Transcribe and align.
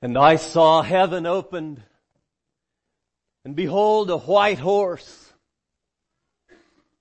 And 0.00 0.16
I 0.16 0.36
saw 0.36 0.82
heaven 0.82 1.26
opened, 1.26 1.82
and 3.44 3.56
behold 3.56 4.10
a 4.10 4.18
white 4.18 4.60
horse, 4.60 5.32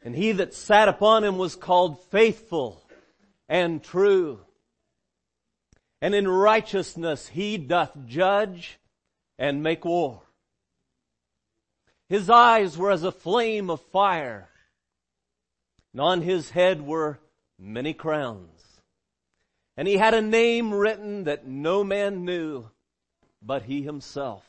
and 0.02 0.16
he 0.16 0.32
that 0.32 0.56
sat 0.56 0.88
upon 0.88 1.24
him 1.24 1.38
was 1.38 1.56
called 1.56 2.02
faithful 2.06 2.82
and 3.48 3.84
true. 3.84 4.40
And 6.02 6.16
in 6.16 6.28
righteousness 6.28 7.28
he 7.28 7.58
doth 7.58 7.96
judge 8.08 8.80
and 9.38 9.62
make 9.62 9.86
war. 9.86 10.24
His 12.10 12.30
eyes 12.30 12.78
were 12.78 12.92
as 12.92 13.04
a 13.04 13.12
flame 13.12 13.70
of 13.70 13.82
fire, 13.82 14.50
and 15.92 16.02
on 16.02 16.22
his 16.22 16.50
head 16.52 16.82
were 16.82 17.20
many 17.60 17.94
crowns. 17.94 18.82
And 19.76 19.88
he 19.88 19.98
had 19.98 20.16
a 20.16 20.22
name 20.22 20.74
written 20.74 21.26
that 21.26 21.46
no 21.46 21.84
man 21.84 22.26
knew 22.26 22.70
but 23.42 23.64
he 23.64 23.82
himself. 23.82 24.46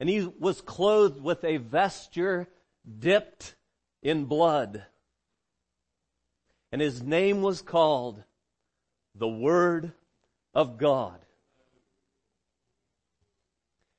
And 0.00 0.08
he 0.08 0.26
was 0.38 0.60
clothed 0.60 1.22
with 1.22 1.44
a 1.44 1.58
vesture 1.58 2.48
dipped 2.98 3.54
in 4.02 4.24
blood. 4.26 4.84
And 6.72 6.80
his 6.80 7.02
name 7.02 7.42
was 7.42 7.62
called 7.62 8.22
the 9.14 9.28
Word 9.28 9.92
of 10.52 10.76
God. 10.78 11.20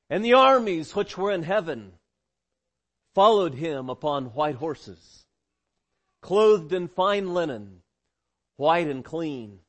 And 0.09 0.23
the 0.23 0.33
armies 0.33 0.95
which 0.95 1.17
were 1.17 1.31
in 1.31 1.43
heaven 1.43 1.93
followed 3.13 3.55
him 3.55 3.89
upon 3.89 4.33
white 4.33 4.55
horses, 4.55 5.25
clothed 6.21 6.73
in 6.73 6.87
fine 6.87 7.33
linen, 7.33 7.81
white 8.57 8.87
and 8.87 9.03
clean. 9.03 9.59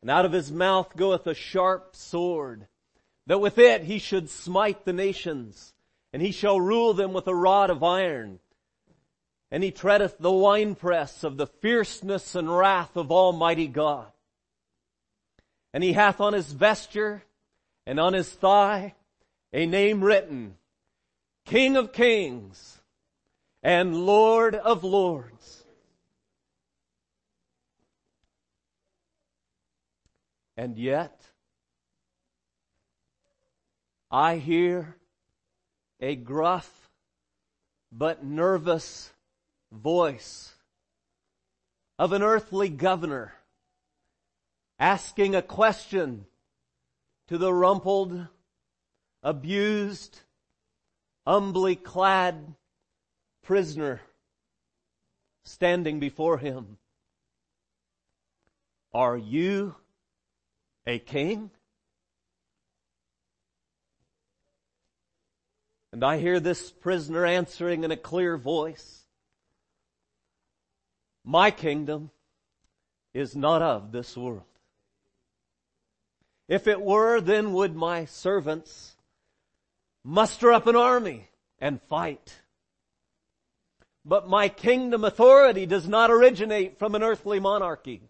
And 0.00 0.10
out 0.10 0.24
of 0.24 0.32
his 0.32 0.52
mouth 0.52 0.96
goeth 0.96 1.26
a 1.26 1.34
sharp 1.34 1.96
sword, 1.96 2.66
that 3.26 3.40
with 3.40 3.58
it 3.58 3.82
he 3.82 3.98
should 3.98 4.30
smite 4.30 4.84
the 4.84 4.92
nations, 4.92 5.74
and 6.12 6.22
he 6.22 6.30
shall 6.30 6.60
rule 6.60 6.94
them 6.94 7.12
with 7.12 7.26
a 7.26 7.34
rod 7.34 7.70
of 7.70 7.82
iron. 7.82 8.38
And 9.50 9.62
he 9.62 9.70
treadeth 9.70 10.18
the 10.18 10.30
winepress 10.30 11.24
of 11.24 11.36
the 11.36 11.46
fierceness 11.46 12.34
and 12.34 12.54
wrath 12.54 12.96
of 12.96 13.10
Almighty 13.10 13.66
God. 13.66 14.06
And 15.72 15.82
he 15.82 15.94
hath 15.94 16.20
on 16.20 16.32
his 16.32 16.52
vesture 16.52 17.22
and 17.86 17.98
on 17.98 18.12
his 18.12 18.30
thigh 18.30 18.94
a 19.52 19.66
name 19.66 20.02
written, 20.04 20.56
King 21.46 21.76
of 21.76 21.92
Kings 21.92 22.78
and 23.62 24.06
Lord 24.06 24.54
of 24.54 24.84
Lords. 24.84 25.57
And 30.58 30.76
yet, 30.76 31.22
I 34.10 34.38
hear 34.38 34.96
a 36.00 36.16
gruff 36.16 36.90
but 37.92 38.24
nervous 38.24 39.12
voice 39.70 40.52
of 41.96 42.12
an 42.12 42.24
earthly 42.24 42.68
governor 42.68 43.34
asking 44.80 45.36
a 45.36 45.42
question 45.42 46.26
to 47.28 47.38
the 47.38 47.54
rumpled, 47.54 48.26
abused, 49.22 50.18
humbly 51.24 51.76
clad 51.76 52.56
prisoner 53.44 54.00
standing 55.44 56.00
before 56.00 56.38
him. 56.38 56.78
Are 58.92 59.16
you 59.16 59.76
a 60.88 60.98
king? 60.98 61.50
And 65.92 66.02
I 66.02 66.18
hear 66.18 66.40
this 66.40 66.70
prisoner 66.70 67.26
answering 67.26 67.84
in 67.84 67.90
a 67.90 67.96
clear 67.96 68.36
voice, 68.36 69.04
my 71.24 71.50
kingdom 71.50 72.10
is 73.12 73.36
not 73.36 73.60
of 73.60 73.92
this 73.92 74.16
world. 74.16 74.42
If 76.48 76.66
it 76.66 76.80
were, 76.80 77.20
then 77.20 77.52
would 77.52 77.76
my 77.76 78.06
servants 78.06 78.96
muster 80.02 80.52
up 80.52 80.66
an 80.66 80.76
army 80.76 81.28
and 81.58 81.82
fight. 81.82 82.34
But 84.06 84.28
my 84.28 84.48
kingdom 84.48 85.04
authority 85.04 85.66
does 85.66 85.86
not 85.86 86.10
originate 86.10 86.78
from 86.78 86.94
an 86.94 87.02
earthly 87.02 87.40
monarchy. 87.40 88.08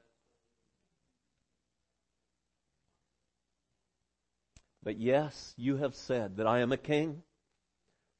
But 4.88 4.98
yes, 4.98 5.52
you 5.58 5.76
have 5.76 5.94
said 5.94 6.38
that 6.38 6.46
I 6.46 6.60
am 6.60 6.72
a 6.72 6.78
king. 6.78 7.22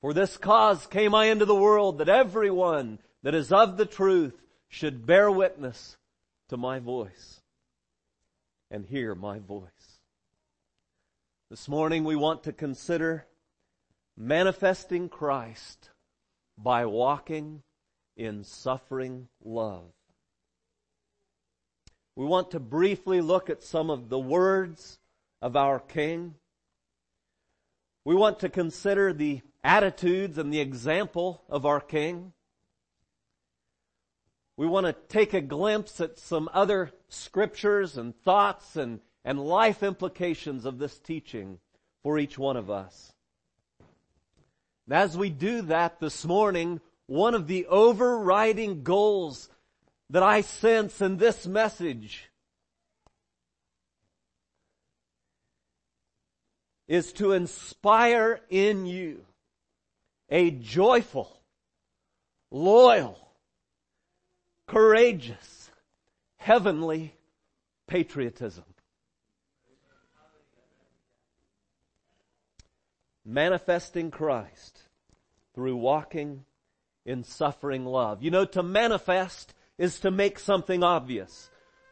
For 0.03 0.13
this 0.13 0.37
cause 0.37 0.87
came 0.87 1.15
I 1.15 1.31
into 1.31 1.47
the 1.47 1.55
world 1.55 1.97
that 1.97 2.11
everyone 2.11 2.99
that 3.23 3.35
is 3.35 3.51
of 3.51 3.79
the 3.79 3.87
truth 3.87 4.39
should 4.69 5.07
bear 5.07 5.31
witness 5.31 5.97
to 6.51 6.59
my 6.59 6.79
voice 6.79 7.41
and 8.71 8.85
hear 8.85 9.15
my 9.15 9.39
voice. 9.39 9.99
This 11.49 11.71
morning 11.71 12.05
we 12.05 12.17
want 12.17 12.43
to 12.43 12.53
consider 12.53 13.25
manifesting 14.15 15.09
Christ 15.09 15.89
by 16.59 16.85
walking 16.85 17.63
in 18.15 18.45
suffering 18.45 19.29
love. 19.43 19.91
We 22.15 22.27
want 22.27 22.51
to 22.51 22.61
briefly 22.61 23.23
look 23.23 23.49
at 23.49 23.63
some 23.63 23.89
of 23.89 24.11
the 24.11 24.19
words 24.19 24.99
of 25.41 25.57
our 25.57 25.81
King. 25.81 26.35
We 28.09 28.15
want 28.15 28.39
to 28.39 28.49
consider 28.49 29.13
the 29.13 29.43
attitudes 29.63 30.39
and 30.39 30.51
the 30.51 30.61
example 30.61 31.43
of 31.47 31.67
our 31.67 31.79
King. 31.79 32.33
We 34.57 34.67
want 34.67 34.87
to 34.87 34.95
take 34.95 35.35
a 35.35 35.43
glimpse 35.43 36.01
at 36.01 36.19
some 36.19 36.49
other 36.55 36.91
scriptures 37.11 37.99
and 37.99 38.19
thoughts 38.23 38.77
and 38.77 39.01
and 39.27 39.39
life 39.39 39.83
implications 39.83 40.65
of 40.65 40.79
this 40.79 40.99
teaching 40.99 41.59
for 42.03 42.19
each 42.19 42.39
one 42.39 42.57
of 42.57 42.71
us. 42.71 43.13
And 44.87 44.97
as 44.97 45.15
we 45.15 45.29
do 45.29 45.61
that 45.61 46.01
this 46.01 46.25
morning, 46.25 46.81
one 47.09 47.35
of 47.35 47.47
the 47.47 47.67
overriding 47.67 48.85
goals 48.85 49.51
that 50.09 50.23
I 50.23 50.41
sense 50.41 51.03
in 51.03 51.19
this 51.19 51.47
message 51.47 52.31
is 56.89 57.13
to 57.15 57.33
inspire 57.33 58.41
in 58.51 58.87
you 58.87 59.25
a 60.31 60.51
joyful, 60.51 61.41
loyal, 62.51 63.19
courageous, 64.67 65.71
heavenly 66.39 67.15
patriotism. 67.87 68.65
manifesting 73.29 74.11
Christ 74.11 74.81
through 75.55 75.77
walking 75.77 76.45
in 77.05 77.23
suffering 77.25 77.85
love. 77.85 78.23
You 78.23 78.31
know, 78.31 78.47
to 78.47 78.63
manifest 78.63 79.55
is 79.77 80.01
to 80.01 80.11
make 80.11 80.39
something 80.39 80.83
obvious. 80.83 81.51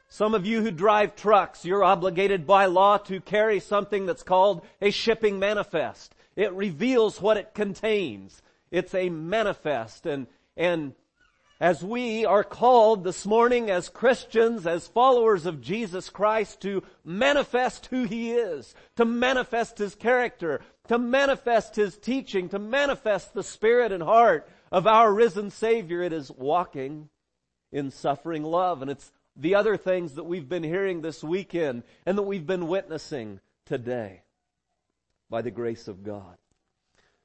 Some 0.08 0.34
of 0.34 0.46
you 0.46 0.62
who 0.62 0.70
drive 0.70 1.16
trucks, 1.16 1.64
you're 1.64 1.84
obligated 1.84 2.46
by 2.46 2.66
law 2.66 2.98
to 2.98 3.20
carry 3.20 3.60
something 3.60 4.06
that's 4.06 4.22
called 4.22 4.62
a 4.80 4.90
shipping 4.90 5.38
manifest. 5.38 6.14
It 6.36 6.52
reveals 6.52 7.20
what 7.20 7.36
it 7.36 7.54
contains. 7.54 8.42
It's 8.70 8.94
a 8.94 9.08
manifest 9.08 10.06
and, 10.06 10.26
and 10.56 10.94
as 11.58 11.82
we 11.82 12.26
are 12.26 12.44
called 12.44 13.02
this 13.02 13.24
morning 13.24 13.70
as 13.70 13.88
Christians, 13.88 14.66
as 14.66 14.88
followers 14.88 15.46
of 15.46 15.62
Jesus 15.62 16.10
Christ 16.10 16.60
to 16.62 16.82
manifest 17.02 17.86
who 17.86 18.04
He 18.04 18.32
is, 18.32 18.74
to 18.96 19.06
manifest 19.06 19.78
His 19.78 19.94
character, 19.94 20.60
to 20.88 20.98
manifest 20.98 21.76
His 21.76 21.96
teaching, 21.96 22.50
to 22.50 22.58
manifest 22.58 23.32
the 23.32 23.42
spirit 23.42 23.90
and 23.90 24.02
heart 24.02 24.46
of 24.70 24.86
our 24.86 25.12
risen 25.12 25.50
Savior, 25.50 26.02
it 26.02 26.12
is 26.12 26.30
walking 26.30 27.08
in 27.72 27.90
suffering 27.90 28.42
love. 28.42 28.82
And 28.82 28.90
it's 28.90 29.10
the 29.36 29.54
other 29.54 29.76
things 29.76 30.14
that 30.14 30.24
we've 30.24 30.48
been 30.48 30.62
hearing 30.62 31.00
this 31.02 31.22
weekend 31.22 31.82
and 32.04 32.16
that 32.18 32.22
we've 32.22 32.46
been 32.46 32.68
witnessing 32.68 33.40
today 33.64 34.22
by 35.28 35.42
the 35.42 35.50
grace 35.50 35.88
of 35.88 36.02
God. 36.02 36.36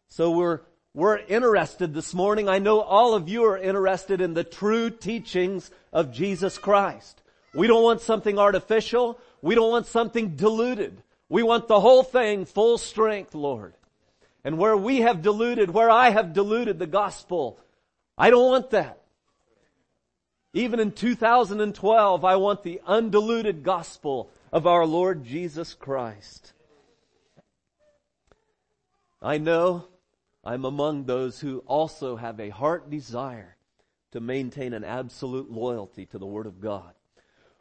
So 0.10 0.31
we're 0.31 0.62
we're 0.94 1.18
interested 1.18 1.94
this 1.94 2.13
morning. 2.13 2.50
I 2.50 2.60
know 2.60 2.81
all 2.81 3.13
of 3.13 3.30
you 3.30 3.46
are 3.46 3.58
interested 3.58 4.19
in 4.19 4.34
the 4.34 4.44
true 4.44 4.90
teachings 4.90 5.72
of 5.94 6.12
Jesus 6.12 6.58
Christ. 6.58 7.22
We 7.56 7.68
don't 7.68 7.84
want 7.84 8.02
something 8.02 8.38
artificial. 8.38 9.18
We 9.42 9.56
don't 9.56 9.72
want 9.72 9.88
something 9.88 10.36
diluted. 10.36 11.02
We 11.30 11.44
want 11.44 11.69
the 11.69 11.80
whole 11.80 12.04
thing 12.04 12.44
full 12.44 12.78
strength, 12.78 13.34
Lord. 13.34 13.74
And 14.44 14.58
where 14.58 14.75
we 14.75 15.02
have 15.02 15.22
diluted, 15.22 15.69
where 15.69 15.90
I 15.90 16.10
have 16.10 16.34
diluted 16.34 16.78
the 16.78 16.88
gospel, 16.88 17.58
I 18.18 18.30
don't 18.30 18.50
want 18.50 18.72
that. 18.72 19.00
Even 20.53 20.80
in 20.80 20.92
2012, 20.92 22.25
I 22.25 22.36
want 22.36 22.63
the 22.63 22.81
undiluted 22.86 23.63
gospel 23.63 24.30
of 24.51 24.68
our 24.68 24.86
Lord 24.86 25.24
Jesus 25.24 25.74
Christ. 25.74 26.51
I 29.21 29.38
know 29.38 29.86
I'm 30.44 30.65
among 30.65 31.06
those 31.06 31.39
who 31.39 31.59
also 31.59 32.18
have 32.18 32.39
a 32.39 32.50
heart 32.50 32.89
desire 32.89 33.56
to 34.12 34.19
maintain 34.19 34.74
an 34.74 34.83
absolute 34.83 35.50
loyalty 35.50 36.06
to 36.07 36.18
the 36.18 36.25
Word 36.25 36.48
of 36.48 36.59
God. 36.59 36.94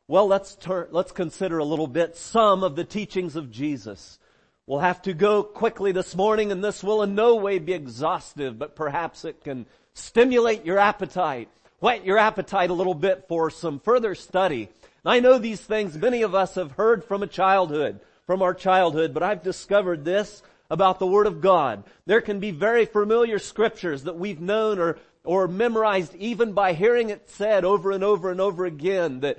Well, 0.08 0.26
let's 0.26 0.56
turn, 0.56 0.88
let's 0.90 1.12
consider 1.12 1.58
a 1.58 1.64
little 1.64 1.86
bit 1.86 2.16
some 2.16 2.64
of 2.64 2.74
the 2.74 2.84
teachings 2.84 3.36
of 3.36 3.52
Jesus. 3.52 4.18
We'll 4.66 4.80
have 4.80 5.02
to 5.02 5.12
go 5.12 5.44
quickly 5.44 5.92
this 5.92 6.16
morning 6.16 6.50
and 6.50 6.64
this 6.64 6.82
will 6.82 7.02
in 7.04 7.14
no 7.14 7.36
way 7.36 7.60
be 7.60 7.72
exhaustive, 7.72 8.58
but 8.58 8.74
perhaps 8.74 9.24
it 9.24 9.44
can 9.44 9.66
stimulate 9.94 10.64
your 10.64 10.78
appetite, 10.78 11.48
whet 11.80 12.04
your 12.04 12.18
appetite 12.18 12.70
a 12.70 12.74
little 12.74 12.94
bit 12.94 13.24
for 13.28 13.50
some 13.50 13.80
further 13.80 14.14
study. 14.14 14.68
And 15.04 15.12
I 15.12 15.20
know 15.20 15.38
these 15.38 15.60
things 15.60 15.96
many 15.96 16.22
of 16.22 16.34
us 16.34 16.54
have 16.54 16.72
heard 16.72 17.04
from 17.04 17.22
a 17.22 17.26
childhood, 17.26 18.00
from 18.26 18.42
our 18.42 18.54
childhood, 18.54 19.12
but 19.12 19.22
I've 19.22 19.42
discovered 19.42 20.04
this 20.04 20.42
about 20.70 20.98
the 20.98 21.06
Word 21.06 21.26
of 21.26 21.40
God. 21.40 21.84
There 22.06 22.20
can 22.20 22.38
be 22.38 22.52
very 22.52 22.84
familiar 22.84 23.38
scriptures 23.38 24.04
that 24.04 24.18
we've 24.18 24.40
known 24.40 24.78
or, 24.78 24.98
or 25.24 25.48
memorized 25.48 26.14
even 26.14 26.52
by 26.52 26.74
hearing 26.74 27.10
it 27.10 27.28
said 27.28 27.64
over 27.64 27.90
and 27.90 28.04
over 28.04 28.30
and 28.30 28.40
over 28.40 28.64
again 28.66 29.20
that, 29.20 29.38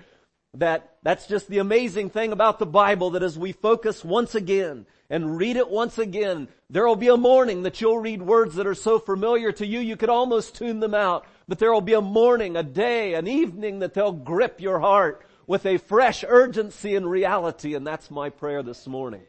that 0.55 0.97
that's 1.03 1.27
just 1.27 1.47
the 1.47 1.59
amazing 1.59 2.09
thing 2.09 2.31
about 2.33 2.59
the 2.59 2.65
Bible 2.65 3.11
that 3.11 3.23
as 3.23 3.39
we 3.39 3.53
focus 3.53 4.03
once 4.03 4.35
again 4.35 4.85
and 5.11 5.37
read 5.37 5.57
it 5.57 5.69
once 5.69 5.97
again, 5.97 6.47
there 6.69 6.87
will 6.87 6.95
be 6.95 7.09
a 7.09 7.17
morning 7.17 7.63
that 7.63 7.81
you'll 7.81 7.99
read 7.99 8.21
words 8.21 8.55
that 8.55 8.65
are 8.65 8.73
so 8.73 8.97
familiar 8.97 9.51
to 9.51 9.67
you 9.67 9.79
you 9.79 9.97
could 9.97 10.09
almost 10.09 10.55
tune 10.55 10.79
them 10.79 10.93
out. 10.93 11.25
But 11.49 11.59
there 11.59 11.73
will 11.73 11.81
be 11.81 11.93
a 11.93 12.01
morning, 12.01 12.55
a 12.55 12.63
day, 12.63 13.13
an 13.15 13.27
evening 13.27 13.79
that 13.79 13.93
they'll 13.93 14.13
grip 14.13 14.61
your 14.61 14.79
heart 14.79 15.25
with 15.45 15.65
a 15.65 15.77
fresh 15.77 16.23
urgency 16.25 16.95
and 16.95 17.11
reality 17.11 17.75
and 17.75 17.85
that's 17.85 18.09
my 18.09 18.29
prayer 18.29 18.63
this 18.63 18.87
morning 18.87 19.23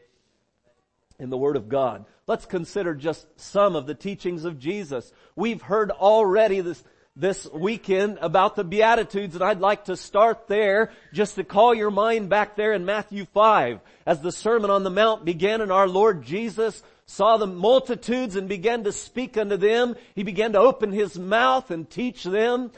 in 1.19 1.31
the 1.31 1.37
Word 1.37 1.57
of 1.57 1.69
God. 1.69 2.05
Let's 2.29 2.47
consider 2.47 2.95
just 2.95 3.27
some 3.41 3.75
of 3.75 3.87
the 3.87 3.95
teachings 3.95 4.45
of 4.45 4.61
Jesus. 4.61 5.13
We've 5.35 5.63
heard 5.63 5.91
already 5.91 6.61
this, 6.61 6.85
this 7.15 7.47
weekend 7.53 8.19
about 8.23 8.57
the 8.57 8.65
Beatitudes 8.65 9.35
and 9.35 9.45
I'd 9.45 9.61
like 9.61 9.85
to 9.85 9.97
start 9.99 10.49
there 10.49 10.91
just 11.13 11.35
to 11.35 11.45
call 11.45 11.75
your 11.75 11.91
mind 11.91 12.31
back 12.31 12.57
there 12.57 12.73
in 12.73 12.87
Matthew 12.87 13.27
5 13.27 13.81
as 14.07 14.23
the 14.23 14.33
Sermon 14.33 14.71
on 14.71 14.83
the 14.83 14.91
Mount 14.91 15.23
began 15.23 15.61
and 15.61 15.71
our 15.71 15.87
Lord 15.87 16.23
Jesus 16.23 16.83
saw 17.05 17.37
the 17.37 17.47
multitudes 17.47 18.35
and 18.35 18.49
began 18.49 18.85
to 18.85 18.93
speak 18.93 19.37
unto 19.37 19.59
them. 19.59 19.95
He 20.15 20.23
began 20.23 20.53
to 20.53 20.59
open 20.59 20.91
his 20.91 21.19
mouth 21.19 21.71
and 21.71 21.89
teach 21.89 22.25
them 22.25 22.71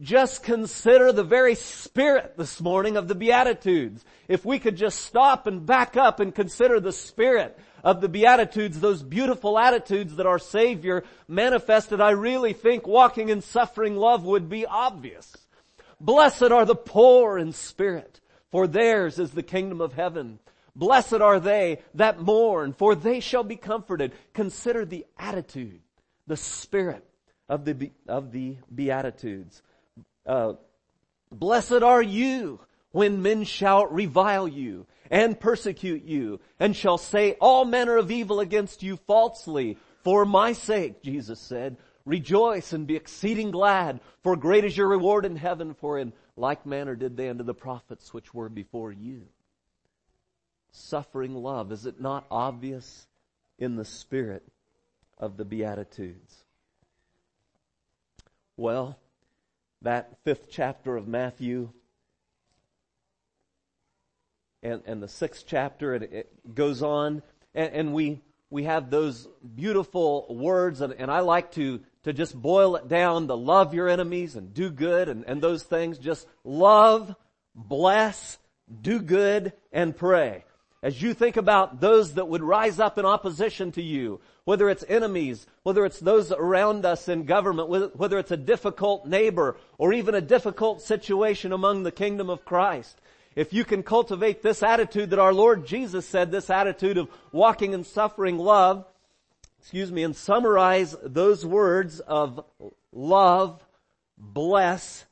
just 0.00 0.44
consider 0.44 1.12
the 1.12 1.24
very 1.24 1.56
spirit 1.56 2.36
this 2.36 2.60
morning 2.60 2.96
of 2.96 3.08
the 3.08 3.14
Beatitudes. 3.16 4.04
If 4.28 4.44
we 4.44 4.60
could 4.60 4.76
just 4.76 5.00
stop 5.00 5.48
and 5.48 5.66
back 5.66 5.96
up 5.96 6.20
and 6.20 6.32
consider 6.32 6.78
the 6.78 6.92
spirit 6.92 7.58
of 7.82 8.00
the 8.00 8.08
Beatitudes, 8.08 8.80
those 8.80 9.02
beautiful 9.02 9.58
attitudes 9.58 10.16
that 10.16 10.26
our 10.26 10.38
Savior 10.38 11.04
manifested, 11.26 12.00
I 12.00 12.10
really 12.10 12.52
think 12.52 12.86
walking 12.86 13.28
in 13.28 13.40
suffering 13.40 13.96
love 13.96 14.24
would 14.24 14.48
be 14.48 14.66
obvious. 14.66 15.36
Blessed 16.00 16.50
are 16.50 16.64
the 16.64 16.74
poor 16.74 17.38
in 17.38 17.52
spirit, 17.52 18.20
for 18.50 18.66
theirs 18.66 19.18
is 19.18 19.32
the 19.32 19.42
kingdom 19.42 19.80
of 19.80 19.94
heaven. 19.94 20.38
Blessed 20.74 21.20
are 21.20 21.38
they 21.38 21.78
that 21.94 22.20
mourn, 22.20 22.72
for 22.72 22.94
they 22.94 23.20
shall 23.20 23.44
be 23.44 23.56
comforted. 23.56 24.12
Consider 24.32 24.84
the 24.84 25.04
attitude, 25.18 25.80
the 26.26 26.36
spirit 26.36 27.04
of 27.48 27.64
the, 27.64 27.90
of 28.08 28.32
the 28.32 28.56
Beatitudes. 28.74 29.62
Uh, 30.26 30.54
blessed 31.30 31.82
are 31.82 32.02
you 32.02 32.60
when 32.92 33.22
men 33.22 33.44
shall 33.44 33.86
revile 33.86 34.46
you 34.46 34.86
and 35.10 35.40
persecute 35.40 36.04
you 36.04 36.40
and 36.60 36.76
shall 36.76 36.98
say 36.98 37.32
all 37.40 37.64
manner 37.64 37.96
of 37.96 38.10
evil 38.10 38.40
against 38.40 38.82
you 38.82 38.96
falsely 38.96 39.76
for 40.04 40.24
my 40.24 40.52
sake, 40.52 41.02
Jesus 41.02 41.40
said. 41.40 41.76
Rejoice 42.04 42.72
and 42.72 42.86
be 42.86 42.96
exceeding 42.96 43.52
glad, 43.52 44.00
for 44.22 44.36
great 44.36 44.64
is 44.64 44.76
your 44.76 44.88
reward 44.88 45.24
in 45.24 45.36
heaven, 45.36 45.74
for 45.74 45.98
in 45.98 46.12
like 46.36 46.66
manner 46.66 46.96
did 46.96 47.16
they 47.16 47.28
unto 47.28 47.44
the 47.44 47.54
prophets 47.54 48.12
which 48.12 48.34
were 48.34 48.48
before 48.48 48.90
you. 48.90 49.28
Suffering 50.72 51.34
love, 51.34 51.70
is 51.70 51.86
it 51.86 52.00
not 52.00 52.26
obvious 52.30 53.06
in 53.58 53.76
the 53.76 53.84
spirit 53.84 54.42
of 55.18 55.36
the 55.36 55.44
Beatitudes? 55.44 56.42
Well, 58.56 58.98
that 59.82 60.18
fifth 60.24 60.48
chapter 60.50 60.96
of 60.96 61.06
Matthew 61.06 61.70
and, 64.62 64.82
and 64.86 65.02
the 65.02 65.08
sixth 65.08 65.44
chapter, 65.46 65.94
and 65.94 66.04
it 66.04 66.54
goes 66.54 66.82
on, 66.82 67.22
and, 67.54 67.72
and 67.72 67.94
we, 67.94 68.20
we 68.50 68.64
have 68.64 68.90
those 68.90 69.28
beautiful 69.54 70.26
words, 70.28 70.80
and, 70.80 70.92
and 70.92 71.10
I 71.10 71.20
like 71.20 71.52
to, 71.52 71.80
to 72.04 72.12
just 72.12 72.40
boil 72.40 72.76
it 72.76 72.88
down 72.88 73.28
to 73.28 73.34
love 73.34 73.74
your 73.74 73.88
enemies 73.88 74.36
and 74.36 74.54
do 74.54 74.70
good 74.70 75.08
and, 75.08 75.24
and 75.26 75.40
those 75.40 75.62
things. 75.62 75.98
Just 75.98 76.26
love, 76.44 77.14
bless, 77.54 78.38
do 78.80 79.00
good, 79.00 79.52
and 79.72 79.96
pray. 79.96 80.44
As 80.82 81.00
you 81.00 81.14
think 81.14 81.36
about 81.36 81.80
those 81.80 82.14
that 82.14 82.26
would 82.26 82.42
rise 82.42 82.80
up 82.80 82.98
in 82.98 83.06
opposition 83.06 83.70
to 83.72 83.82
you, 83.82 84.20
whether 84.44 84.68
it's 84.68 84.84
enemies, 84.88 85.46
whether 85.62 85.84
it's 85.84 86.00
those 86.00 86.32
around 86.32 86.84
us 86.84 87.08
in 87.08 87.24
government, 87.24 87.96
whether 87.96 88.18
it's 88.18 88.32
a 88.32 88.36
difficult 88.36 89.06
neighbor, 89.06 89.56
or 89.78 89.92
even 89.92 90.16
a 90.16 90.20
difficult 90.20 90.82
situation 90.82 91.52
among 91.52 91.84
the 91.84 91.92
kingdom 91.92 92.28
of 92.28 92.44
Christ, 92.44 93.00
if 93.34 93.52
you 93.52 93.64
can 93.64 93.82
cultivate 93.82 94.42
this 94.42 94.62
attitude 94.62 95.10
that 95.10 95.18
our 95.18 95.34
Lord 95.34 95.66
Jesus 95.66 96.06
said, 96.06 96.30
this 96.30 96.50
attitude 96.50 96.98
of 96.98 97.08
walking 97.32 97.72
in 97.72 97.84
suffering 97.84 98.38
love, 98.38 98.86
excuse 99.60 99.90
me, 99.90 100.02
and 100.02 100.14
summarize 100.16 100.96
those 101.02 101.46
words 101.46 102.00
of 102.00 102.44
love, 102.92 103.64
bless, 104.18 105.04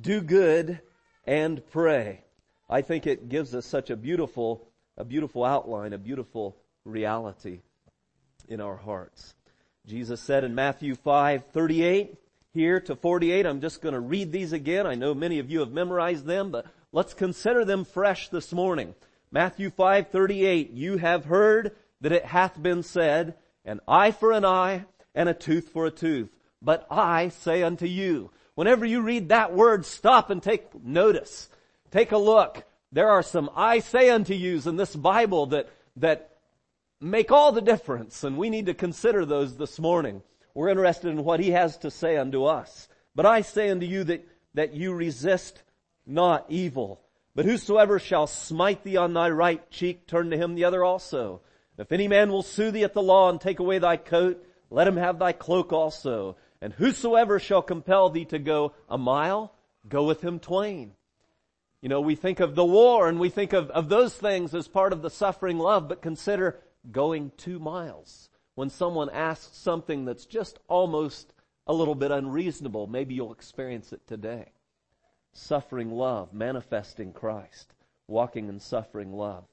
do 0.00 0.20
good, 0.20 0.80
and 1.26 1.62
pray. 1.70 2.24
I 2.68 2.82
think 2.82 3.06
it 3.06 3.28
gives 3.28 3.54
us 3.54 3.66
such 3.66 3.90
a 3.90 3.96
beautiful, 3.96 4.68
a 4.96 5.04
beautiful 5.04 5.44
outline, 5.44 5.92
a 5.92 5.98
beautiful 5.98 6.56
reality 6.84 7.60
in 8.48 8.60
our 8.60 8.76
hearts. 8.76 9.34
Jesus 9.86 10.20
said 10.20 10.44
in 10.44 10.54
Matthew 10.54 10.94
5, 10.94 11.46
38 11.46 12.16
here 12.52 12.80
to 12.80 12.96
48, 12.96 13.46
I'm 13.46 13.60
just 13.60 13.82
going 13.82 13.94
to 13.94 14.00
read 14.00 14.32
these 14.32 14.52
again. 14.52 14.86
I 14.86 14.94
know 14.94 15.14
many 15.14 15.38
of 15.40 15.50
you 15.50 15.60
have 15.60 15.72
memorized 15.72 16.24
them, 16.24 16.50
but 16.50 16.66
Let's 16.94 17.12
consider 17.12 17.64
them 17.64 17.84
fresh 17.84 18.28
this 18.28 18.52
morning. 18.52 18.94
Matthew 19.32 19.68
5:38, 19.68 20.70
you 20.74 20.98
have 20.98 21.24
heard 21.24 21.74
that 22.00 22.12
it 22.12 22.26
hath 22.26 22.62
been 22.62 22.84
said, 22.84 23.34
an 23.64 23.80
eye 23.88 24.12
for 24.12 24.30
an 24.30 24.44
eye 24.44 24.84
and 25.12 25.28
a 25.28 25.34
tooth 25.34 25.70
for 25.70 25.86
a 25.86 25.90
tooth. 25.90 26.30
But 26.62 26.86
I 26.92 27.30
say 27.30 27.64
unto 27.64 27.86
you, 27.86 28.30
whenever 28.54 28.86
you 28.86 29.00
read 29.00 29.30
that 29.30 29.52
word, 29.52 29.84
stop 29.84 30.30
and 30.30 30.40
take 30.40 30.72
notice. 30.84 31.48
Take 31.90 32.12
a 32.12 32.16
look. 32.16 32.62
There 32.92 33.10
are 33.10 33.24
some 33.24 33.50
I 33.56 33.80
say 33.80 34.08
unto 34.08 34.32
yous 34.32 34.64
in 34.64 34.76
this 34.76 34.94
Bible 34.94 35.46
that, 35.46 35.70
that 35.96 36.36
make 37.00 37.32
all 37.32 37.50
the 37.50 37.60
difference 37.60 38.22
and 38.22 38.38
we 38.38 38.50
need 38.50 38.66
to 38.66 38.74
consider 38.74 39.24
those 39.24 39.56
this 39.56 39.80
morning. 39.80 40.22
We're 40.54 40.68
interested 40.68 41.08
in 41.08 41.24
what 41.24 41.40
he 41.40 41.50
has 41.50 41.76
to 41.78 41.90
say 41.90 42.16
unto 42.16 42.44
us. 42.44 42.86
But 43.16 43.26
I 43.26 43.40
say 43.40 43.70
unto 43.70 43.84
you 43.84 44.04
that, 44.04 44.24
that 44.54 44.74
you 44.74 44.94
resist 44.94 45.63
not 46.06 46.46
evil. 46.48 47.00
But 47.34 47.46
whosoever 47.46 47.98
shall 47.98 48.26
smite 48.26 48.84
thee 48.84 48.96
on 48.96 49.12
thy 49.12 49.30
right 49.30 49.68
cheek, 49.70 50.06
turn 50.06 50.30
to 50.30 50.36
him 50.36 50.54
the 50.54 50.64
other 50.64 50.84
also. 50.84 51.40
If 51.76 51.90
any 51.90 52.06
man 52.06 52.30
will 52.30 52.42
sue 52.42 52.70
thee 52.70 52.84
at 52.84 52.94
the 52.94 53.02
law 53.02 53.28
and 53.28 53.40
take 53.40 53.58
away 53.58 53.78
thy 53.78 53.96
coat, 53.96 54.44
let 54.70 54.86
him 54.86 54.96
have 54.96 55.18
thy 55.18 55.32
cloak 55.32 55.72
also. 55.72 56.36
And 56.60 56.72
whosoever 56.72 57.40
shall 57.40 57.62
compel 57.62 58.08
thee 58.10 58.24
to 58.26 58.38
go 58.38 58.74
a 58.88 58.96
mile, 58.96 59.52
go 59.88 60.04
with 60.04 60.22
him 60.22 60.38
twain. 60.38 60.92
You 61.82 61.88
know, 61.88 62.00
we 62.00 62.14
think 62.14 62.40
of 62.40 62.54
the 62.54 62.64
war 62.64 63.08
and 63.08 63.18
we 63.18 63.28
think 63.28 63.52
of, 63.52 63.68
of 63.70 63.88
those 63.88 64.14
things 64.14 64.54
as 64.54 64.68
part 64.68 64.92
of 64.92 65.02
the 65.02 65.10
suffering 65.10 65.58
love, 65.58 65.88
but 65.88 66.00
consider 66.00 66.60
going 66.90 67.32
two 67.36 67.58
miles. 67.58 68.30
When 68.54 68.70
someone 68.70 69.10
asks 69.10 69.58
something 69.58 70.04
that's 70.04 70.24
just 70.24 70.60
almost 70.68 71.32
a 71.66 71.74
little 71.74 71.96
bit 71.96 72.12
unreasonable, 72.12 72.86
maybe 72.86 73.14
you'll 73.14 73.32
experience 73.32 73.92
it 73.92 74.06
today 74.06 74.53
suffering 75.34 75.90
love, 75.90 76.32
manifesting 76.32 77.12
Christ, 77.12 77.72
walking 78.08 78.48
in 78.48 78.60
suffering 78.60 79.12
love. 79.12 79.44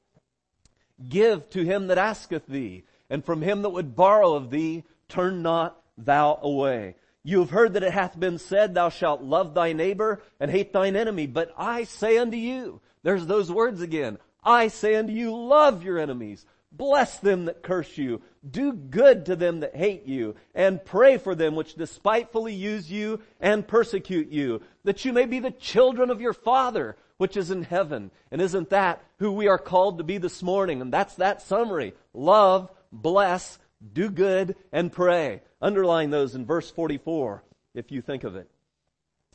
Give 1.09 1.49
to 1.49 1.63
him 1.63 1.87
that 1.87 1.97
asketh 1.97 2.45
thee, 2.47 2.83
and 3.09 3.25
from 3.25 3.41
him 3.41 3.63
that 3.63 3.69
would 3.71 3.95
borrow 3.95 4.35
of 4.35 4.49
thee, 4.49 4.83
turn 5.09 5.41
not 5.41 5.81
thou 5.97 6.39
away. 6.41 6.95
You 7.23 7.39
have 7.39 7.49
heard 7.49 7.73
that 7.73 7.83
it 7.83 7.93
hath 7.93 8.19
been 8.19 8.37
said, 8.37 8.73
thou 8.73 8.89
shalt 8.89 9.21
love 9.21 9.53
thy 9.53 9.73
neighbor 9.73 10.21
and 10.39 10.49
hate 10.49 10.73
thine 10.73 10.95
enemy. 10.95 11.27
But 11.27 11.53
I 11.57 11.83
say 11.83 12.17
unto 12.17 12.37
you, 12.37 12.81
there's 13.03 13.25
those 13.25 13.51
words 13.51 13.81
again. 13.81 14.17
I 14.43 14.69
say 14.69 14.95
unto 14.95 15.13
you, 15.13 15.35
love 15.35 15.83
your 15.83 15.99
enemies. 15.99 16.45
Bless 16.71 17.19
them 17.19 17.45
that 17.45 17.63
curse 17.63 17.97
you. 17.97 18.21
Do 18.49 18.71
good 18.71 19.25
to 19.25 19.35
them 19.35 19.59
that 19.59 19.75
hate 19.75 20.05
you. 20.05 20.35
And 20.55 20.83
pray 20.83 21.17
for 21.17 21.35
them 21.35 21.55
which 21.55 21.75
despitefully 21.75 22.53
use 22.53 22.89
you 22.89 23.21
and 23.39 23.67
persecute 23.67 24.29
you. 24.29 24.61
That 24.85 25.03
you 25.03 25.11
may 25.11 25.25
be 25.25 25.39
the 25.39 25.51
children 25.51 26.09
of 26.09 26.21
your 26.21 26.33
Father 26.33 26.95
which 27.17 27.37
is 27.37 27.51
in 27.51 27.63
heaven. 27.63 28.09
And 28.31 28.41
isn't 28.41 28.71
that 28.71 29.03
who 29.19 29.31
we 29.31 29.47
are 29.47 29.59
called 29.59 29.99
to 29.99 30.03
be 30.03 30.17
this 30.17 30.41
morning? 30.41 30.81
And 30.81 30.91
that's 30.91 31.15
that 31.15 31.43
summary. 31.43 31.93
Love, 32.13 32.71
bless, 32.91 33.59
do 33.93 34.09
good, 34.09 34.55
and 34.71 34.91
pray. 34.91 35.43
Underline 35.61 36.09
those 36.09 36.33
in 36.33 36.45
verse 36.45 36.71
44 36.71 37.43
if 37.75 37.91
you 37.91 38.01
think 38.01 38.23
of 38.23 38.35
it. 38.35 38.49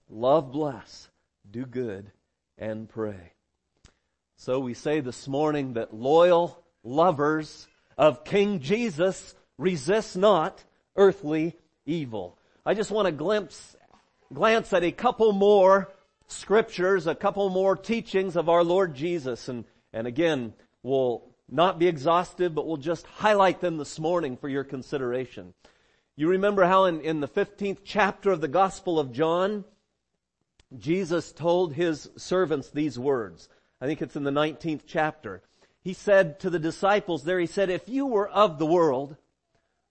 Love, 0.09 0.51
bless, 0.51 1.09
do 1.49 1.65
good, 1.65 2.11
and 2.59 2.89
pray. 2.89 3.33
So 4.37 4.59
we 4.59 4.75
say 4.75 5.01
this 5.01 5.29
morning 5.29 5.75
that 5.75 5.95
loyal 5.95 6.63
lovers 6.87 7.67
of 7.99 8.25
King 8.25 8.61
Jesus 8.61 9.35
resist 9.59 10.17
not 10.17 10.65
earthly 10.95 11.57
evil. 11.85 12.39
I 12.65 12.75
just 12.75 12.91
want 12.91 13.07
to 13.07 13.13
glimpse, 13.13 13.77
glance 14.33 14.73
at 14.73 14.85
a 14.85 14.93
couple 14.93 15.33
more 15.33 15.93
scriptures, 16.29 17.07
a 17.07 17.15
couple 17.15 17.49
more 17.51 17.77
teachings 17.77 18.37
of 18.37 18.49
our 18.49 18.65
Lord 18.65 18.95
Jesus. 18.95 19.49
And, 19.49 19.65
and 19.93 20.07
again, 20.07 20.55
we'll 20.83 21.25
not 21.49 21.79
be 21.79 21.89
exhaustive, 21.89 22.55
but 22.55 22.67
we'll 22.67 22.77
just 22.77 23.07
highlight 23.07 23.61
them 23.61 23.77
this 23.77 23.99
morning 23.99 24.37
for 24.37 24.49
your 24.49 24.65
consideration. 24.65 25.55
You 26.17 26.29
remember 26.29 26.65
how 26.65 26.87
in, 26.87 27.01
in 27.01 27.21
the 27.21 27.29
15th 27.29 27.79
chapter 27.85 28.31
of 28.31 28.41
the 28.41 28.49
Gospel 28.49 28.99
of 28.99 29.13
John, 29.13 29.65
Jesus 30.77 31.33
told 31.33 31.75
his 31.75 32.09
servants 32.17 32.71
these 32.71 32.99
words. 32.99 33.49
I 33.81 33.87
think 33.87 34.03
it's 34.03 34.17
in 34.17 34.25
the 34.25 34.31
19th 34.31 34.83
chapter. 34.87 35.43
He 35.87 35.93
said 35.93 36.41
to 36.41 36.51
the 36.51 36.59
disciples 36.59 37.23
there, 37.23 37.39
he 37.39 37.47
said, 37.47 37.71
if 37.71 37.89
you 37.89 38.07
were 38.07 38.29
of 38.29 38.59
the 38.59 38.67
world, 38.67 39.15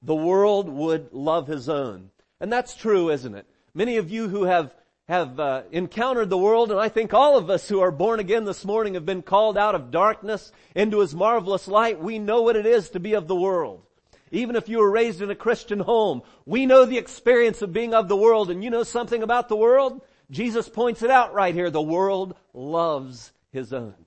the 0.02 0.14
world 0.14 0.68
would 0.68 1.14
love 1.14 1.48
his 1.48 1.70
own. 1.70 2.10
And 2.42 2.52
that's 2.52 2.76
true, 2.76 3.10
isn't 3.10 3.34
it? 3.34 3.48
Many 3.74 3.96
of 3.96 4.12
you 4.12 4.28
who 4.28 4.44
have 4.44 4.76
have 5.08 5.40
uh, 5.40 5.62
encountered 5.72 6.30
the 6.30 6.38
world, 6.38 6.70
and 6.70 6.82
I 6.82 6.90
think 6.90 7.14
all 7.14 7.38
of 7.38 7.50
us 7.50 7.70
who 7.70 7.80
are 7.80 7.92
born 7.92 8.20
again 8.20 8.44
this 8.44 8.66
morning 8.66 8.96
have 8.96 9.06
been 9.06 9.22
called 9.22 9.58
out 9.58 9.74
of 9.74 9.90
darkness 9.90 10.52
into 10.76 11.00
His 11.00 11.16
marvelous 11.16 11.66
light. 11.66 11.98
We 11.98 12.20
know 12.20 12.42
what 12.42 12.58
it 12.58 12.66
is 12.66 12.90
to 12.90 13.00
be 13.00 13.14
of 13.14 13.30
the 13.30 13.36
world. 13.36 13.82
Even 14.32 14.58
if 14.58 14.68
you 14.68 14.80
were 14.80 14.92
raised 14.92 15.22
in 15.22 15.30
a 15.30 15.36
Christian 15.36 15.80
home, 15.80 16.24
we 16.46 16.66
know 16.66 16.84
the 16.84 16.98
experience 16.98 17.62
of 17.62 17.72
being 17.72 17.94
of 17.94 18.10
the 18.10 18.18
world, 18.18 18.52
and 18.52 18.62
you 18.62 18.70
know 18.70 18.84
something 18.84 19.24
about 19.24 19.48
the 19.48 19.56
world? 19.56 20.02
Jesus 20.30 20.68
points 20.68 21.04
it 21.04 21.10
out 21.10 21.34
right 21.34 21.56
here. 21.56 21.70
The 21.70 21.82
world 21.82 22.36
loves 22.54 23.32
His 23.54 23.72
own. 23.72 24.05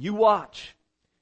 You 0.00 0.14
watch. 0.14 0.74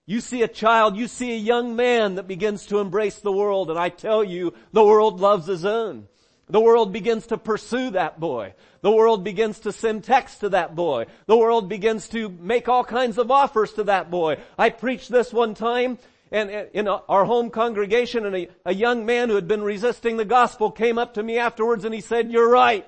You 0.06 0.20
see 0.20 0.42
a 0.42 0.48
child, 0.48 0.96
you 0.96 1.08
see 1.08 1.32
a 1.32 1.36
young 1.36 1.74
man 1.74 2.14
that 2.14 2.28
begins 2.28 2.66
to 2.66 2.78
embrace 2.78 3.16
the 3.16 3.32
world, 3.32 3.70
and 3.70 3.78
I 3.78 3.88
tell 3.88 4.22
you, 4.22 4.54
the 4.72 4.84
world 4.84 5.20
loves 5.20 5.46
his 5.46 5.64
own. 5.64 6.06
The 6.48 6.60
world 6.60 6.92
begins 6.92 7.26
to 7.26 7.38
pursue 7.38 7.90
that 7.90 8.20
boy. 8.20 8.54
The 8.80 8.92
world 8.92 9.24
begins 9.24 9.58
to 9.60 9.72
send 9.72 10.04
texts 10.04 10.38
to 10.40 10.50
that 10.50 10.76
boy. 10.76 11.06
The 11.26 11.36
world 11.36 11.68
begins 11.68 12.08
to 12.10 12.28
make 12.28 12.68
all 12.68 12.84
kinds 12.84 13.18
of 13.18 13.32
offers 13.32 13.72
to 13.72 13.84
that 13.84 14.10
boy. 14.10 14.38
I 14.56 14.70
preached 14.70 15.10
this 15.10 15.32
one 15.32 15.54
time 15.54 15.98
and 16.30 16.50
in 16.72 16.86
our 16.86 17.24
home 17.24 17.50
congregation 17.50 18.24
and 18.26 18.36
a, 18.36 18.48
a 18.64 18.74
young 18.74 19.04
man 19.04 19.28
who 19.28 19.34
had 19.34 19.48
been 19.48 19.62
resisting 19.62 20.16
the 20.16 20.24
gospel 20.24 20.70
came 20.70 20.98
up 20.98 21.14
to 21.14 21.22
me 21.22 21.36
afterwards 21.38 21.84
and 21.84 21.94
he 21.94 22.00
said, 22.00 22.30
you're 22.30 22.48
right. 22.48 22.86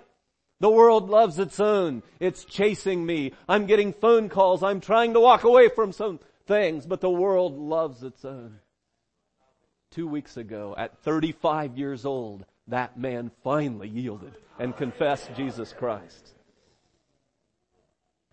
The 0.60 0.70
world 0.70 1.08
loves 1.08 1.38
its 1.38 1.58
own. 1.58 2.02
It's 2.20 2.44
chasing 2.44 3.04
me. 3.04 3.32
I'm 3.48 3.66
getting 3.66 3.94
phone 3.94 4.28
calls. 4.28 4.62
I'm 4.62 4.80
trying 4.80 5.14
to 5.14 5.20
walk 5.20 5.44
away 5.44 5.68
from 5.68 5.92
some 5.92 6.20
things, 6.46 6.86
but 6.86 7.00
the 7.00 7.10
world 7.10 7.58
loves 7.58 8.02
its 8.02 8.24
own. 8.24 8.60
Two 9.90 10.06
weeks 10.06 10.36
ago, 10.36 10.74
at 10.76 10.98
35 10.98 11.78
years 11.78 12.04
old, 12.04 12.44
that 12.68 12.98
man 12.98 13.30
finally 13.42 13.88
yielded 13.88 14.34
and 14.58 14.76
confessed 14.76 15.34
Jesus 15.34 15.72
Christ. 15.72 16.34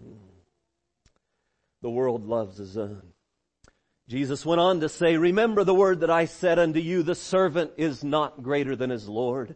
Hmm. 0.03 0.13
The 1.81 1.89
world 1.89 2.27
loves 2.27 2.57
his 2.57 2.77
own. 2.77 3.01
Jesus 4.10 4.46
went 4.46 4.62
on 4.62 4.81
to 4.81 4.89
say, 4.89 5.17
remember 5.17 5.63
the 5.63 5.74
word 5.74 6.01
that 6.01 6.10
I 6.10 6.25
said 6.25 6.60
unto 6.60 6.79
you, 6.79 7.03
the 7.03 7.15
servant 7.15 7.72
is 7.77 8.03
not 8.03 8.43
greater 8.43 8.75
than 8.75 8.89
his 8.89 9.07
Lord. 9.07 9.55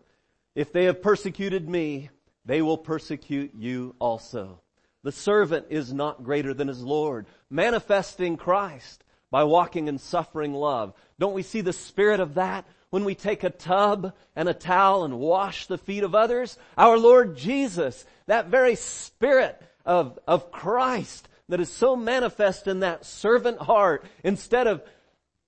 If 0.56 0.74
they 0.74 0.86
have 0.86 1.02
persecuted 1.02 1.70
me, 1.70 2.10
they 2.46 2.62
will 2.62 2.78
persecute 2.78 3.52
you 3.56 3.96
also. 4.00 4.62
The 5.04 5.12
servant 5.12 5.68
is 5.70 5.94
not 5.94 6.24
greater 6.24 6.54
than 6.54 6.68
his 6.68 6.82
Lord, 6.82 7.26
manifesting 7.50 8.38
Christ 8.38 9.04
by 9.32 9.44
walking 9.46 9.88
in 9.88 9.98
suffering 9.98 10.54
love. 10.54 10.94
Don't 11.20 11.34
we 11.34 11.44
see 11.44 11.62
the 11.62 11.74
spirit 11.74 12.20
of 12.20 12.36
that 12.36 12.66
when 12.90 13.06
we 13.06 13.16
take 13.16 13.44
a 13.44 13.50
tub 13.50 14.14
and 14.36 14.50
a 14.50 14.54
towel 14.54 15.04
and 15.04 15.20
wash 15.20 15.68
the 15.68 15.78
feet 15.78 16.04
of 16.04 16.14
others? 16.14 16.58
Our 16.78 16.98
Lord 16.98 17.38
Jesus, 17.38 18.06
that 18.28 18.48
very 18.48 18.76
spirit 18.76 19.60
of, 19.86 20.20
of 20.28 20.52
Christ 20.52 21.28
that 21.50 21.60
is 21.60 21.70
so 21.70 21.96
manifest 21.96 22.68
in 22.68 22.82
that 22.82 23.06
servant 23.06 23.60
heart, 23.60 24.06
instead 24.24 24.68
of 24.68 24.84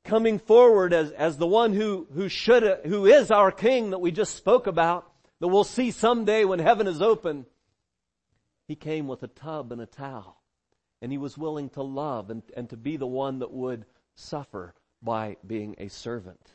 coming 0.03 0.38
forward 0.38 0.93
as, 0.93 1.12
as 1.12 1.38
the 1.38 1.47
one 1.47 1.73
who, 1.73 2.07
who 2.13 2.27
should, 2.27 2.63
who 2.85 3.05
is 3.05 3.31
our 3.31 3.51
King 3.51 3.91
that 3.91 4.01
we 4.01 4.12
just 4.12 4.35
spoke 4.35 4.67
about, 4.67 5.09
that 5.43 5.50
we'll 5.50 5.65
see 5.65 5.91
someday 5.91 6.45
when 6.45 6.59
heaven 6.59 6.88
is 6.88 7.01
open, 7.01 7.45
he 8.65 8.75
came 8.75 9.09
with 9.09 9.23
a 9.23 9.27
tub 9.27 9.73
and 9.73 9.81
a 9.81 9.85
towel. 9.85 10.41
And 11.01 11.12
he 11.12 11.17
was 11.17 11.38
willing 11.38 11.67
to 11.71 11.81
love 11.81 12.29
and, 12.29 12.43
and 12.55 12.69
to 12.69 12.77
be 12.77 12.95
the 12.95 13.05
one 13.05 13.39
that 13.39 13.51
would 13.51 13.83
suffer 14.15 14.73
by 15.01 15.35
being 15.45 15.75
a 15.79 15.89
servant 15.89 16.53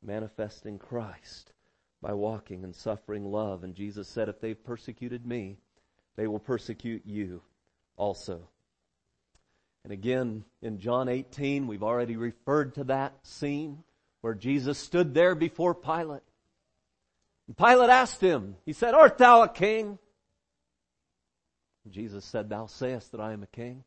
manifesting 0.00 0.78
Christ 0.78 1.52
by 2.00 2.12
walking 2.12 2.62
and 2.62 2.76
suffering 2.76 3.24
love. 3.24 3.64
And 3.64 3.74
Jesus 3.74 4.06
said, 4.06 4.28
if 4.28 4.40
they've 4.40 4.64
persecuted 4.64 5.26
me, 5.26 5.56
they 6.14 6.28
will 6.28 6.38
persecute 6.38 7.02
you 7.06 7.42
also. 7.96 8.48
And 9.82 9.92
again, 9.92 10.44
in 10.62 10.78
John 10.78 11.08
18, 11.08 11.66
we've 11.66 11.82
already 11.82 12.16
referred 12.16 12.76
to 12.76 12.84
that 12.84 13.26
scene 13.26 13.82
where 14.20 14.34
Jesus 14.34 14.78
stood 14.78 15.12
there 15.12 15.34
before 15.34 15.74
Pilate. 15.74 16.22
Pilate 17.54 17.90
asked 17.90 18.20
him, 18.20 18.56
he 18.64 18.72
said, 18.72 18.94
art 18.94 19.18
thou 19.18 19.42
a 19.42 19.48
king? 19.48 19.98
Jesus 21.88 22.24
said, 22.24 22.48
thou 22.48 22.66
sayest 22.66 23.12
that 23.12 23.20
I 23.20 23.32
am 23.32 23.42
a 23.42 23.46
king. 23.46 23.84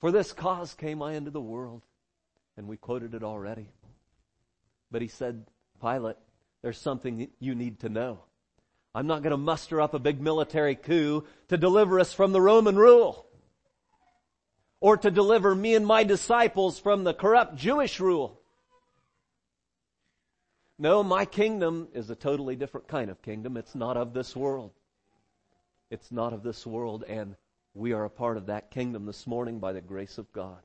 For 0.00 0.10
this 0.10 0.32
cause 0.32 0.74
came 0.74 1.00
I 1.02 1.14
into 1.14 1.30
the 1.30 1.40
world. 1.40 1.82
And 2.56 2.68
we 2.68 2.76
quoted 2.76 3.14
it 3.14 3.24
already. 3.24 3.68
But 4.90 5.02
he 5.02 5.08
said, 5.08 5.46
Pilate, 5.80 6.16
there's 6.62 6.78
something 6.78 7.28
you 7.40 7.54
need 7.54 7.80
to 7.80 7.88
know. 7.88 8.20
I'm 8.94 9.06
not 9.06 9.22
going 9.22 9.32
to 9.32 9.36
muster 9.36 9.80
up 9.80 9.92
a 9.92 9.98
big 9.98 10.20
military 10.20 10.76
coup 10.76 11.24
to 11.48 11.56
deliver 11.56 11.98
us 11.98 12.12
from 12.12 12.32
the 12.32 12.40
Roman 12.40 12.76
rule. 12.76 13.26
Or 14.80 14.96
to 14.96 15.10
deliver 15.10 15.54
me 15.54 15.74
and 15.74 15.86
my 15.86 16.04
disciples 16.04 16.78
from 16.78 17.02
the 17.02 17.14
corrupt 17.14 17.56
Jewish 17.56 17.98
rule. 17.98 18.40
No, 20.78 21.02
my 21.02 21.24
kingdom 21.24 21.88
is 21.94 22.10
a 22.10 22.16
totally 22.16 22.56
different 22.56 22.88
kind 22.88 23.10
of 23.10 23.22
kingdom. 23.22 23.56
It's 23.56 23.74
not 23.74 23.96
of 23.96 24.12
this 24.12 24.34
world. 24.34 24.72
It's 25.90 26.10
not 26.10 26.32
of 26.32 26.42
this 26.42 26.66
world 26.66 27.04
and 27.06 27.36
we 27.74 27.92
are 27.92 28.04
a 28.04 28.10
part 28.10 28.36
of 28.36 28.46
that 28.46 28.70
kingdom 28.70 29.04
this 29.04 29.26
morning 29.26 29.58
by 29.58 29.72
the 29.72 29.80
grace 29.80 30.16
of 30.16 30.32
God. 30.32 30.58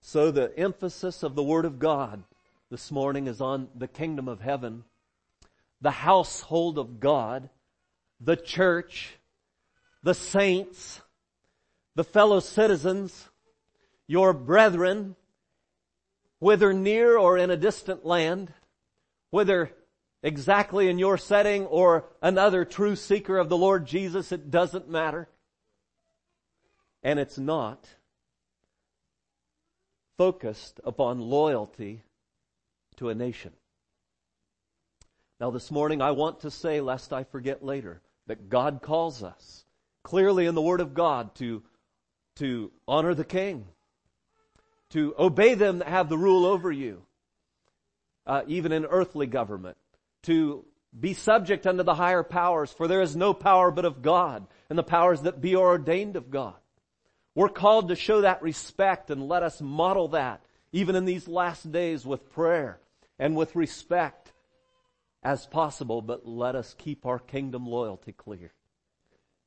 So 0.00 0.30
the 0.30 0.56
emphasis 0.58 1.22
of 1.22 1.34
the 1.34 1.42
Word 1.42 1.64
of 1.64 1.78
God 1.78 2.22
this 2.70 2.90
morning 2.90 3.26
is 3.26 3.40
on 3.40 3.68
the 3.74 3.88
kingdom 3.88 4.28
of 4.28 4.40
heaven, 4.40 4.84
the 5.80 5.90
household 5.90 6.78
of 6.78 7.00
God, 7.00 7.48
the 8.20 8.36
church, 8.36 9.16
the 10.02 10.14
saints, 10.14 11.00
the 11.94 12.04
fellow 12.04 12.40
citizens, 12.40 13.30
your 14.06 14.34
brethren, 14.34 15.16
whether 16.38 16.72
near 16.72 17.16
or 17.16 17.38
in 17.38 17.50
a 17.50 17.56
distant 17.56 18.04
land, 18.04 18.52
whether 19.30 19.72
exactly 20.22 20.88
in 20.88 20.98
your 20.98 21.16
setting 21.16 21.66
or 21.66 22.04
another 22.20 22.64
true 22.64 22.96
seeker 22.96 23.38
of 23.38 23.48
the 23.48 23.56
Lord 23.56 23.86
Jesus, 23.86 24.32
it 24.32 24.50
doesn't 24.50 24.88
matter. 24.88 25.28
And 27.02 27.18
it's 27.18 27.38
not 27.38 27.86
focused 30.18 30.80
upon 30.84 31.20
loyalty 31.20 32.02
to 32.96 33.10
a 33.10 33.14
nation. 33.14 33.52
Now 35.38 35.50
this 35.50 35.70
morning 35.70 36.00
I 36.00 36.12
want 36.12 36.40
to 36.40 36.50
say, 36.50 36.80
lest 36.80 37.12
I 37.12 37.24
forget 37.24 37.64
later, 37.64 38.00
that 38.26 38.48
God 38.48 38.80
calls 38.82 39.22
us 39.22 39.64
clearly 40.02 40.46
in 40.46 40.54
the 40.54 40.62
Word 40.62 40.80
of 40.80 40.94
God 40.94 41.34
to, 41.36 41.62
to 42.36 42.72
honor 42.88 43.14
the 43.14 43.24
King, 43.24 43.66
to 44.90 45.14
obey 45.18 45.54
them 45.54 45.78
that 45.78 45.88
have 45.88 46.08
the 46.08 46.18
rule 46.18 46.46
over 46.46 46.70
you, 46.70 47.02
uh, 48.26 48.42
even 48.46 48.72
in 48.72 48.84
earthly 48.84 49.26
government, 49.26 49.76
to 50.22 50.64
be 50.98 51.14
subject 51.14 51.66
unto 51.66 51.82
the 51.82 51.94
higher 51.94 52.22
powers, 52.22 52.72
for 52.72 52.88
there 52.88 53.02
is 53.02 53.16
no 53.16 53.34
power 53.34 53.70
but 53.70 53.84
of 53.84 54.02
God, 54.02 54.46
and 54.70 54.78
the 54.78 54.82
powers 54.82 55.22
that 55.22 55.40
be 55.40 55.54
are 55.54 55.66
ordained 55.66 56.16
of 56.16 56.30
God. 56.30 56.54
We're 57.34 57.48
called 57.48 57.88
to 57.88 57.96
show 57.96 58.22
that 58.22 58.42
respect 58.42 59.10
and 59.10 59.28
let 59.28 59.42
us 59.42 59.60
model 59.60 60.08
that 60.08 60.40
even 60.72 60.96
in 60.96 61.04
these 61.04 61.28
last 61.28 61.70
days 61.70 62.04
with 62.04 62.30
prayer 62.32 62.80
and 63.18 63.36
with 63.36 63.56
respect 63.56 64.32
as 65.22 65.46
possible, 65.46 66.02
but 66.02 66.26
let 66.26 66.54
us 66.54 66.74
keep 66.78 67.06
our 67.06 67.18
kingdom 67.18 67.66
loyalty 67.66 68.12
clear. 68.12 68.52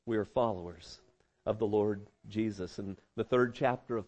we 0.06 0.18
are 0.18 0.26
followers 0.26 1.00
of 1.46 1.60
the 1.60 1.68
Lord 1.68 2.08
Jesus. 2.28 2.80
In 2.80 2.98
the 3.16 3.24
third 3.24 3.54
chapter 3.54 3.98
of, 3.98 4.06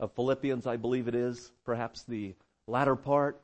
of 0.00 0.12
Philippians, 0.12 0.66
I 0.66 0.76
believe 0.76 1.08
it 1.08 1.14
is, 1.14 1.52
perhaps 1.64 2.02
the 2.02 2.34
latter 2.66 2.96
part, 2.96 3.40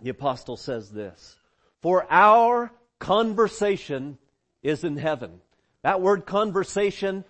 the 0.00 0.10
apostle 0.10 0.56
says 0.56 0.90
this, 0.90 1.36
For 1.82 2.06
our 2.10 2.70
conversation 2.98 4.18
is 4.62 4.84
in 4.84 4.96
heaven. 4.96 5.40
That 5.82 6.00
word 6.00 6.26
conversation 6.26 7.24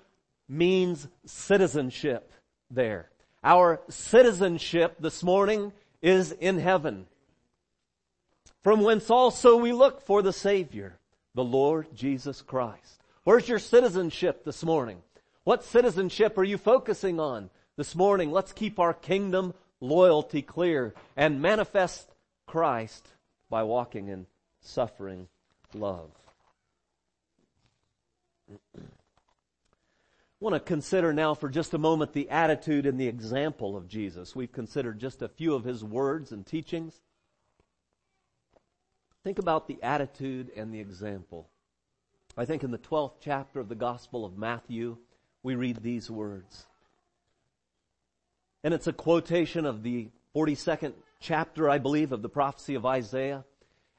means 0.48 1.06
citizenship 1.24 2.32
there. 2.70 3.10
Our 3.42 3.80
citizenship 3.88 4.96
this 5.00 5.22
morning 5.22 5.72
is 6.02 6.32
in 6.32 6.58
heaven. 6.58 7.06
From 8.62 8.82
whence 8.82 9.10
also 9.10 9.56
we 9.56 9.72
look 9.72 10.02
for 10.02 10.22
the 10.22 10.32
Savior, 10.32 10.98
the 11.34 11.44
Lord 11.44 11.94
Jesus 11.94 12.42
Christ. 12.42 13.02
Where's 13.24 13.48
your 13.48 13.58
citizenship 13.58 14.44
this 14.44 14.64
morning? 14.64 14.98
What 15.44 15.64
citizenship 15.64 16.36
are 16.36 16.44
you 16.44 16.58
focusing 16.58 17.18
on 17.18 17.48
this 17.80 17.96
morning? 17.96 18.30
Let's 18.30 18.52
keep 18.52 18.78
our 18.78 18.92
kingdom 18.92 19.54
loyalty 19.80 20.42
clear 20.42 20.92
and 21.16 21.40
manifest 21.40 22.14
Christ 22.46 23.08
by 23.48 23.62
walking 23.62 24.08
in 24.08 24.26
suffering 24.60 25.28
love. 25.72 26.10
I 28.50 28.82
want 30.40 30.56
to 30.56 30.60
consider 30.60 31.14
now 31.14 31.32
for 31.32 31.48
just 31.48 31.72
a 31.72 31.78
moment 31.78 32.12
the 32.12 32.28
attitude 32.28 32.84
and 32.84 33.00
the 33.00 33.08
example 33.08 33.78
of 33.78 33.88
Jesus. 33.88 34.36
We've 34.36 34.52
considered 34.52 34.98
just 34.98 35.22
a 35.22 35.28
few 35.28 35.54
of 35.54 35.64
his 35.64 35.82
words 35.82 36.32
and 36.32 36.46
teachings. 36.46 37.00
Think 39.24 39.38
about 39.38 39.68
the 39.68 39.78
attitude 39.82 40.50
and 40.54 40.70
the 40.70 40.80
example. 40.80 41.48
I 42.36 42.44
think 42.44 42.62
in 42.62 42.72
the 42.72 42.78
12th 42.78 43.14
chapter 43.22 43.58
of 43.58 43.70
the 43.70 43.74
Gospel 43.74 44.26
of 44.26 44.36
Matthew, 44.36 44.98
we 45.42 45.54
read 45.54 45.82
these 45.82 46.10
words. 46.10 46.66
And 48.62 48.74
it's 48.74 48.86
a 48.86 48.92
quotation 48.92 49.64
of 49.64 49.82
the 49.82 50.08
42nd 50.34 50.92
chapter, 51.18 51.68
I 51.68 51.78
believe, 51.78 52.12
of 52.12 52.22
the 52.22 52.28
prophecy 52.28 52.74
of 52.74 52.86
Isaiah. 52.86 53.44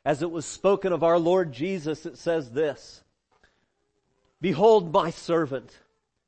As 0.03 0.21
it 0.21 0.31
was 0.31 0.45
spoken 0.45 0.93
of 0.93 1.03
our 1.03 1.19
Lord 1.19 1.51
Jesus, 1.51 2.05
it 2.05 2.17
says 2.17 2.51
this, 2.51 3.03
Behold 4.39 4.91
my 4.91 5.11
servant, 5.11 5.77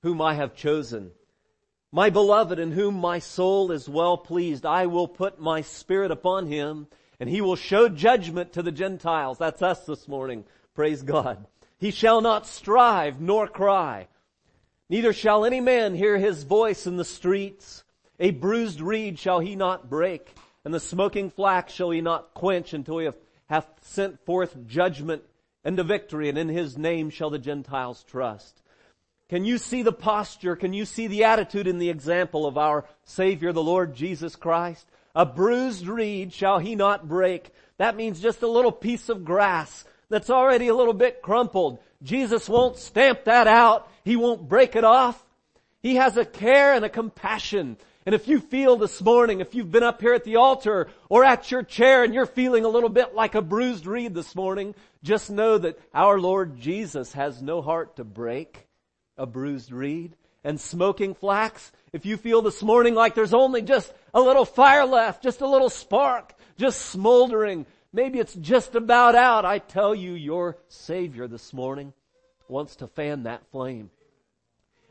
whom 0.01 0.21
I 0.21 0.35
have 0.35 0.55
chosen, 0.55 1.11
my 1.91 2.09
beloved 2.09 2.57
in 2.57 2.71
whom 2.71 2.95
my 2.95 3.19
soul 3.19 3.71
is 3.71 3.87
well 3.87 4.17
pleased. 4.17 4.65
I 4.65 4.87
will 4.87 5.07
put 5.07 5.39
my 5.39 5.61
spirit 5.61 6.09
upon 6.09 6.47
him 6.47 6.87
and 7.19 7.29
he 7.29 7.39
will 7.39 7.55
show 7.55 7.87
judgment 7.87 8.53
to 8.53 8.63
the 8.63 8.71
Gentiles. 8.71 9.37
That's 9.37 9.61
us 9.61 9.85
this 9.85 10.07
morning. 10.07 10.43
Praise 10.73 11.03
God. 11.03 11.45
He 11.77 11.91
shall 11.91 12.21
not 12.21 12.47
strive 12.47 13.21
nor 13.21 13.47
cry. 13.47 14.07
Neither 14.89 15.13
shall 15.13 15.45
any 15.45 15.61
man 15.61 15.93
hear 15.93 16.17
his 16.17 16.43
voice 16.43 16.87
in 16.87 16.97
the 16.97 17.05
streets. 17.05 17.82
A 18.23 18.31
bruised 18.31 18.79
reed 18.79 19.19
shall 19.19 19.41
he 19.41 19.57
not 19.57 19.89
break, 19.89 20.33
and 20.63 20.73
the 20.73 20.79
smoking 20.79 21.29
flax 21.29 21.73
shall 21.73 21.89
he 21.89 21.99
not 21.99 22.33
quench 22.33 22.71
until 22.71 22.99
he 22.99 23.09
hath 23.47 23.67
sent 23.81 24.25
forth 24.25 24.65
judgment 24.65 25.23
and 25.65 25.77
the 25.77 25.83
victory, 25.83 26.29
and 26.29 26.37
in 26.37 26.47
his 26.47 26.77
name 26.77 27.09
shall 27.09 27.29
the 27.29 27.37
Gentiles 27.37 28.05
trust. 28.09 28.61
Can 29.27 29.43
you 29.43 29.57
see 29.57 29.81
the 29.81 29.91
posture? 29.91 30.55
Can 30.55 30.71
you 30.71 30.85
see 30.85 31.07
the 31.07 31.25
attitude 31.25 31.67
and 31.67 31.81
the 31.81 31.89
example 31.89 32.45
of 32.45 32.57
our 32.57 32.85
Savior, 33.03 33.51
the 33.51 33.61
Lord 33.61 33.93
Jesus 33.93 34.37
Christ? 34.37 34.87
A 35.13 35.25
bruised 35.25 35.85
reed 35.85 36.31
shall 36.31 36.59
he 36.59 36.75
not 36.75 37.09
break. 37.09 37.51
That 37.77 37.97
means 37.97 38.21
just 38.21 38.41
a 38.41 38.47
little 38.47 38.71
piece 38.71 39.09
of 39.09 39.25
grass 39.25 39.83
that's 40.07 40.29
already 40.29 40.69
a 40.69 40.75
little 40.75 40.93
bit 40.93 41.21
crumpled. 41.21 41.79
Jesus 42.01 42.47
won't 42.47 42.77
stamp 42.77 43.25
that 43.25 43.47
out. 43.47 43.91
He 44.05 44.15
won't 44.15 44.47
break 44.47 44.77
it 44.77 44.85
off. 44.85 45.21
He 45.81 45.95
has 45.95 46.15
a 46.15 46.23
care 46.23 46.73
and 46.73 46.85
a 46.85 46.89
compassion. 46.89 47.75
And 48.05 48.13
if 48.13 48.27
you 48.27 48.39
feel 48.39 48.75
this 48.75 49.01
morning, 49.01 49.39
if 49.39 49.55
you've 49.55 49.71
been 49.71 49.83
up 49.83 50.01
here 50.01 50.13
at 50.13 50.25
the 50.25 50.35
altar 50.35 50.89
or 51.07 51.23
at 51.23 51.51
your 51.51 51.63
chair 51.63 52.03
and 52.03 52.13
you're 52.13 52.25
feeling 52.25 52.65
a 52.65 52.69
little 52.69 52.89
bit 52.89 53.15
like 53.15 53.33
a 53.33 53.41
bruised 53.41 53.85
reed 53.85 54.13
this 54.13 54.35
morning, 54.35 54.75
just 55.03 55.29
know 55.29 55.57
that 55.57 55.79
our 55.93 56.19
Lord 56.19 56.59
Jesus 56.59 57.13
has 57.13 57.41
no 57.41 57.61
heart 57.61 57.95
to 57.95 58.03
break 58.03 58.67
a 59.17 59.25
bruised 59.25 59.71
reed 59.71 60.17
and 60.43 60.59
smoking 60.59 61.13
flax. 61.13 61.71
If 61.93 62.05
you 62.05 62.17
feel 62.17 62.41
this 62.41 62.61
morning 62.61 62.93
like 62.93 63.15
there's 63.15 63.33
only 63.33 63.61
just 63.61 63.93
a 64.13 64.19
little 64.19 64.45
fire 64.45 64.85
left, 64.85 65.23
just 65.23 65.39
a 65.41 65.47
little 65.47 65.69
spark, 65.69 66.33
just 66.57 66.81
smoldering, 66.87 67.65
maybe 67.93 68.19
it's 68.19 68.33
just 68.33 68.75
about 68.75 69.15
out, 69.15 69.45
I 69.45 69.59
tell 69.59 69.95
you, 69.95 70.13
your 70.13 70.57
Savior 70.67 71.27
this 71.27 71.53
morning 71.53 71.93
wants 72.49 72.75
to 72.77 72.87
fan 72.87 73.23
that 73.23 73.49
flame. 73.51 73.89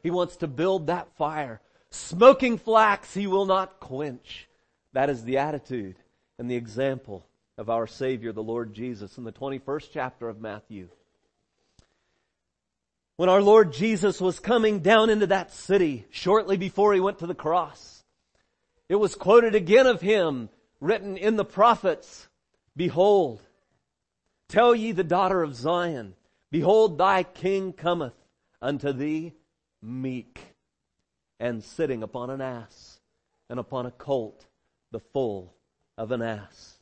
He 0.03 0.11
wants 0.11 0.37
to 0.37 0.49
build 0.49 0.87
that 0.87 1.15
fire. 1.17 1.61
Smoking 1.93 2.57
flax 2.57 3.13
he 3.13 3.27
will 3.27 3.45
not 3.45 3.79
quench. 3.79 4.49
That 4.95 5.11
is 5.11 5.25
the 5.25 5.39
attitude 5.39 5.97
and 6.39 6.51
the 6.51 6.57
example 6.57 7.27
of 7.59 7.69
our 7.69 7.87
Savior, 7.87 8.33
the 8.33 8.43
Lord 8.43 8.73
Jesus, 8.73 9.19
in 9.19 9.25
the 9.25 9.33
21st 9.33 9.91
chapter 9.93 10.27
of 10.27 10.41
Matthew. 10.41 10.89
When 13.17 13.29
our 13.29 13.43
Lord 13.43 13.75
Jesus 13.75 14.23
was 14.23 14.41
coming 14.41 14.81
down 14.81 15.11
into 15.11 15.27
that 15.27 15.53
city 15.53 16.07
shortly 16.11 16.57
before 16.57 16.95
he 16.95 17.01
went 17.01 17.19
to 17.19 17.27
the 17.27 17.35
cross, 17.35 18.03
it 18.89 18.97
was 18.97 19.15
quoted 19.15 19.55
again 19.55 19.87
of 19.87 20.01
him, 20.01 20.49
written 20.81 21.19
in 21.19 21.37
the 21.37 21.45
prophets, 21.45 22.27
Behold, 22.75 23.43
tell 24.49 24.75
ye 24.75 24.93
the 24.93 25.05
daughter 25.05 25.43
of 25.43 25.55
Zion, 25.55 26.15
Behold, 26.51 26.97
thy 26.97 27.23
king 27.23 27.75
cometh 27.75 28.15
unto 28.63 28.95
thee 28.95 29.35
meek 29.83 30.52
and 31.43 31.65
sitting 31.65 32.05
upon 32.05 32.31
an 32.31 32.41
ass 32.41 33.01
and 33.51 33.59
upon 33.59 33.85
a 33.85 33.91
colt, 33.91 34.47
the 34.93 35.01
foal 35.01 35.53
of 35.99 36.13
an 36.13 36.23
ass. 36.23 36.79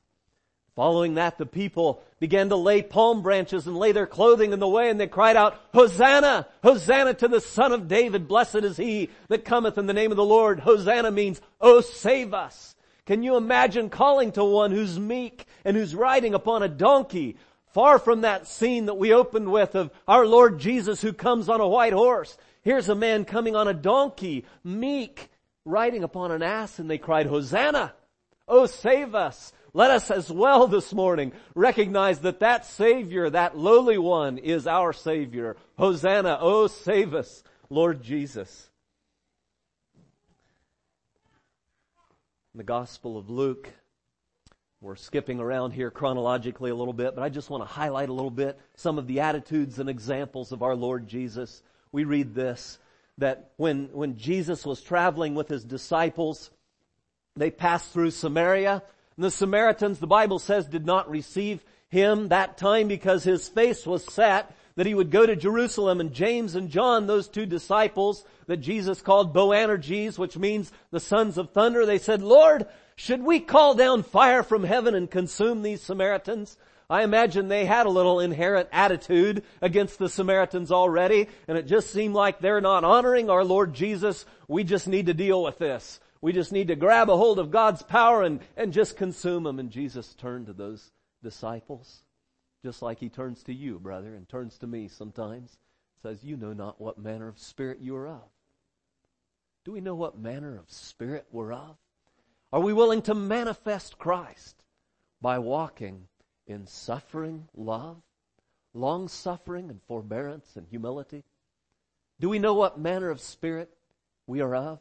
Following 0.77 1.15
that, 1.15 1.39
the 1.39 1.47
people 1.47 2.03
began 2.21 2.51
to 2.51 2.57
lay 2.57 2.83
palm 2.83 3.23
branches 3.23 3.67
and 3.67 3.75
lay 3.75 3.93
their 3.93 4.07
clothing 4.07 4.53
in 4.53 4.61
the 4.61 4.69
way 4.69 4.91
and 4.91 5.01
they 5.01 5.07
cried 5.07 5.35
out, 5.35 5.59
Hosanna! 5.73 6.47
Hosanna 6.63 7.15
to 7.15 7.29
the 7.29 7.41
son 7.41 7.73
of 7.73 7.89
David! 7.89 8.29
Blessed 8.29 8.57
is 8.57 8.77
he 8.77 9.09
that 9.29 9.47
cometh 9.47 9.79
in 9.79 9.87
the 9.87 9.95
name 9.95 10.11
of 10.11 10.19
the 10.19 10.25
Lord. 10.25 10.61
Hosanna 10.61 11.11
means, 11.11 11.41
Oh 11.59 11.81
save 11.81 12.35
us! 12.35 12.77
Can 13.07 13.23
you 13.23 13.37
imagine 13.37 13.89
calling 13.89 14.31
to 14.33 14.45
one 14.45 14.73
who's 14.73 14.99
meek 14.99 15.47
and 15.65 15.75
who's 15.75 15.95
riding 15.95 16.35
upon 16.35 16.63
a 16.63 16.69
donkey 16.69 17.39
Far 17.73 18.01
from 18.01 18.23
that 18.23 18.49
scene 18.49 18.87
that 18.87 18.97
we 18.97 19.13
opened 19.13 19.51
with 19.51 19.77
of 19.77 19.93
our 20.09 20.27
Lord 20.27 20.59
Jesus 20.59 21.01
who 21.01 21.13
comes 21.13 21.49
on 21.49 21.61
a 21.61 21.69
white 21.69 21.93
horse. 21.93 22.37
Here's 22.63 22.89
a 22.89 22.95
man 22.95 23.25
coming 23.25 23.57
on 23.57 23.69
a 23.69 23.75
donkey, 23.75 24.45
meek, 24.63 25.31
riding 25.65 26.05
upon 26.05 26.31
an 26.31 26.43
ass, 26.43 26.79
and 26.79 26.91
they 26.91 26.99
cried, 26.99 27.27
Hosanna! 27.27 27.95
Oh, 28.47 28.67
save 28.67 29.15
us! 29.15 29.53
Let 29.73 29.91
us 29.91 30.11
as 30.11 30.31
well 30.31 30.67
this 30.67 30.93
morning 30.93 31.33
recognize 31.55 32.21
that 32.21 32.41
that 32.41 32.67
Savior, 32.67 33.31
that 33.31 33.57
lowly 33.57 33.99
one, 33.99 34.39
is 34.39 34.67
our 34.67 34.93
Savior. 34.93 35.57
Hosanna! 35.79 36.39
Oh, 36.41 36.67
save 36.67 37.15
us, 37.15 37.43
Lord 37.71 38.03
Jesus. 38.03 38.69
In 42.53 42.59
the 42.59 42.65
Gospel 42.65 43.17
of 43.17 43.31
Luke, 43.31 43.71
we're 44.81 44.97
skipping 44.97 45.39
around 45.39 45.71
here 45.71 45.91
chronologically 45.91 46.71
a 46.71 46.75
little 46.75 46.93
bit, 46.93 47.15
but 47.15 47.23
I 47.23 47.29
just 47.29 47.49
want 47.49 47.63
to 47.63 47.73
highlight 47.73 48.09
a 48.09 48.13
little 48.13 48.31
bit 48.31 48.59
some 48.75 48.99
of 48.99 49.07
the 49.07 49.21
attitudes 49.21 49.79
and 49.79 49.89
examples 49.89 50.51
of 50.51 50.63
our 50.63 50.75
Lord 50.75 51.07
Jesus. 51.07 51.63
We 51.93 52.05
read 52.05 52.35
this, 52.35 52.79
that 53.19 53.53
when, 53.57 53.91
when 53.93 54.17
Jesus 54.17 54.65
was 54.65 54.81
traveling 54.81 55.35
with 55.35 55.49
his 55.49 55.65
disciples, 55.65 56.51
they 57.37 57.51
passed 57.51 57.93
through 57.93 58.13
Samaria, 58.13 58.83
and 59.17 59.25
the 59.25 59.31
Samaritans, 59.31 59.99
the 59.99 60.07
Bible 60.07 60.39
says, 60.39 60.67
did 60.67 60.87
not 60.87 61.11
receive 61.11 61.65
him 61.89 62.29
that 62.29 62.57
time 62.57 62.89
because 62.89 63.25
his 63.25 63.49
face 63.49 63.87
was 63.87 64.05
set 64.05 64.55
that 64.77 64.87
he 64.87 64.95
would 64.95 65.11
go 65.11 65.27
to 65.27 65.37
Jerusalem 65.37 66.01
and 66.01 66.15
James 66.15 66.55
and 66.55 66.71
John, 66.71 67.07
those 67.07 67.29
two 67.29 67.45
disciples 67.45 68.25
that 68.47 68.59
Jesus 68.59 69.03
called 69.03 69.35
Boanerges, 69.35 70.19
which 70.19 70.39
means 70.39 70.73
the 70.91 71.01
sons 71.01 71.37
of 71.37 71.51
thunder, 71.51 71.85
they 71.85 71.99
said, 71.99 72.23
Lord, 72.23 72.67
should 72.97 73.23
we 73.23 73.41
call 73.41 73.75
down 73.75 74.03
fire 74.03 74.43
from 74.43 74.65
heaven 74.65 74.95
and 74.95 75.11
consume 75.11 75.63
these 75.63 75.83
Samaritans? 75.83 76.57
I 76.91 77.05
imagine 77.05 77.47
they 77.47 77.67
had 77.67 77.87
a 77.87 77.91
little 77.91 78.19
inherent 78.19 78.69
attitude 78.73 79.45
against 79.63 80.01
the 80.01 80.09
Samaritans 80.09 80.73
already, 80.73 81.29
and 81.47 81.57
it 81.57 81.69
just 81.69 81.91
seemed 81.91 82.15
like 82.15 82.41
they're 82.41 82.61
not 82.61 82.83
honoring 82.83 83.31
our 83.31 83.45
Lord 83.45 83.75
Jesus. 83.75 84.27
We 84.49 84.65
just 84.65 84.89
need 84.89 85.07
to 85.07 85.15
deal 85.15 85.41
with 85.41 85.59
this. 85.59 86.01
We 86.21 86.33
just 86.33 86.51
need 86.51 86.67
to 86.67 86.75
grab 86.75 87.09
a 87.09 87.17
hold 87.17 87.39
of 87.39 87.53
God's 87.53 87.85
power 87.85 88.25
and, 88.25 88.41
and 88.57 88.73
just 88.73 88.97
consume 88.97 89.45
them. 89.45 89.61
And 89.61 89.71
Jesus 89.71 90.15
turned 90.15 90.47
to 90.47 90.53
those 90.53 90.91
disciples, 91.23 92.03
just 92.65 92.83
like 92.83 92.99
he 92.99 93.09
turns 93.09 93.45
to 93.45 93.55
you, 93.55 93.79
brother, 93.79 94.17
and 94.17 94.29
turns 94.29 94.59
to 94.59 94.67
me 94.67 94.89
sometimes, 94.89 95.57
says, 96.03 96.25
you 96.25 96.37
know 96.37 96.53
not 96.53 96.81
what 96.81 96.99
manner 96.99 97.29
of 97.29 97.39
spirit 97.39 97.79
you 97.81 97.95
are 97.95 98.09
of. 98.09 98.29
Do 99.65 99.71
we 99.71 99.81
know 99.81 99.95
what 99.95 100.19
manner 100.19 100.59
of 100.59 100.73
spirit 100.73 101.27
we're 101.31 101.53
of? 101.53 101.77
Are 102.53 102.61
we 102.61 102.73
willing 102.73 103.03
to 103.03 103.15
manifest 103.15 103.97
Christ 103.97 104.65
by 105.23 105.39
walking 105.39 106.09
in 106.51 106.67
suffering, 106.67 107.49
love, 107.55 107.97
long 108.75 109.09
suffering 109.09 109.71
and 109.71 109.81
forbearance 109.87 110.57
and 110.57 110.67
humility? 110.67 111.25
Do 112.19 112.29
we 112.29 112.39
know 112.39 112.55
what 112.55 112.79
manner 112.79 113.11
of 113.11 113.21
spirit 113.21 113.71
we 114.27 114.41
are 114.41 114.55
of? 114.55 114.81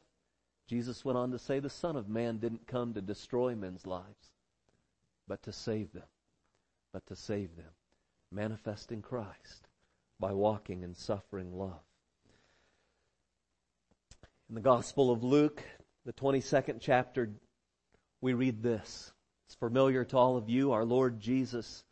Jesus 0.67 1.03
went 1.03 1.17
on 1.17 1.31
to 1.31 1.39
say, 1.39 1.59
the 1.59 1.69
Son 1.69 1.95
of 1.95 2.09
Man 2.09 2.37
didn't 2.37 2.67
come 2.67 2.93
to 2.93 3.01
destroy 3.01 3.55
men's 3.55 3.87
lives, 3.87 4.31
but 5.27 5.41
to 5.43 5.51
save 5.51 5.93
them. 5.93 6.03
But 6.91 7.05
to 7.07 7.15
save 7.15 7.55
them. 7.55 7.71
Manifesting 8.31 9.01
Christ 9.01 9.67
by 10.19 10.33
walking 10.33 10.83
in 10.83 10.93
suffering 10.93 11.57
love. 11.57 11.81
In 14.49 14.55
the 14.55 14.61
Gospel 14.61 15.11
of 15.11 15.23
Luke, 15.23 15.63
the 16.05 16.13
22nd 16.13 16.79
chapter, 16.81 17.29
we 18.21 18.33
read 18.33 18.61
this. 18.61 19.11
It's 19.49 19.55
familiar 19.55 20.05
to 20.05 20.15
all 20.15 20.37
of 20.37 20.47
you. 20.47 20.73
Our 20.73 20.85
Lord 20.85 21.19
Jesus 21.19 21.83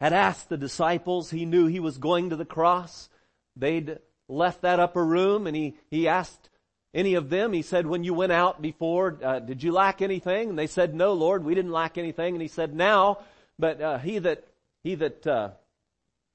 had 0.00 0.12
asked 0.12 0.48
the 0.48 0.56
disciples, 0.56 1.32
he 1.32 1.44
knew 1.44 1.66
he 1.66 1.80
was 1.80 1.98
going 1.98 2.30
to 2.30 2.36
the 2.36 2.44
cross. 2.44 3.08
They'd 3.56 3.98
left 4.28 4.62
that 4.62 4.78
upper 4.78 5.04
room 5.04 5.48
and 5.48 5.56
he, 5.56 5.74
he 5.90 6.06
asked 6.06 6.48
any 6.94 7.14
of 7.14 7.28
them, 7.28 7.52
he 7.52 7.62
said, 7.62 7.88
when 7.88 8.04
you 8.04 8.14
went 8.14 8.30
out 8.30 8.62
before, 8.62 9.18
uh, 9.20 9.40
did 9.40 9.64
you 9.64 9.72
lack 9.72 10.00
anything? 10.00 10.50
And 10.50 10.56
they 10.56 10.68
said, 10.68 10.94
no, 10.94 11.12
Lord, 11.14 11.42
we 11.42 11.56
didn't 11.56 11.72
lack 11.72 11.98
anything. 11.98 12.36
And 12.36 12.42
he 12.42 12.46
said, 12.46 12.72
now, 12.72 13.18
but, 13.58 13.80
uh, 13.80 13.98
he 13.98 14.20
that, 14.20 14.46
he 14.84 14.94
that, 14.94 15.26
uh, 15.26 15.50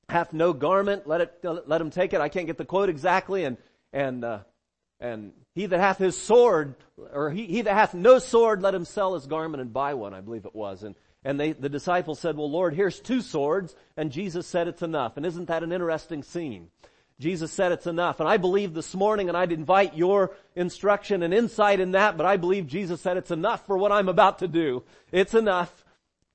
hath 0.09 0.33
no 0.33 0.51
garment, 0.51 1.07
let 1.07 1.21
it, 1.21 1.39
let 1.43 1.79
him 1.79 1.91
take 1.91 2.11
it. 2.11 2.19
I 2.19 2.27
can't 2.27 2.47
get 2.47 2.57
the 2.57 2.65
quote 2.65 2.89
exactly. 2.89 3.45
And, 3.45 3.55
and, 3.93 4.25
uh, 4.25 4.39
and 4.99 5.31
he 5.57 5.65
that 5.65 5.79
hath 5.79 5.97
his 5.97 6.15
sword, 6.15 6.75
or 7.11 7.31
he, 7.31 7.45
he 7.47 7.61
that 7.63 7.73
hath 7.73 7.93
no 7.93 8.19
sword, 8.19 8.61
let 8.61 8.75
him 8.75 8.85
sell 8.85 9.15
his 9.15 9.25
garment 9.25 9.61
and 9.61 9.73
buy 9.73 9.95
one, 9.95 10.13
I 10.13 10.21
believe 10.21 10.45
it 10.45 10.55
was. 10.55 10.83
And, 10.83 10.95
and 11.23 11.39
they, 11.39 11.53
the 11.53 11.67
disciples 11.67 12.19
said, 12.19 12.37
well 12.37 12.51
Lord, 12.51 12.75
here's 12.75 12.99
two 12.99 13.21
swords. 13.21 13.75
And 13.97 14.11
Jesus 14.11 14.45
said 14.45 14.67
it's 14.67 14.83
enough. 14.83 15.17
And 15.17 15.25
isn't 15.25 15.47
that 15.47 15.63
an 15.63 15.71
interesting 15.71 16.21
scene? 16.21 16.69
Jesus 17.19 17.51
said 17.51 17.71
it's 17.71 17.87
enough. 17.87 18.19
And 18.19 18.29
I 18.29 18.37
believe 18.37 18.75
this 18.75 18.93
morning, 18.93 19.27
and 19.27 19.35
I'd 19.35 19.51
invite 19.51 19.97
your 19.97 20.35
instruction 20.55 21.23
and 21.23 21.33
insight 21.33 21.79
in 21.79 21.93
that, 21.93 22.15
but 22.15 22.27
I 22.27 22.37
believe 22.37 22.67
Jesus 22.67 23.01
said 23.01 23.17
it's 23.17 23.31
enough 23.31 23.65
for 23.65 23.77
what 23.77 23.91
I'm 23.91 24.09
about 24.09 24.39
to 24.39 24.47
do. 24.47 24.83
It's 25.11 25.33
enough. 25.33 25.83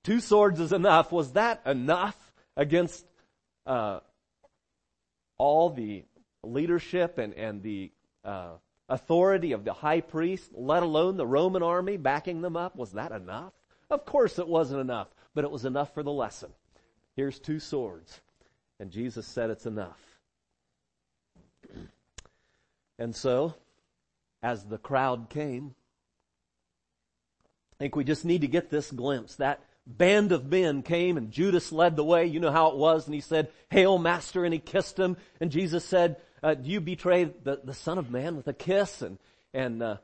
Two 0.03 0.19
swords 0.19 0.59
is 0.59 0.73
enough. 0.73 1.13
Was 1.13 1.35
that 1.35 1.63
enough 1.65 2.17
against, 2.57 3.07
uh, 3.67 4.01
all 5.39 5.71
the 5.71 6.05
leadership 6.43 7.19
and, 7.19 7.35
and 7.35 7.63
the, 7.63 7.93
uh, 8.25 8.55
authority 8.93 9.53
of 9.53 9.65
the 9.65 9.73
high 9.73 10.03
priest, 10.03 10.51
let 10.55 10.83
alone 10.83 11.17
the 11.17 11.27
Roman 11.27 11.63
army 11.63 11.97
backing 11.97 12.43
them 12.43 12.57
up? 12.57 12.77
Was 12.77 12.93
that 12.93 13.11
enough? 13.11 13.55
Of 13.89 14.05
course 14.05 14.39
it 14.39 14.47
wasn't 14.47 14.83
enough, 14.83 15.09
but 15.35 15.45
it 15.45 15.51
was 15.51 15.65
enough 15.65 15.95
for 15.95 16.03
the 16.03 16.13
lesson. 16.13 16.51
Here's 17.17 17.39
two 17.39 17.59
swords. 17.59 18.21
And 18.79 18.91
Jesus 18.91 19.27
said 19.27 19.51
it's 19.51 19.67
enough. 19.67 19.99
And 22.99 23.17
so, 23.17 23.55
as 24.43 24.65
the 24.65 24.79
crowd 24.79 25.31
came, 25.31 25.75
I 27.73 27.77
think 27.79 27.97
we 27.97 28.05
just 28.05 28.25
need 28.25 28.43
to 28.43 28.47
get 28.47 28.71
this 28.71 28.91
glimpse. 28.91 29.37
That 29.37 29.61
band 29.87 30.33
of 30.33 30.47
men 30.47 30.83
came 30.83 31.17
and 31.17 31.31
Judas 31.31 31.73
led 31.73 31.97
the 31.97 32.05
way. 32.05 32.27
You 32.27 32.41
know 32.41 32.53
how 32.53 32.69
it 32.69 32.77
was. 32.77 33.07
And 33.07 33.15
he 33.15 33.21
said, 33.21 33.49
Hail 33.71 33.99
Master. 33.99 34.45
And 34.45 34.53
he 34.53 34.61
kissed 34.61 34.99
him. 34.99 35.17
And 35.41 35.51
Jesus 35.51 35.85
said, 35.85 36.17
uh, 36.43 36.55
do 36.55 36.71
you 36.71 36.81
betray 36.81 37.25
the, 37.25 37.61
the 37.63 37.75
Son 37.75 37.99
of 37.99 38.11
Man 38.11 38.37
with 38.37 38.49
a 38.49 38.53
kiss? 38.53 39.03
And, 39.03 39.19
and, 39.55 39.83
uh, 39.83 39.97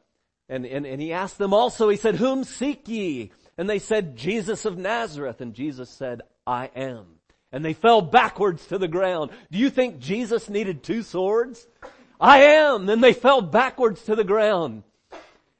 and, 0.48 0.64
and, 0.64 0.86
and 0.86 1.00
he 1.00 1.12
asked 1.12 1.38
them 1.38 1.52
also, 1.52 1.88
he 1.88 1.96
said, 1.96 2.16
whom 2.16 2.44
seek 2.44 2.88
ye? 2.88 3.32
And 3.56 3.68
they 3.68 3.78
said, 3.78 4.16
Jesus 4.16 4.64
of 4.64 4.78
Nazareth. 4.78 5.40
And 5.40 5.54
Jesus 5.54 5.90
said, 5.90 6.22
I 6.46 6.70
am. 6.76 7.06
And 7.50 7.64
they 7.64 7.72
fell 7.72 8.02
backwards 8.02 8.66
to 8.66 8.78
the 8.78 8.88
ground. 8.88 9.30
Do 9.50 9.58
you 9.58 9.70
think 9.70 9.98
Jesus 9.98 10.48
needed 10.48 10.82
two 10.82 11.02
swords? 11.02 11.66
I 12.20 12.42
am. 12.42 12.86
Then 12.86 13.00
they 13.00 13.12
fell 13.12 13.40
backwards 13.40 14.02
to 14.04 14.14
the 14.14 14.24
ground. 14.24 14.82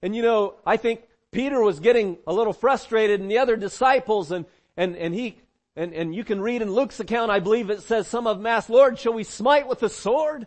And 0.03 0.15
you 0.15 0.23
know, 0.23 0.55
I 0.65 0.77
think 0.77 1.03
Peter 1.31 1.61
was 1.61 1.81
getting 1.81 2.19
a 2.27 2.33
little 2.33 2.53
frustrated 2.53 3.21
and 3.21 3.31
the 3.31 3.39
other 3.39 3.57
disciples 3.57 4.31
and, 4.31 4.45
and, 4.77 4.97
and 4.97 5.15
he, 5.15 5.39
and, 5.77 5.93
and 5.93 6.15
you 6.15 6.25
can 6.25 6.41
read 6.41 6.63
in 6.63 6.71
Luke's 6.71 7.01
account, 7.01 7.31
I 7.31 7.41
believe 7.41 7.71
it 7.71 7.83
says 7.83 8.07
some 8.07 8.27
of 8.27 8.39
them 8.39 8.47
asked, 8.47 8.71
Lord, 8.71 8.99
shall 8.99 9.13
we 9.13 9.25
smite 9.25 9.67
with 9.67 9.81
the 9.81 9.89
sword? 9.89 10.47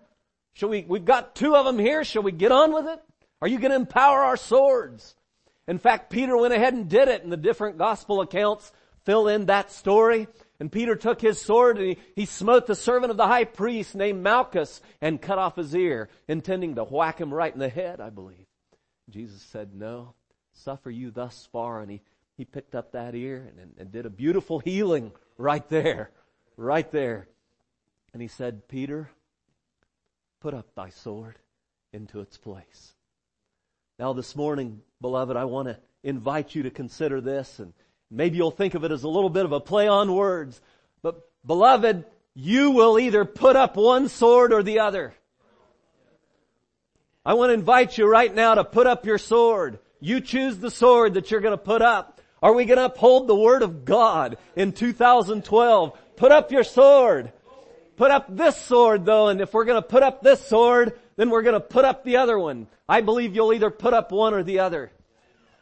Shall 0.53 0.69
we, 0.69 0.85
we've 0.87 1.05
got 1.05 1.35
two 1.35 1.55
of 1.55 1.65
them 1.65 1.79
here. 1.79 2.03
Shall 2.03 2.23
we 2.23 2.31
get 2.31 2.51
on 2.51 2.73
with 2.73 2.87
it? 2.87 2.99
Are 3.41 3.47
you 3.47 3.59
going 3.59 3.71
to 3.71 3.77
empower 3.77 4.23
our 4.23 4.37
swords? 4.37 5.15
In 5.67 5.77
fact, 5.77 6.09
Peter 6.09 6.35
went 6.37 6.53
ahead 6.53 6.73
and 6.73 6.89
did 6.89 7.07
it 7.07 7.23
and 7.23 7.31
the 7.31 7.37
different 7.37 7.77
gospel 7.77 8.21
accounts 8.21 8.71
fill 9.05 9.27
in 9.27 9.45
that 9.45 9.71
story. 9.71 10.27
And 10.59 10.71
Peter 10.71 10.95
took 10.95 11.21
his 11.21 11.41
sword 11.41 11.77
and 11.77 11.87
he, 11.87 11.97
he 12.15 12.25
smote 12.25 12.67
the 12.67 12.75
servant 12.75 13.09
of 13.09 13.17
the 13.17 13.27
high 13.27 13.45
priest 13.45 13.95
named 13.95 14.21
Malchus 14.21 14.81
and 15.01 15.21
cut 15.21 15.39
off 15.39 15.55
his 15.55 15.73
ear, 15.73 16.09
intending 16.27 16.75
to 16.75 16.83
whack 16.83 17.19
him 17.19 17.33
right 17.33 17.53
in 17.53 17.59
the 17.59 17.69
head, 17.69 17.99
I 17.99 18.09
believe. 18.11 18.45
Jesus 19.09 19.41
said, 19.41 19.73
no, 19.73 20.13
suffer 20.53 20.91
you 20.91 21.09
thus 21.09 21.47
far. 21.51 21.81
And 21.81 21.89
he, 21.89 22.01
he 22.37 22.45
picked 22.45 22.75
up 22.75 22.91
that 22.91 23.15
ear 23.15 23.47
and, 23.49 23.59
and, 23.59 23.73
and 23.77 23.91
did 23.91 24.05
a 24.05 24.11
beautiful 24.11 24.59
healing 24.59 25.11
right 25.37 25.67
there, 25.69 26.11
right 26.57 26.89
there. 26.91 27.27
And 28.13 28.21
he 28.21 28.27
said, 28.27 28.67
Peter, 28.67 29.09
put 30.41 30.53
up 30.55 30.73
thy 30.75 30.89
sword 30.89 31.37
into 31.93 32.19
its 32.19 32.37
place. 32.37 32.93
Now 33.99 34.13
this 34.13 34.35
morning, 34.35 34.81
beloved, 34.99 35.37
I 35.37 35.45
want 35.45 35.67
to 35.67 35.77
invite 36.03 36.55
you 36.55 36.63
to 36.63 36.71
consider 36.71 37.21
this 37.21 37.59
and 37.59 37.73
maybe 38.09 38.37
you'll 38.37 38.51
think 38.51 38.73
of 38.73 38.83
it 38.83 38.91
as 38.91 39.03
a 39.03 39.07
little 39.07 39.29
bit 39.29 39.45
of 39.45 39.51
a 39.51 39.59
play 39.59 39.87
on 39.87 40.13
words. 40.13 40.59
But 41.03 41.29
beloved, 41.45 42.05
you 42.33 42.71
will 42.71 42.99
either 42.99 43.23
put 43.23 43.55
up 43.55 43.75
one 43.75 44.09
sword 44.09 44.51
or 44.51 44.63
the 44.63 44.79
other. 44.79 45.13
I 47.23 47.35
want 47.35 47.51
to 47.51 47.53
invite 47.53 47.99
you 47.99 48.07
right 48.07 48.33
now 48.33 48.55
to 48.55 48.63
put 48.63 48.87
up 48.87 49.05
your 49.05 49.19
sword. 49.19 49.77
You 49.99 50.21
choose 50.21 50.57
the 50.57 50.71
sword 50.71 51.13
that 51.13 51.29
you're 51.29 51.41
going 51.41 51.57
to 51.57 51.63
put 51.63 51.83
up. 51.83 52.19
Are 52.41 52.53
we 52.53 52.65
going 52.65 52.79
to 52.79 52.85
uphold 52.85 53.27
the 53.27 53.35
Word 53.35 53.61
of 53.61 53.85
God 53.85 54.37
in 54.55 54.71
2012? 54.71 55.99
Put 56.15 56.31
up 56.31 56.51
your 56.51 56.63
sword. 56.63 57.31
Put 58.01 58.09
up 58.09 58.35
this 58.35 58.57
sword 58.57 59.05
though, 59.05 59.27
and 59.27 59.41
if 59.41 59.53
we're 59.53 59.63
going 59.63 59.79
to 59.79 59.87
put 59.87 60.01
up 60.01 60.23
this 60.23 60.43
sword, 60.47 60.97
then 61.17 61.29
we're 61.29 61.43
going 61.43 61.53
to 61.53 61.59
put 61.59 61.85
up 61.85 62.03
the 62.03 62.17
other 62.17 62.39
one. 62.39 62.65
I 62.89 63.01
believe 63.01 63.35
you'll 63.35 63.53
either 63.53 63.69
put 63.69 63.93
up 63.93 64.11
one 64.11 64.33
or 64.33 64.41
the 64.41 64.57
other. 64.57 64.91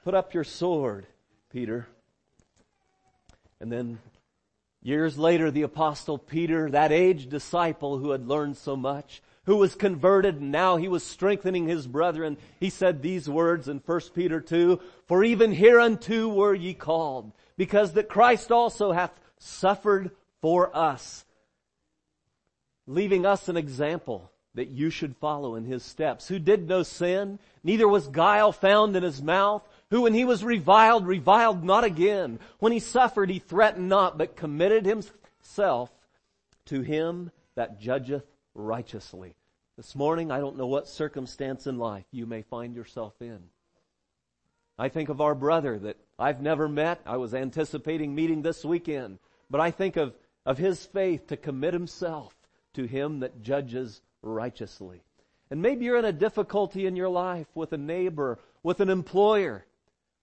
Put 0.05 0.13
up 0.13 0.33
your 0.33 0.45
sword, 0.45 1.05
Peter. 1.51 1.85
And 3.59 3.69
then 3.69 3.99
years 4.81 5.17
later, 5.17 5.51
the 5.51 5.63
apostle 5.63 6.17
Peter, 6.17 6.69
that 6.69 6.93
aged 6.93 7.29
disciple 7.29 7.97
who 7.97 8.11
had 8.11 8.25
learned 8.25 8.55
so 8.55 8.77
much, 8.77 9.21
who 9.43 9.57
was 9.57 9.75
converted 9.75 10.35
and 10.35 10.49
now 10.49 10.77
he 10.77 10.87
was 10.87 11.03
strengthening 11.03 11.67
his 11.67 11.87
brethren, 11.87 12.37
he 12.57 12.69
said 12.69 13.01
these 13.01 13.27
words 13.27 13.67
in 13.67 13.81
1 13.85 14.01
Peter 14.15 14.39
2, 14.39 14.79
For 15.07 15.25
even 15.25 15.51
hereunto 15.51 16.29
were 16.29 16.55
ye 16.55 16.73
called, 16.73 17.33
because 17.57 17.91
that 17.95 18.07
Christ 18.07 18.49
also 18.49 18.93
hath 18.93 19.11
suffered 19.39 20.11
for 20.41 20.73
us, 20.73 21.25
leaving 22.89 23.23
us 23.23 23.47
an 23.47 23.55
example 23.55 24.31
that 24.55 24.69
you 24.69 24.89
should 24.89 25.15
follow 25.17 25.55
in 25.55 25.63
his 25.63 25.83
steps, 25.83 26.27
who 26.27 26.39
did 26.39 26.67
no 26.67 26.81
sin, 26.81 27.37
neither 27.63 27.87
was 27.87 28.07
guile 28.07 28.51
found 28.51 28.95
in 28.95 29.03
his 29.03 29.21
mouth, 29.21 29.61
who 29.91 30.01
when 30.01 30.13
he 30.15 30.25
was 30.25 30.43
reviled, 30.43 31.05
reviled 31.05 31.63
not 31.63 31.83
again. 31.83 32.39
When 32.57 32.71
he 32.71 32.79
suffered, 32.79 33.29
he 33.29 33.37
threatened 33.37 33.87
not, 33.87 34.17
but 34.17 34.35
committed 34.35 34.87
himself 34.87 35.91
to 36.65 36.81
him 36.81 37.29
that 37.55 37.79
judgeth 37.79 38.25
righteously. 38.55 39.35
This 39.77 39.95
morning, 39.95 40.31
I 40.31 40.39
don't 40.39 40.57
know 40.57 40.67
what 40.67 40.87
circumstance 40.87 41.67
in 41.67 41.77
life 41.77 42.05
you 42.11 42.25
may 42.25 42.41
find 42.41 42.75
yourself 42.75 43.13
in. 43.21 43.39
I 44.79 44.89
think 44.89 45.09
of 45.09 45.21
our 45.21 45.35
brother 45.35 45.77
that 45.77 45.97
I've 46.17 46.41
never 46.41 46.67
met. 46.67 47.01
I 47.05 47.17
was 47.17 47.35
anticipating 47.35 48.15
meeting 48.15 48.41
this 48.41 48.65
weekend. 48.65 49.19
But 49.49 49.61
I 49.61 49.69
think 49.69 49.95
of, 49.95 50.15
of 50.45 50.57
his 50.57 50.85
faith 50.87 51.27
to 51.27 51.37
commit 51.37 51.73
himself 51.73 52.35
to 52.73 52.85
him 52.85 53.19
that 53.21 53.41
judges 53.41 54.01
righteously. 54.21 55.01
And 55.51 55.61
maybe 55.61 55.85
you're 55.85 55.97
in 55.97 56.05
a 56.05 56.13
difficulty 56.13 56.85
in 56.85 56.95
your 56.95 57.09
life 57.09 57.47
with 57.55 57.73
a 57.73 57.77
neighbor, 57.77 58.39
with 58.61 58.79
an 58.79 58.89
employer, 58.89 59.65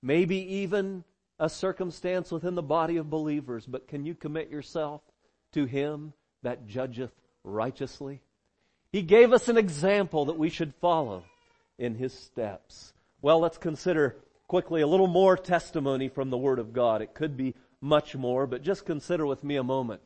maybe 0.02 0.36
even 0.36 1.04
a 1.38 1.48
circumstance 1.48 2.30
within 2.30 2.54
the 2.54 2.62
body 2.62 2.96
of 2.96 3.10
believers, 3.10 3.66
but 3.66 3.88
can 3.88 4.06
you 4.06 4.14
commit 4.14 4.50
yourself 4.50 5.02
to 5.52 5.64
Him 5.64 6.12
that 6.42 6.66
judgeth 6.66 7.12
righteously? 7.44 8.22
He 8.92 9.02
gave 9.02 9.32
us 9.32 9.48
an 9.48 9.58
example 9.58 10.26
that 10.26 10.38
we 10.38 10.48
should 10.48 10.74
follow 10.76 11.24
in 11.78 11.96
His 11.96 12.14
steps. 12.14 12.92
Well, 13.20 13.40
let's 13.40 13.58
consider 13.58 14.16
quickly 14.46 14.80
a 14.80 14.86
little 14.86 15.08
more 15.08 15.36
testimony 15.36 16.08
from 16.08 16.30
the 16.30 16.38
Word 16.38 16.58
of 16.58 16.72
God. 16.72 17.02
It 17.02 17.14
could 17.14 17.36
be 17.36 17.54
much 17.80 18.14
more, 18.14 18.46
but 18.46 18.62
just 18.62 18.86
consider 18.86 19.26
with 19.26 19.44
me 19.44 19.56
a 19.56 19.62
moment. 19.62 20.00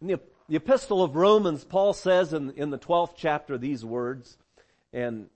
In 0.00 0.08
the 0.08 0.20
the 0.48 0.56
epistle 0.56 1.02
of 1.02 1.16
Romans, 1.16 1.64
Paul 1.64 1.92
says 1.92 2.32
in, 2.32 2.50
in 2.52 2.70
the 2.70 2.78
12th 2.78 3.14
chapter 3.16 3.58
these 3.58 3.84
words, 3.84 4.38
and 4.92 5.28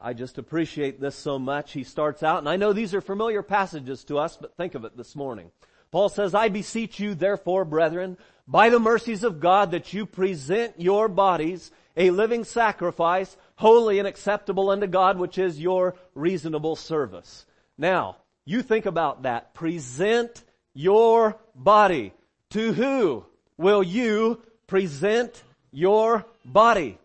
I 0.00 0.14
just 0.14 0.38
appreciate 0.38 1.00
this 1.00 1.16
so 1.16 1.38
much. 1.38 1.72
He 1.72 1.84
starts 1.84 2.22
out, 2.22 2.38
and 2.38 2.48
I 2.48 2.56
know 2.56 2.72
these 2.72 2.94
are 2.94 3.00
familiar 3.00 3.42
passages 3.42 4.04
to 4.04 4.18
us, 4.18 4.36
but 4.36 4.56
think 4.56 4.74
of 4.74 4.84
it 4.84 4.96
this 4.96 5.14
morning. 5.14 5.50
Paul 5.90 6.08
says, 6.08 6.34
I 6.34 6.48
beseech 6.48 7.00
you 7.00 7.14
therefore, 7.14 7.64
brethren, 7.64 8.16
by 8.46 8.70
the 8.70 8.80
mercies 8.80 9.24
of 9.24 9.40
God 9.40 9.72
that 9.72 9.92
you 9.92 10.06
present 10.06 10.80
your 10.80 11.08
bodies 11.08 11.70
a 11.96 12.10
living 12.10 12.44
sacrifice, 12.44 13.36
holy 13.56 13.98
and 13.98 14.08
acceptable 14.08 14.70
unto 14.70 14.86
God, 14.86 15.18
which 15.18 15.38
is 15.38 15.60
your 15.60 15.96
reasonable 16.14 16.76
service. 16.76 17.44
Now, 17.76 18.16
you 18.44 18.62
think 18.62 18.86
about 18.86 19.24
that. 19.24 19.54
Present 19.54 20.42
your 20.72 21.36
body. 21.54 22.14
To 22.50 22.72
who 22.72 23.24
will 23.56 23.82
you 23.82 24.42
present 24.66 25.42
your 25.70 26.26
body? 26.44 26.98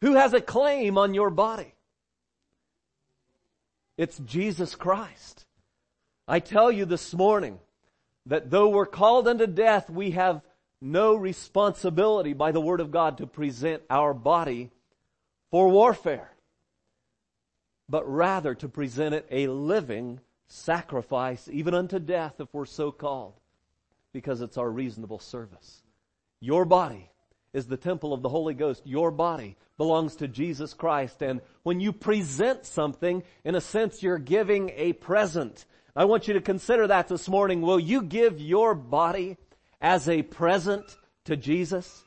Who 0.00 0.14
has 0.14 0.32
a 0.32 0.40
claim 0.40 0.98
on 0.98 1.14
your 1.14 1.30
body? 1.30 1.72
It's 3.96 4.18
Jesus 4.18 4.74
Christ. 4.74 5.44
I 6.28 6.40
tell 6.40 6.70
you 6.70 6.84
this 6.84 7.14
morning 7.14 7.58
that 8.26 8.50
though 8.50 8.68
we're 8.68 8.86
called 8.86 9.28
unto 9.28 9.46
death, 9.46 9.88
we 9.88 10.10
have 10.10 10.42
no 10.80 11.14
responsibility 11.14 12.32
by 12.32 12.52
the 12.52 12.60
Word 12.60 12.80
of 12.80 12.90
God 12.90 13.18
to 13.18 13.26
present 13.26 13.82
our 13.88 14.12
body 14.12 14.70
for 15.50 15.68
warfare, 15.68 16.30
but 17.88 18.06
rather 18.10 18.54
to 18.56 18.68
present 18.68 19.14
it 19.14 19.26
a 19.30 19.46
living 19.46 20.20
sacrifice, 20.48 21.48
even 21.50 21.74
unto 21.74 21.98
death 21.98 22.34
if 22.40 22.52
we're 22.52 22.66
so 22.66 22.92
called, 22.92 23.34
because 24.16 24.40
it's 24.40 24.56
our 24.56 24.70
reasonable 24.70 25.18
service. 25.18 25.82
Your 26.40 26.64
body 26.64 27.10
is 27.52 27.66
the 27.66 27.76
temple 27.76 28.14
of 28.14 28.22
the 28.22 28.30
Holy 28.30 28.54
Ghost. 28.54 28.80
Your 28.86 29.10
body 29.10 29.58
belongs 29.76 30.16
to 30.16 30.26
Jesus 30.26 30.72
Christ. 30.72 31.20
And 31.20 31.42
when 31.64 31.80
you 31.80 31.92
present 31.92 32.64
something, 32.64 33.22
in 33.44 33.54
a 33.54 33.60
sense, 33.60 34.02
you're 34.02 34.16
giving 34.16 34.70
a 34.74 34.94
present. 34.94 35.66
I 35.94 36.06
want 36.06 36.28
you 36.28 36.32
to 36.32 36.40
consider 36.40 36.86
that 36.86 37.08
this 37.08 37.28
morning. 37.28 37.60
Will 37.60 37.78
you 37.78 38.00
give 38.00 38.40
your 38.40 38.74
body 38.74 39.36
as 39.82 40.08
a 40.08 40.22
present 40.22 40.96
to 41.26 41.36
Jesus? 41.36 42.02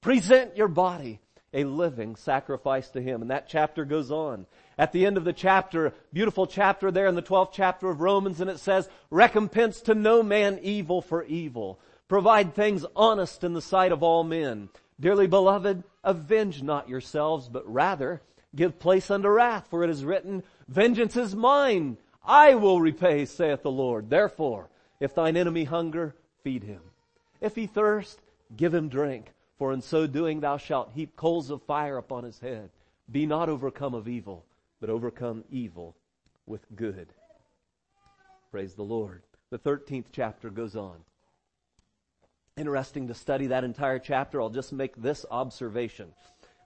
Present 0.00 0.56
your 0.56 0.68
body 0.68 1.18
a 1.52 1.64
living 1.64 2.14
sacrifice 2.14 2.90
to 2.90 3.00
Him. 3.00 3.22
And 3.22 3.32
that 3.32 3.48
chapter 3.48 3.84
goes 3.84 4.12
on. 4.12 4.46
At 4.80 4.92
the 4.92 5.04
end 5.04 5.18
of 5.18 5.24
the 5.24 5.34
chapter, 5.34 5.92
beautiful 6.10 6.46
chapter 6.46 6.90
there 6.90 7.06
in 7.06 7.14
the 7.14 7.20
12th 7.20 7.50
chapter 7.52 7.90
of 7.90 8.00
Romans, 8.00 8.40
and 8.40 8.48
it 8.48 8.58
says, 8.58 8.88
recompense 9.10 9.82
to 9.82 9.94
no 9.94 10.22
man 10.22 10.58
evil 10.62 11.02
for 11.02 11.22
evil. 11.24 11.78
Provide 12.08 12.54
things 12.54 12.86
honest 12.96 13.44
in 13.44 13.52
the 13.52 13.60
sight 13.60 13.92
of 13.92 14.02
all 14.02 14.24
men. 14.24 14.70
Dearly 14.98 15.26
beloved, 15.26 15.84
avenge 16.02 16.62
not 16.62 16.88
yourselves, 16.88 17.46
but 17.46 17.70
rather 17.70 18.22
give 18.56 18.78
place 18.78 19.10
unto 19.10 19.28
wrath, 19.28 19.66
for 19.68 19.84
it 19.84 19.90
is 19.90 20.02
written, 20.02 20.42
vengeance 20.66 21.14
is 21.14 21.36
mine. 21.36 21.98
I 22.24 22.54
will 22.54 22.80
repay, 22.80 23.26
saith 23.26 23.60
the 23.60 23.70
Lord. 23.70 24.08
Therefore, 24.08 24.70
if 24.98 25.14
thine 25.14 25.36
enemy 25.36 25.64
hunger, 25.64 26.14
feed 26.42 26.64
him. 26.64 26.80
If 27.42 27.54
he 27.54 27.66
thirst, 27.66 28.18
give 28.56 28.72
him 28.72 28.88
drink, 28.88 29.26
for 29.58 29.74
in 29.74 29.82
so 29.82 30.06
doing 30.06 30.40
thou 30.40 30.56
shalt 30.56 30.92
heap 30.94 31.16
coals 31.16 31.50
of 31.50 31.60
fire 31.64 31.98
upon 31.98 32.24
his 32.24 32.38
head. 32.38 32.70
Be 33.12 33.26
not 33.26 33.50
overcome 33.50 33.92
of 33.92 34.08
evil, 34.08 34.46
but 34.80 34.90
overcome 34.90 35.44
evil 35.50 35.96
with 36.46 36.64
good. 36.74 37.12
Praise 38.50 38.74
the 38.74 38.82
Lord. 38.82 39.22
The 39.50 39.58
13th 39.58 40.06
chapter 40.12 40.50
goes 40.50 40.76
on. 40.76 40.96
Interesting 42.56 43.08
to 43.08 43.14
study 43.14 43.48
that 43.48 43.64
entire 43.64 43.98
chapter. 43.98 44.40
I'll 44.40 44.50
just 44.50 44.72
make 44.72 44.96
this 44.96 45.24
observation. 45.30 46.12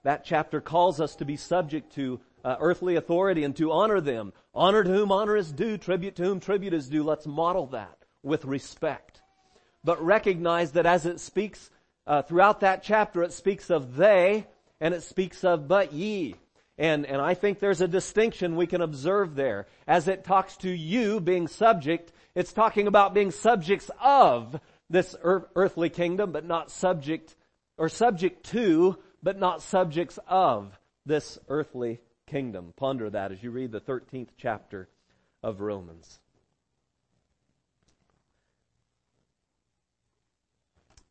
That 0.03 0.23
chapter 0.23 0.61
calls 0.61 0.99
us 0.99 1.15
to 1.17 1.25
be 1.25 1.37
subject 1.37 1.93
to 1.95 2.19
uh, 2.43 2.57
earthly 2.59 2.95
authority 2.95 3.43
and 3.43 3.55
to 3.57 3.71
honor 3.71 4.01
them. 4.01 4.33
Honor 4.53 4.83
to 4.83 4.89
whom 4.89 5.11
honor 5.11 5.35
is 5.35 5.51
due, 5.51 5.77
tribute 5.77 6.15
to 6.17 6.23
whom 6.23 6.39
tribute 6.39 6.73
is 6.73 6.89
due. 6.89 7.03
Let's 7.03 7.25
model 7.25 7.67
that 7.67 7.97
with 8.23 8.45
respect 8.45 9.21
but 9.85 10.03
recognize 10.03 10.71
that 10.71 10.87
as 10.87 11.05
it 11.05 11.19
speaks 11.19 11.69
uh, 12.07 12.23
throughout 12.23 12.59
that 12.61 12.83
chapter, 12.83 13.23
it 13.23 13.31
speaks 13.31 13.69
of 13.69 13.95
they 13.95 14.47
and 14.81 14.93
it 14.93 15.03
speaks 15.03 15.45
of 15.45 15.67
but 15.67 15.93
ye. 15.93 16.35
And, 16.77 17.05
and 17.05 17.21
I 17.21 17.35
think 17.35 17.59
there's 17.59 17.81
a 17.81 17.87
distinction 17.87 18.55
we 18.55 18.67
can 18.67 18.81
observe 18.81 19.35
there. 19.35 19.67
As 19.87 20.07
it 20.07 20.25
talks 20.25 20.57
to 20.57 20.69
you 20.69 21.21
being 21.21 21.47
subject, 21.47 22.11
it's 22.33 22.51
talking 22.51 22.87
about 22.87 23.13
being 23.13 23.31
subjects 23.31 23.89
of 24.01 24.59
this 24.89 25.15
earthly 25.23 25.89
kingdom, 25.89 26.31
but 26.31 26.45
not 26.45 26.69
subject, 26.69 27.35
or 27.77 27.87
subject 27.87 28.45
to, 28.47 28.97
but 29.23 29.39
not 29.39 29.61
subjects 29.61 30.19
of 30.27 30.77
this 31.05 31.39
earthly 31.47 32.01
kingdom. 32.27 32.73
Ponder 32.75 33.09
that 33.09 33.31
as 33.31 33.41
you 33.41 33.51
read 33.51 33.71
the 33.71 33.79
13th 33.79 34.29
chapter 34.37 34.89
of 35.41 35.61
Romans. 35.61 36.19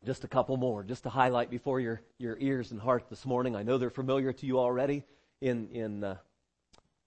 Just 0.05 0.23
a 0.23 0.27
couple 0.27 0.55
more, 0.57 0.83
just 0.83 1.03
to 1.03 1.09
highlight 1.09 1.49
before 1.49 1.79
your, 1.79 2.01
your 2.19 2.37
ears 2.39 2.71
and 2.71 2.79
heart 2.79 3.05
this 3.09 3.25
morning. 3.25 3.55
I 3.55 3.63
know 3.63 3.79
they're 3.79 3.89
familiar 3.89 4.31
to 4.33 4.45
you 4.45 4.59
already. 4.59 5.03
In, 5.41 5.69
in 5.69 6.03
uh, 6.03 6.15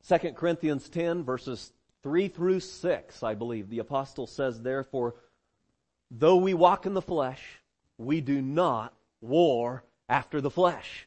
2 0.06 0.32
Corinthians 0.32 0.88
10, 0.88 1.24
verses 1.24 1.72
3 2.02 2.28
through 2.28 2.60
6, 2.60 3.22
I 3.22 3.34
believe, 3.34 3.68
the 3.68 3.80
apostle 3.80 4.26
says, 4.26 4.60
Therefore, 4.60 5.14
though 6.10 6.36
we 6.36 6.54
walk 6.54 6.86
in 6.86 6.94
the 6.94 7.02
flesh, 7.02 7.42
we 7.96 8.20
do 8.20 8.40
not 8.40 8.94
war 9.20 9.82
after 10.08 10.40
the 10.40 10.50
flesh. 10.50 11.06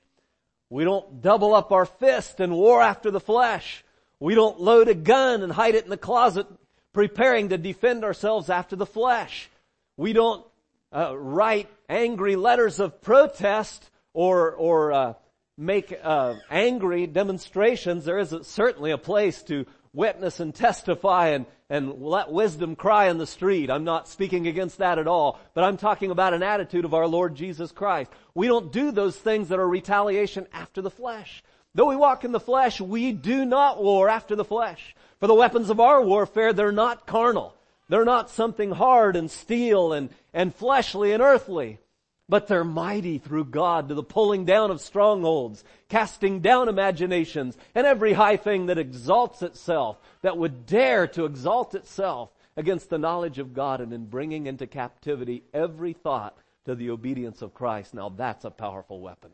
We 0.69 0.83
don't 0.83 1.21
double 1.21 1.53
up 1.53 1.71
our 1.71 1.85
fist 1.85 2.39
and 2.39 2.53
war 2.53 2.81
after 2.81 3.11
the 3.11 3.19
flesh. 3.19 3.83
We 4.19 4.35
don't 4.35 4.61
load 4.61 4.87
a 4.87 4.93
gun 4.93 5.41
and 5.41 5.51
hide 5.51 5.75
it 5.75 5.83
in 5.83 5.89
the 5.89 5.97
closet 5.97 6.47
preparing 6.93 7.49
to 7.49 7.57
defend 7.57 8.03
ourselves 8.03 8.49
after 8.49 8.75
the 8.75 8.85
flesh. 8.85 9.49
We 9.97 10.13
don't 10.13 10.45
uh, 10.93 11.17
write 11.17 11.69
angry 11.89 12.35
letters 12.35 12.79
of 12.79 13.01
protest 13.01 13.89
or 14.13 14.51
or 14.51 14.91
uh, 14.91 15.13
make 15.61 15.97
uh, 16.03 16.35
angry 16.49 17.07
demonstrations. 17.07 18.05
There 18.05 18.17
is 18.17 18.33
a, 18.33 18.43
certainly 18.43 18.91
a 18.91 18.97
place 18.97 19.43
to 19.43 19.65
witness 19.93 20.39
and 20.39 20.53
testify 20.53 21.29
and 21.29 21.45
and 21.71 22.01
let 22.01 22.29
wisdom 22.29 22.75
cry 22.75 23.07
in 23.07 23.17
the 23.17 23.25
street. 23.25 23.69
I'm 23.69 23.85
not 23.85 24.09
speaking 24.09 24.45
against 24.45 24.79
that 24.79 24.99
at 24.99 25.07
all, 25.07 25.39
but 25.53 25.63
I'm 25.63 25.77
talking 25.77 26.11
about 26.11 26.33
an 26.33 26.43
attitude 26.43 26.83
of 26.83 26.93
our 26.93 27.07
Lord 27.07 27.33
Jesus 27.33 27.71
Christ. 27.71 28.11
We 28.35 28.47
don't 28.47 28.73
do 28.73 28.91
those 28.91 29.15
things 29.15 29.47
that 29.47 29.59
are 29.59 29.67
retaliation 29.67 30.47
after 30.51 30.81
the 30.81 30.89
flesh. 30.89 31.41
Though 31.73 31.87
we 31.87 31.95
walk 31.95 32.25
in 32.25 32.33
the 32.33 32.41
flesh, 32.41 32.81
we 32.81 33.13
do 33.13 33.45
not 33.45 33.81
war 33.81 34.09
after 34.09 34.35
the 34.35 34.43
flesh. 34.43 34.93
For 35.21 35.27
the 35.27 35.33
weapons 35.33 35.69
of 35.69 35.79
our 35.79 36.01
warfare, 36.01 36.51
they're 36.51 36.73
not 36.73 37.07
carnal. 37.07 37.55
They're 37.87 38.03
not 38.03 38.29
something 38.29 38.71
hard 38.71 39.15
and 39.15 39.31
steel 39.31 39.93
and, 39.93 40.09
and 40.33 40.53
fleshly 40.53 41.13
and 41.13 41.23
earthly, 41.23 41.79
but 42.29 42.47
they're 42.47 42.63
mighty 42.63 43.17
through 43.17 43.45
God 43.45 43.89
to 43.89 43.95
the 43.95 44.03
pulling 44.03 44.45
down 44.45 44.71
of 44.71 44.79
strongholds, 44.79 45.63
casting 45.89 46.39
down 46.39 46.69
imaginations, 46.69 47.57
and 47.75 47.85
every 47.85 48.13
high 48.13 48.37
thing 48.37 48.67
that 48.67 48.77
exalts 48.77 49.41
itself, 49.41 49.99
that 50.21 50.37
would 50.37 50.65
dare 50.65 51.07
to 51.07 51.25
exalt 51.25 51.75
itself 51.75 52.29
against 52.55 52.89
the 52.89 52.97
knowledge 52.97 53.39
of 53.39 53.53
God 53.53 53.81
and 53.81 53.91
in 53.93 54.05
bringing 54.05 54.47
into 54.47 54.67
captivity 54.67 55.43
every 55.53 55.93
thought 55.93 56.37
to 56.65 56.75
the 56.75 56.89
obedience 56.89 57.41
of 57.41 57.53
Christ. 57.53 57.93
Now 57.93 58.09
that's 58.09 58.45
a 58.45 58.51
powerful 58.51 59.01
weapon 59.01 59.31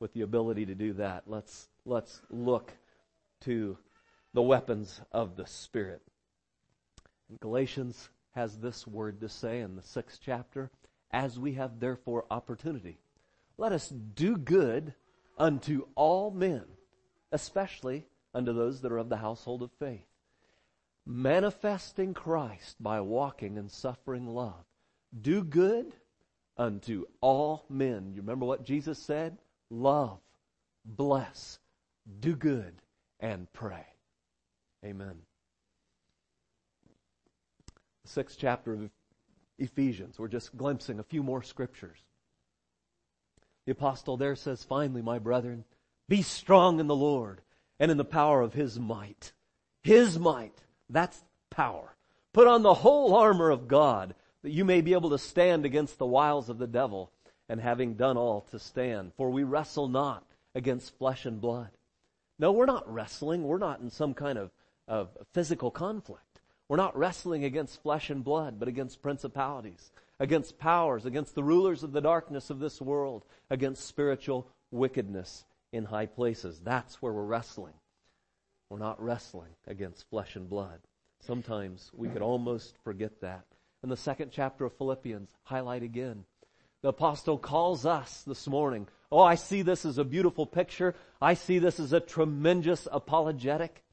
with 0.00 0.12
the 0.12 0.22
ability 0.22 0.66
to 0.66 0.74
do 0.74 0.92
that. 0.94 1.24
Let's, 1.26 1.68
let's 1.84 2.20
look 2.30 2.72
to 3.42 3.78
the 4.34 4.42
weapons 4.42 5.00
of 5.12 5.36
the 5.36 5.46
Spirit. 5.46 6.02
Galatians 7.40 8.08
has 8.34 8.58
this 8.58 8.86
word 8.86 9.20
to 9.20 9.28
say 9.28 9.60
in 9.60 9.76
the 9.76 9.82
sixth 9.82 10.20
chapter, 10.22 10.70
as 11.16 11.38
we 11.38 11.54
have 11.54 11.80
therefore 11.80 12.26
opportunity. 12.30 12.98
Let 13.56 13.72
us 13.72 13.88
do 13.88 14.36
good 14.36 14.92
unto 15.38 15.86
all 15.94 16.30
men, 16.30 16.64
especially 17.32 18.06
unto 18.34 18.52
those 18.52 18.82
that 18.82 18.92
are 18.92 18.98
of 18.98 19.08
the 19.08 19.16
household 19.16 19.62
of 19.62 19.70
faith, 19.78 20.04
manifesting 21.06 22.12
Christ 22.12 22.76
by 22.78 23.00
walking 23.00 23.56
in 23.56 23.70
suffering 23.70 24.26
love. 24.26 24.66
Do 25.18 25.42
good 25.42 25.94
unto 26.58 27.06
all 27.22 27.64
men. 27.70 28.12
You 28.14 28.20
remember 28.20 28.44
what 28.44 28.66
Jesus 28.66 28.98
said? 28.98 29.38
Love, 29.70 30.18
bless, 30.84 31.58
do 32.20 32.36
good, 32.36 32.74
and 33.20 33.50
pray. 33.54 33.86
Amen 34.84 35.22
sixth 38.06 38.38
chapter 38.40 38.72
of 38.72 38.90
Ephesians. 39.58 40.18
We're 40.18 40.28
just 40.28 40.56
glimpsing 40.56 40.98
a 40.98 41.04
few 41.04 41.22
more 41.22 41.42
scriptures. 41.42 41.98
The 43.64 43.72
apostle 43.72 44.16
there 44.16 44.36
says, 44.36 44.64
finally, 44.64 45.02
my 45.02 45.18
brethren, 45.18 45.64
be 46.08 46.22
strong 46.22 46.78
in 46.78 46.86
the 46.86 46.94
Lord 46.94 47.40
and 47.80 47.90
in 47.90 47.96
the 47.96 48.04
power 48.04 48.42
of 48.42 48.54
his 48.54 48.78
might. 48.78 49.32
His 49.82 50.18
might. 50.18 50.62
That's 50.88 51.22
power. 51.50 51.96
Put 52.32 52.46
on 52.46 52.62
the 52.62 52.74
whole 52.74 53.14
armor 53.14 53.50
of 53.50 53.66
God 53.66 54.14
that 54.42 54.52
you 54.52 54.64
may 54.64 54.80
be 54.80 54.92
able 54.92 55.10
to 55.10 55.18
stand 55.18 55.64
against 55.64 55.98
the 55.98 56.06
wiles 56.06 56.48
of 56.48 56.58
the 56.58 56.66
devil 56.66 57.10
and 57.48 57.60
having 57.60 57.94
done 57.94 58.16
all 58.16 58.42
to 58.50 58.58
stand. 58.58 59.12
For 59.16 59.30
we 59.30 59.42
wrestle 59.42 59.88
not 59.88 60.24
against 60.54 60.96
flesh 60.98 61.26
and 61.26 61.40
blood. 61.40 61.70
No, 62.38 62.52
we're 62.52 62.66
not 62.66 62.92
wrestling. 62.92 63.44
We're 63.44 63.58
not 63.58 63.80
in 63.80 63.90
some 63.90 64.14
kind 64.14 64.38
of, 64.38 64.50
of 64.86 65.08
physical 65.32 65.70
conflict. 65.70 66.22
We're 66.68 66.76
not 66.76 66.96
wrestling 66.96 67.44
against 67.44 67.82
flesh 67.82 68.10
and 68.10 68.24
blood, 68.24 68.58
but 68.58 68.68
against 68.68 69.02
principalities, 69.02 69.92
against 70.18 70.58
powers, 70.58 71.06
against 71.06 71.34
the 71.34 71.44
rulers 71.44 71.82
of 71.82 71.92
the 71.92 72.00
darkness 72.00 72.50
of 72.50 72.58
this 72.58 72.80
world, 72.80 73.24
against 73.50 73.86
spiritual 73.86 74.48
wickedness 74.70 75.44
in 75.72 75.84
high 75.84 76.06
places. 76.06 76.60
That's 76.64 77.00
where 77.00 77.12
we're 77.12 77.24
wrestling. 77.24 77.74
We're 78.68 78.78
not 78.78 79.02
wrestling 79.02 79.54
against 79.66 80.08
flesh 80.10 80.34
and 80.34 80.48
blood. 80.48 80.80
Sometimes 81.20 81.90
we 81.94 82.08
could 82.08 82.22
almost 82.22 82.76
forget 82.82 83.20
that. 83.20 83.44
In 83.82 83.88
the 83.88 83.96
second 83.96 84.30
chapter 84.32 84.64
of 84.64 84.76
Philippians 84.76 85.28
highlight 85.44 85.84
again. 85.84 86.24
The 86.82 86.88
apostle 86.88 87.38
calls 87.38 87.86
us 87.86 88.22
this 88.22 88.46
morning. 88.48 88.88
Oh, 89.10 89.22
I 89.22 89.36
see 89.36 89.62
this 89.62 89.84
as 89.84 89.98
a 89.98 90.04
beautiful 90.04 90.46
picture. 90.46 90.94
I 91.22 91.34
see 91.34 91.58
this 91.58 91.78
as 91.78 91.92
a 91.92 92.00
tremendous 92.00 92.88
apologetic. 92.90 93.84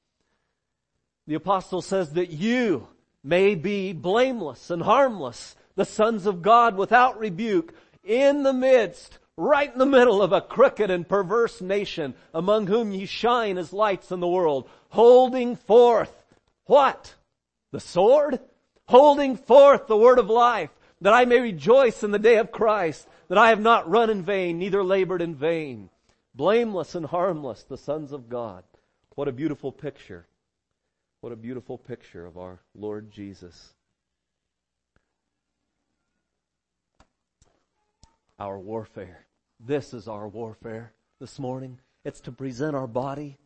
The 1.28 1.36
apostle 1.36 1.82
says 1.82 2.14
that 2.14 2.32
you 2.32 2.88
may 3.24 3.56
be 3.56 3.94
blameless 3.94 4.70
and 4.70 4.82
harmless, 4.82 5.56
the 5.76 5.86
sons 5.86 6.26
of 6.26 6.42
God 6.42 6.78
without 6.78 7.20
rebuke, 7.20 7.74
in 8.04 8.44
the 8.44 8.54
midst, 8.54 9.20
right 9.38 9.72
in 9.72 9.80
the 9.80 9.86
middle 9.86 10.22
of 10.22 10.34
a 10.34 10.42
crooked 10.42 10.90
and 10.90 11.08
perverse 11.08 11.62
nation, 11.62 12.14
among 12.34 12.68
whom 12.68 12.92
ye 12.92 13.06
shine 13.06 13.58
as 13.58 13.72
lights 13.72 14.12
in 14.12 14.20
the 14.20 14.28
world, 14.28 14.70
holding 14.90 15.56
forth 15.56 16.24
what? 16.66 17.16
The 17.72 17.80
sword? 17.80 18.40
Holding 18.88 19.38
forth 19.38 19.88
the 19.88 19.98
word 19.98 20.20
of 20.20 20.30
life, 20.30 20.70
that 21.02 21.14
I 21.14 21.26
may 21.26 21.40
rejoice 21.40 22.04
in 22.04 22.12
the 22.12 22.20
day 22.20 22.38
of 22.38 22.52
Christ, 22.52 23.08
that 23.28 23.38
I 23.38 23.50
have 23.50 23.62
not 23.62 23.90
run 23.90 24.10
in 24.10 24.24
vain, 24.24 24.60
neither 24.60 24.84
labored 24.84 25.22
in 25.22 25.36
vain. 25.36 25.90
Blameless 26.36 26.96
and 26.96 27.06
harmless, 27.06 27.64
the 27.64 27.78
sons 27.78 28.12
of 28.12 28.30
God. 28.30 28.64
What 29.16 29.28
a 29.28 29.34
beautiful 29.34 29.72
picture. 29.72 30.26
What 31.24 31.32
a 31.32 31.38
beautiful 31.38 31.78
picture 31.78 32.26
of 32.26 32.38
our 32.38 32.60
Lord 32.76 33.10
Jesus. 33.10 33.74
Our 38.38 38.60
warfare. 38.60 39.26
This 39.58 39.94
is 39.94 40.10
our 40.10 40.28
warfare 40.28 40.92
this 41.22 41.40
morning. 41.40 41.80
It's 42.04 42.20
to 42.20 42.34
present 42.34 42.76
our 42.76 42.88
body. 42.88 43.38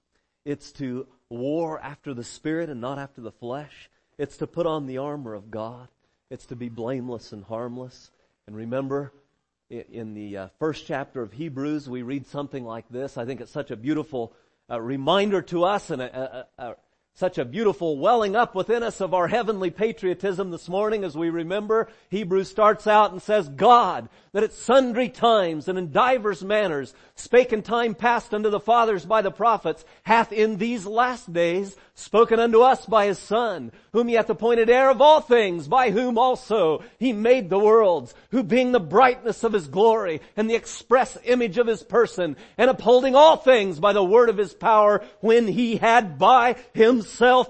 It's 0.44 0.72
to 0.72 1.06
war 1.30 1.80
after 1.80 2.16
the 2.16 2.24
Spirit 2.24 2.72
and 2.72 2.82
not 2.82 2.98
after 2.98 3.22
the 3.22 3.32
flesh. 3.32 3.92
It's 4.18 4.38
to 4.38 4.48
put 4.48 4.66
on 4.66 4.88
the 4.88 4.98
armor 4.98 5.36
of 5.36 5.52
God. 5.52 5.88
It's 6.32 6.48
to 6.48 6.56
be 6.56 6.70
blameless 6.70 7.32
and 7.32 7.44
harmless. 7.44 8.10
And 8.48 8.56
remember, 8.56 9.14
in 9.70 10.16
the 10.16 10.36
uh, 10.36 10.48
first 10.58 10.88
chapter 10.88 11.22
of 11.22 11.32
Hebrews, 11.32 11.88
we 11.88 12.02
read 12.02 12.26
something 12.26 12.66
like 12.66 12.90
this. 12.90 13.20
I 13.20 13.26
think 13.26 13.40
it's 13.40 13.52
such 13.52 13.70
a 13.70 13.76
beautiful 13.76 14.34
uh, 14.68 14.82
reminder 14.82 15.44
to 15.44 15.64
us 15.64 15.92
and 15.92 16.02
a, 16.02 16.48
a, 16.58 16.64
a, 16.70 16.76
such 17.18 17.40
a 17.40 17.46
beautiful 17.46 17.98
welling 17.98 18.36
up 18.36 18.54
within 18.54 18.84
us 18.84 19.02
of 19.02 19.12
our 19.12 19.28
heavenly 19.28 19.72
patriotism 19.72 20.52
this 20.52 20.70
morning 20.70 21.04
as 21.04 21.18
we 21.18 21.32
remember 21.32 21.88
Hebrews 22.10 22.48
starts 22.48 22.86
out 22.86 23.12
and 23.12 23.20
says, 23.20 23.50
God, 23.50 24.08
that 24.34 24.44
at 24.44 24.54
sundry 24.54 25.10
times 25.10 25.68
and 25.68 25.80
in 25.80 25.92
divers 25.92 26.44
manners 26.44 26.94
spake 27.16 27.52
in 27.52 27.64
time 27.64 27.96
past 27.96 28.36
unto 28.36 28.52
the 28.52 28.60
fathers 28.60 29.04
by 29.04 29.24
the 29.24 29.32
prophets, 29.32 29.84
hath 30.04 30.32
in 30.32 30.58
these 30.58 30.86
last 30.86 31.34
days 31.34 31.76
spoken 31.96 32.40
unto 32.40 32.62
us 32.62 32.86
by 32.86 33.08
his 33.08 33.18
son, 33.18 33.72
whom 33.94 34.08
he 34.08 34.14
hath 34.14 34.30
appointed 34.30 34.70
heir 34.70 34.92
of 34.92 35.02
all 35.02 35.20
things, 35.20 35.68
by 35.68 35.90
whom 35.90 36.20
also 36.20 36.84
he 37.00 37.14
made 37.14 37.50
the 37.50 37.58
worlds, 37.58 38.14
who 38.30 38.44
being 38.44 38.72
the 38.72 38.80
brightness 38.80 39.44
of 39.44 39.54
his 39.54 39.66
glory 39.66 40.22
and 40.36 40.48
the 40.48 40.54
express 40.54 41.18
image 41.24 41.58
of 41.58 41.66
his 41.66 41.82
person, 41.82 42.38
and 42.60 42.70
upholding 42.70 43.16
all 43.16 43.38
things 43.38 43.80
by 43.80 43.92
the 43.92 44.04
word 44.04 44.30
of 44.30 44.38
his 44.38 44.54
power, 44.54 45.04
when 45.22 45.48
he 45.48 45.78
had 45.78 46.20
by 46.20 46.56
himself 46.76 47.07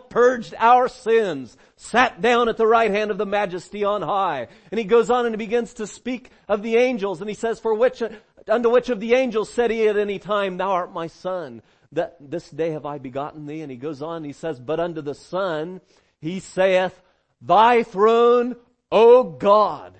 purged 0.09 0.53
our 0.57 0.87
sins, 0.87 1.57
sat 1.75 2.21
down 2.21 2.49
at 2.49 2.57
the 2.57 2.67
right 2.67 2.91
hand 2.91 3.11
of 3.11 3.17
the 3.17 3.25
majesty 3.25 3.83
on 3.83 4.01
high. 4.01 4.47
And 4.71 4.79
he 4.79 4.85
goes 4.85 5.09
on 5.09 5.25
and 5.25 5.33
he 5.33 5.37
begins 5.37 5.73
to 5.75 5.87
speak 5.87 6.31
of 6.47 6.61
the 6.61 6.77
angels, 6.77 7.21
and 7.21 7.29
he 7.29 7.35
says, 7.35 7.59
for 7.59 7.73
which, 7.73 8.01
unto 8.47 8.69
which 8.69 8.89
of 8.89 8.99
the 8.99 9.13
angels 9.13 9.51
said 9.51 9.71
he 9.71 9.87
at 9.87 9.97
any 9.97 10.19
time, 10.19 10.57
thou 10.57 10.71
art 10.71 10.93
my 10.93 11.07
son 11.07 11.61
that 11.91 12.17
this 12.19 12.49
day 12.49 12.71
have 12.71 12.85
I 12.85 12.97
begotten 12.97 13.45
thee. 13.45 13.61
And 13.61 13.71
he 13.71 13.77
goes 13.77 14.01
on, 14.01 14.23
he 14.23 14.33
says, 14.33 14.59
but 14.59 14.79
unto 14.79 15.01
the 15.01 15.15
Son, 15.15 15.81
he 16.19 16.39
saith, 16.39 16.99
thy 17.41 17.83
throne, 17.83 18.55
O 18.91 19.23
God, 19.23 19.99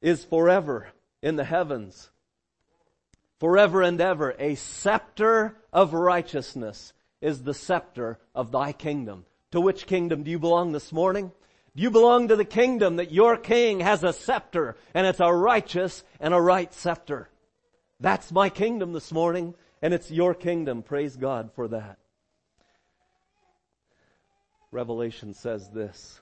is 0.00 0.24
forever 0.24 0.88
in 1.22 1.36
the 1.36 1.44
heavens. 1.44 2.10
Forever 3.40 3.82
and 3.82 4.00
ever, 4.00 4.34
a 4.38 4.54
scepter 4.54 5.56
of 5.72 5.94
righteousness 5.94 6.92
is 7.22 7.42
the 7.42 7.54
scepter 7.54 8.18
of 8.34 8.52
thy 8.52 8.72
kingdom. 8.72 9.24
To 9.52 9.60
which 9.60 9.86
kingdom 9.86 10.24
do 10.24 10.30
you 10.30 10.38
belong 10.38 10.72
this 10.72 10.92
morning? 10.92 11.32
Do 11.74 11.82
you 11.82 11.90
belong 11.90 12.28
to 12.28 12.36
the 12.36 12.44
kingdom 12.44 12.96
that 12.96 13.12
your 13.12 13.38
king 13.38 13.80
has 13.80 14.04
a 14.04 14.12
scepter 14.12 14.76
and 14.92 15.06
it's 15.06 15.20
a 15.20 15.32
righteous 15.32 16.04
and 16.20 16.34
a 16.34 16.40
right 16.40 16.72
scepter? 16.74 17.30
That's 18.00 18.32
my 18.32 18.50
kingdom 18.50 18.92
this 18.92 19.12
morning. 19.12 19.54
And 19.80 19.94
it's 19.94 20.10
your 20.10 20.34
kingdom. 20.34 20.82
Praise 20.82 21.16
God 21.16 21.50
for 21.54 21.68
that. 21.68 21.98
Revelation 24.70 25.34
says 25.34 25.68
this. 25.70 26.20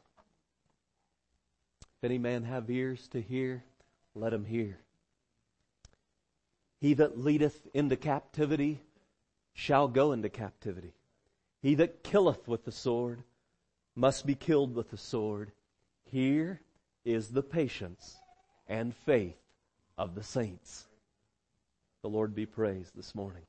If 1.83 2.05
any 2.05 2.19
man 2.19 2.45
have 2.45 2.71
ears 2.71 3.07
to 3.09 3.21
hear, 3.21 3.63
let 4.15 4.33
him 4.33 4.45
hear. 4.45 4.79
He 6.81 6.95
that 6.95 7.19
leadeth 7.19 7.67
into 7.75 7.97
captivity 7.97 8.81
shall 9.55 9.89
go 9.89 10.13
into 10.13 10.29
captivity. 10.29 10.95
He 11.63 11.75
that 11.77 12.03
killeth 12.03 12.49
with 12.49 12.65
the 12.65 12.73
sword 12.73 13.23
must 13.95 14.27
be 14.27 14.35
killed 14.35 14.75
with 14.75 14.91
the 14.91 14.97
sword. 14.97 15.53
Here 16.11 16.61
is 17.05 17.29
the 17.29 17.43
patience 17.43 18.17
and 18.67 18.95
faith 18.95 19.37
of 19.99 20.15
the 20.15 20.23
saints. 20.23 20.87
The 22.03 22.09
Lord 22.09 22.35
be 22.35 22.47
praised 22.47 22.97
this 22.97 23.15
morning 23.15 23.43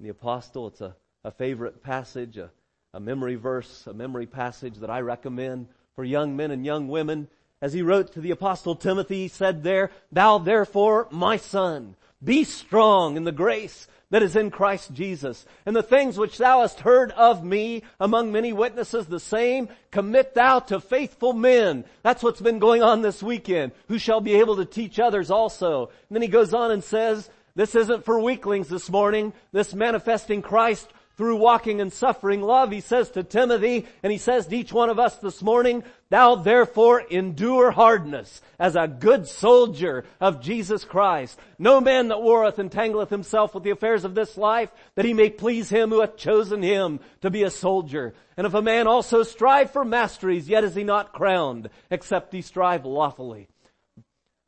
the 0.00 0.08
apostle. 0.08 0.68
It's 0.68 0.80
a, 0.80 0.96
a 1.24 1.30
favorite 1.30 1.82
passage, 1.82 2.38
a, 2.38 2.50
a 2.94 3.00
memory 3.00 3.36
verse, 3.36 3.86
a 3.86 3.92
memory 3.92 4.26
passage 4.26 4.76
that 4.76 4.90
I 4.90 5.00
recommend 5.00 5.68
for 5.94 6.04
young 6.04 6.36
men 6.36 6.50
and 6.50 6.64
young 6.64 6.88
women. 6.88 7.28
As 7.62 7.74
he 7.74 7.82
wrote 7.82 8.12
to 8.12 8.20
the 8.20 8.30
apostle 8.30 8.74
Timothy, 8.74 9.22
he 9.22 9.28
said 9.28 9.62
there, 9.62 9.90
Thou 10.10 10.38
therefore, 10.38 11.08
my 11.10 11.36
son, 11.36 11.94
be 12.22 12.44
strong 12.44 13.16
in 13.16 13.24
the 13.24 13.32
grace 13.32 13.88
that 14.10 14.22
is 14.22 14.34
in 14.34 14.50
Christ 14.50 14.92
Jesus. 14.92 15.46
And 15.64 15.74
the 15.74 15.82
things 15.82 16.18
which 16.18 16.36
thou 16.36 16.62
hast 16.62 16.80
heard 16.80 17.12
of 17.12 17.44
me 17.44 17.84
among 18.00 18.32
many 18.32 18.52
witnesses, 18.52 19.06
the 19.06 19.20
same 19.20 19.68
commit 19.90 20.34
thou 20.34 20.58
to 20.60 20.80
faithful 20.80 21.32
men. 21.32 21.84
That's 22.02 22.22
what's 22.22 22.40
been 22.40 22.58
going 22.58 22.82
on 22.82 23.02
this 23.02 23.22
weekend, 23.22 23.72
who 23.88 23.98
shall 23.98 24.20
be 24.20 24.34
able 24.34 24.56
to 24.56 24.64
teach 24.64 24.98
others 24.98 25.30
also. 25.30 25.90
And 26.08 26.16
then 26.16 26.22
he 26.22 26.28
goes 26.28 26.52
on 26.52 26.72
and 26.72 26.82
says, 26.82 27.30
this 27.54 27.74
isn't 27.74 28.04
for 28.04 28.20
weaklings 28.20 28.68
this 28.68 28.90
morning. 28.90 29.32
This 29.52 29.74
manifesting 29.74 30.42
Christ 30.42 30.88
through 31.16 31.36
walking 31.36 31.80
and 31.80 31.92
suffering 31.92 32.40
love. 32.40 32.72
He 32.72 32.80
says 32.80 33.10
to 33.10 33.22
Timothy, 33.22 33.86
and 34.02 34.10
he 34.10 34.18
says 34.18 34.46
to 34.46 34.56
each 34.56 34.72
one 34.72 34.88
of 34.88 34.98
us 34.98 35.16
this 35.16 35.42
morning, 35.42 35.84
thou 36.10 36.34
therefore 36.34 37.00
endure 37.00 37.70
hardness 37.70 38.42
as 38.58 38.76
a 38.76 38.86
good 38.86 39.26
soldier 39.26 40.04
of 40.20 40.42
Jesus 40.42 40.84
Christ. 40.84 41.38
No 41.58 41.80
man 41.80 42.08
that 42.08 42.20
warreth 42.20 42.56
entangleth 42.56 43.08
himself 43.08 43.54
with 43.54 43.64
the 43.64 43.70
affairs 43.70 44.04
of 44.04 44.14
this 44.14 44.36
life, 44.36 44.70
that 44.96 45.04
he 45.04 45.14
may 45.14 45.30
please 45.30 45.70
him 45.70 45.90
who 45.90 46.00
hath 46.00 46.16
chosen 46.16 46.62
him 46.62 47.00
to 47.22 47.30
be 47.30 47.44
a 47.44 47.50
soldier. 47.50 48.12
And 48.36 48.46
if 48.46 48.54
a 48.54 48.62
man 48.62 48.86
also 48.86 49.22
strive 49.22 49.70
for 49.70 49.84
masteries, 49.84 50.48
yet 50.48 50.64
is 50.64 50.74
he 50.74 50.84
not 50.84 51.12
crowned, 51.12 51.70
except 51.90 52.32
he 52.32 52.42
strive 52.42 52.84
lawfully. 52.84 53.48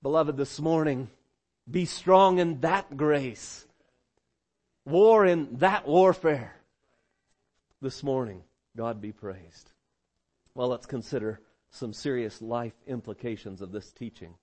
Beloved, 0.03 0.37
this 0.37 0.61
morning, 0.61 1.09
be 1.71 1.85
strong 1.85 2.39
in 2.39 2.61
that 2.61 2.97
grace. 2.97 3.65
War 4.85 5.25
in 5.25 5.59
that 5.59 5.87
warfare. 5.87 6.57
This 7.81 8.03
morning, 8.03 8.43
God 8.77 9.01
be 9.01 9.13
praised. 9.13 9.71
Well, 10.55 10.69
let's 10.69 10.87
consider 10.87 11.41
some 11.73 11.93
serious 11.93 12.41
life 12.41 12.75
implications 12.87 13.63
of 13.63 13.73
this 13.73 13.91
teaching. 13.93 14.35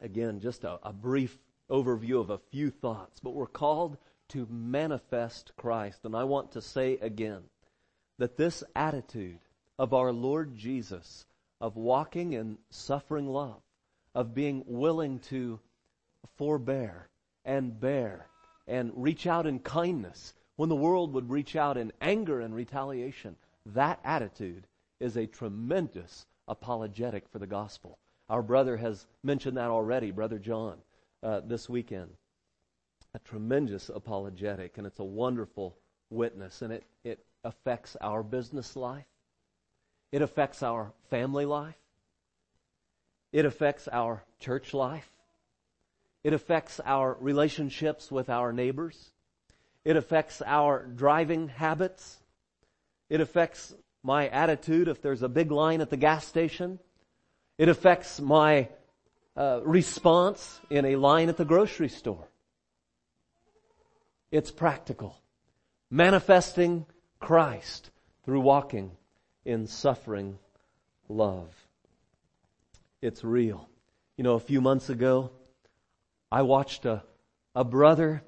Again, 0.00 0.40
just 0.40 0.64
a, 0.64 0.78
a 0.82 0.92
brief 0.92 1.36
overview 1.68 2.20
of 2.20 2.30
a 2.30 2.38
few 2.38 2.70
thoughts, 2.70 3.20
but 3.20 3.34
we're 3.34 3.46
called 3.46 3.98
to 4.28 4.46
manifest 4.50 5.52
Christ. 5.56 6.00
And 6.04 6.14
I 6.14 6.24
want 6.24 6.52
to 6.52 6.62
say 6.62 6.98
again 7.02 7.42
that 8.18 8.36
this 8.36 8.62
attitude 8.76 9.40
of 9.78 9.92
our 9.92 10.12
Lord 10.12 10.56
Jesus 10.56 11.26
of 11.60 11.76
walking 11.76 12.34
in 12.34 12.58
suffering 12.70 13.28
love 13.28 13.60
of 14.14 14.34
being 14.34 14.62
willing 14.66 15.18
to 15.18 15.58
forbear 16.36 17.08
and 17.44 17.78
bear 17.80 18.26
and 18.66 18.92
reach 18.94 19.26
out 19.26 19.46
in 19.46 19.58
kindness 19.58 20.34
when 20.56 20.68
the 20.68 20.76
world 20.76 21.12
would 21.12 21.30
reach 21.30 21.56
out 21.56 21.76
in 21.76 21.92
anger 22.00 22.40
and 22.40 22.54
retaliation. 22.54 23.36
That 23.66 24.00
attitude 24.04 24.66
is 25.00 25.16
a 25.16 25.26
tremendous 25.26 26.26
apologetic 26.46 27.28
for 27.28 27.38
the 27.38 27.46
gospel. 27.46 27.98
Our 28.28 28.42
brother 28.42 28.76
has 28.76 29.06
mentioned 29.22 29.56
that 29.56 29.70
already, 29.70 30.10
Brother 30.10 30.38
John, 30.38 30.78
uh, 31.22 31.40
this 31.40 31.68
weekend. 31.68 32.10
A 33.14 33.18
tremendous 33.20 33.88
apologetic, 33.88 34.76
and 34.76 34.86
it's 34.86 34.98
a 34.98 35.04
wonderful 35.04 35.76
witness, 36.10 36.62
and 36.62 36.72
it, 36.72 36.84
it 37.04 37.24
affects 37.42 37.96
our 38.00 38.22
business 38.22 38.76
life. 38.76 39.06
It 40.12 40.22
affects 40.22 40.62
our 40.62 40.92
family 41.10 41.46
life. 41.46 41.78
It 43.32 43.44
affects 43.44 43.88
our 43.88 44.22
church 44.40 44.72
life. 44.74 45.10
It 46.24 46.32
affects 46.32 46.80
our 46.84 47.16
relationships 47.20 48.10
with 48.10 48.28
our 48.28 48.52
neighbors. 48.52 49.10
It 49.84 49.96
affects 49.96 50.42
our 50.44 50.84
driving 50.84 51.48
habits. 51.48 52.18
It 53.08 53.20
affects 53.20 53.74
my 54.02 54.28
attitude 54.28 54.88
if 54.88 55.02
there's 55.02 55.22
a 55.22 55.28
big 55.28 55.50
line 55.50 55.80
at 55.80 55.90
the 55.90 55.96
gas 55.96 56.26
station. 56.26 56.78
It 57.56 57.68
affects 57.68 58.20
my 58.20 58.68
uh, 59.36 59.60
response 59.64 60.60
in 60.70 60.84
a 60.84 60.96
line 60.96 61.28
at 61.28 61.36
the 61.36 61.44
grocery 61.44 61.88
store. 61.88 62.28
It's 64.30 64.50
practical. 64.50 65.16
Manifesting 65.90 66.86
Christ 67.18 67.90
through 68.24 68.40
walking 68.40 68.92
in 69.44 69.66
suffering 69.66 70.38
love. 71.08 71.48
It's 73.00 73.24
real. 73.24 73.68
You 74.16 74.24
know, 74.24 74.34
a 74.34 74.40
few 74.40 74.60
months 74.60 74.90
ago, 74.90 75.30
I 76.30 76.42
watched 76.42 76.84
a, 76.84 77.02
a 77.54 77.64
brother 77.64 78.22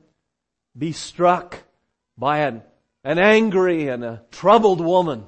be 0.76 0.92
struck 0.92 1.58
by 2.16 2.38
an, 2.38 2.62
an 3.04 3.18
angry 3.18 3.88
and 3.88 4.04
a 4.04 4.22
troubled 4.30 4.80
woman 4.80 5.26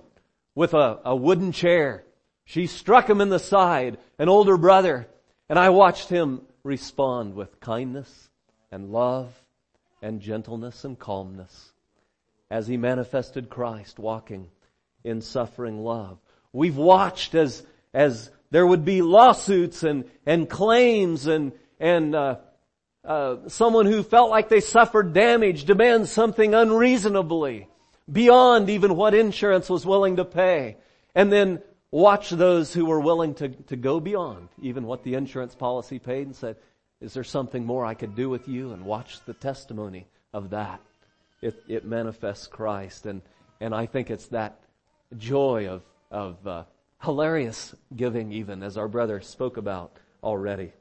with 0.55 0.75
a, 0.75 1.01
a 1.05 1.17
wooden 1.17 1.53
chair. 1.53 2.05
She 2.45 2.67
struck 2.67 3.09
him 3.09 3.21
in 3.21 3.29
the 3.29 3.39
side, 3.39 3.99
an 4.19 4.29
older 4.29 4.57
brother, 4.57 5.09
and 5.49 5.59
I 5.59 5.71
watched 5.71 6.09
him 6.09 6.43
respond 6.65 7.35
with 7.35 7.61
kindness 7.61 8.31
and 8.71 8.91
love 8.91 9.33
and 10.01 10.21
gentleness 10.21 10.85
and 10.85 10.99
calmness 10.99 11.73
as 12.51 12.67
he 12.67 12.77
manifested 12.77 13.49
Christ 13.49 13.99
walking 13.99 14.49
in 15.05 15.21
suffering 15.21 15.83
love. 15.83 16.19
We've 16.53 16.77
watched 16.77 17.35
as, 17.35 17.65
as 17.95 18.31
there 18.51 18.67
would 18.67 18.85
be 18.85 19.03
lawsuits 19.03 19.83
and, 19.83 20.05
and 20.27 20.49
claims 20.49 21.27
and, 21.27 21.53
and, 21.81 22.15
uh, 22.15 22.37
uh, 23.05 23.49
someone 23.49 23.87
who 23.87 24.03
felt 24.03 24.31
like 24.31 24.49
they 24.49 24.61
suffered 24.61 25.13
damage 25.13 25.65
demand 25.65 26.09
something 26.09 26.55
unreasonably 26.55 27.69
beyond 28.11 28.71
even 28.71 28.97
what 28.97 29.15
insurance 29.15 29.69
was 29.71 29.87
willing 29.87 30.17
to 30.17 30.25
pay. 30.25 30.77
And 31.15 31.33
then 31.33 31.63
watch 31.91 32.31
those 32.31 32.73
who 32.73 32.87
were 32.87 33.01
willing 33.01 33.35
to, 33.35 33.49
to 33.49 33.77
go 33.77 34.01
beyond 34.01 34.49
even 34.61 34.85
what 34.85 35.05
the 35.05 35.15
insurance 35.15 35.55
policy 35.55 35.99
paid 35.99 36.27
and 36.27 36.35
said, 36.37 36.57
is 37.01 37.15
there 37.15 37.25
something 37.25 37.67
more 37.67 37.85
I 37.85 37.95
could 37.95 38.15
do 38.15 38.31
with 38.31 38.49
you? 38.49 38.73
And 38.73 38.85
watch 38.85 39.21
the 39.27 39.35
testimony 39.35 40.07
of 40.33 40.51
that. 40.51 40.81
It, 41.41 41.61
it 41.69 41.85
manifests 41.85 42.47
Christ. 42.47 43.07
And, 43.07 43.23
and 43.61 43.75
I 43.75 43.87
think 43.87 44.11
it's 44.11 44.29
that 44.29 44.61
joy 45.19 45.69
of, 45.69 45.83
of 46.11 46.47
uh, 46.47 46.65
hilarious 47.03 47.75
giving 47.95 48.33
even 48.33 48.63
as 48.63 48.77
our 48.77 48.89
brother 48.89 49.21
spoke 49.21 49.57
about 49.57 49.97
already. 50.23 50.73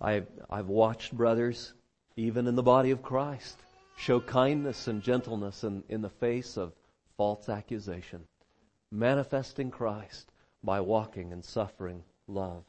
I've, 0.00 0.26
I've 0.50 0.68
watched 0.68 1.12
brothers, 1.12 1.74
even 2.16 2.46
in 2.46 2.56
the 2.56 2.62
body 2.62 2.90
of 2.90 3.02
Christ, 3.02 3.56
show 3.96 4.20
kindness 4.20 4.88
and 4.88 5.02
gentleness 5.02 5.64
in, 5.64 5.84
in 5.88 6.02
the 6.02 6.08
face 6.08 6.56
of 6.56 6.72
false 7.16 7.48
accusation, 7.48 8.26
manifesting 8.90 9.70
Christ 9.70 10.30
by 10.62 10.80
walking 10.80 11.32
in 11.32 11.42
suffering 11.42 12.02
love. 12.26 12.64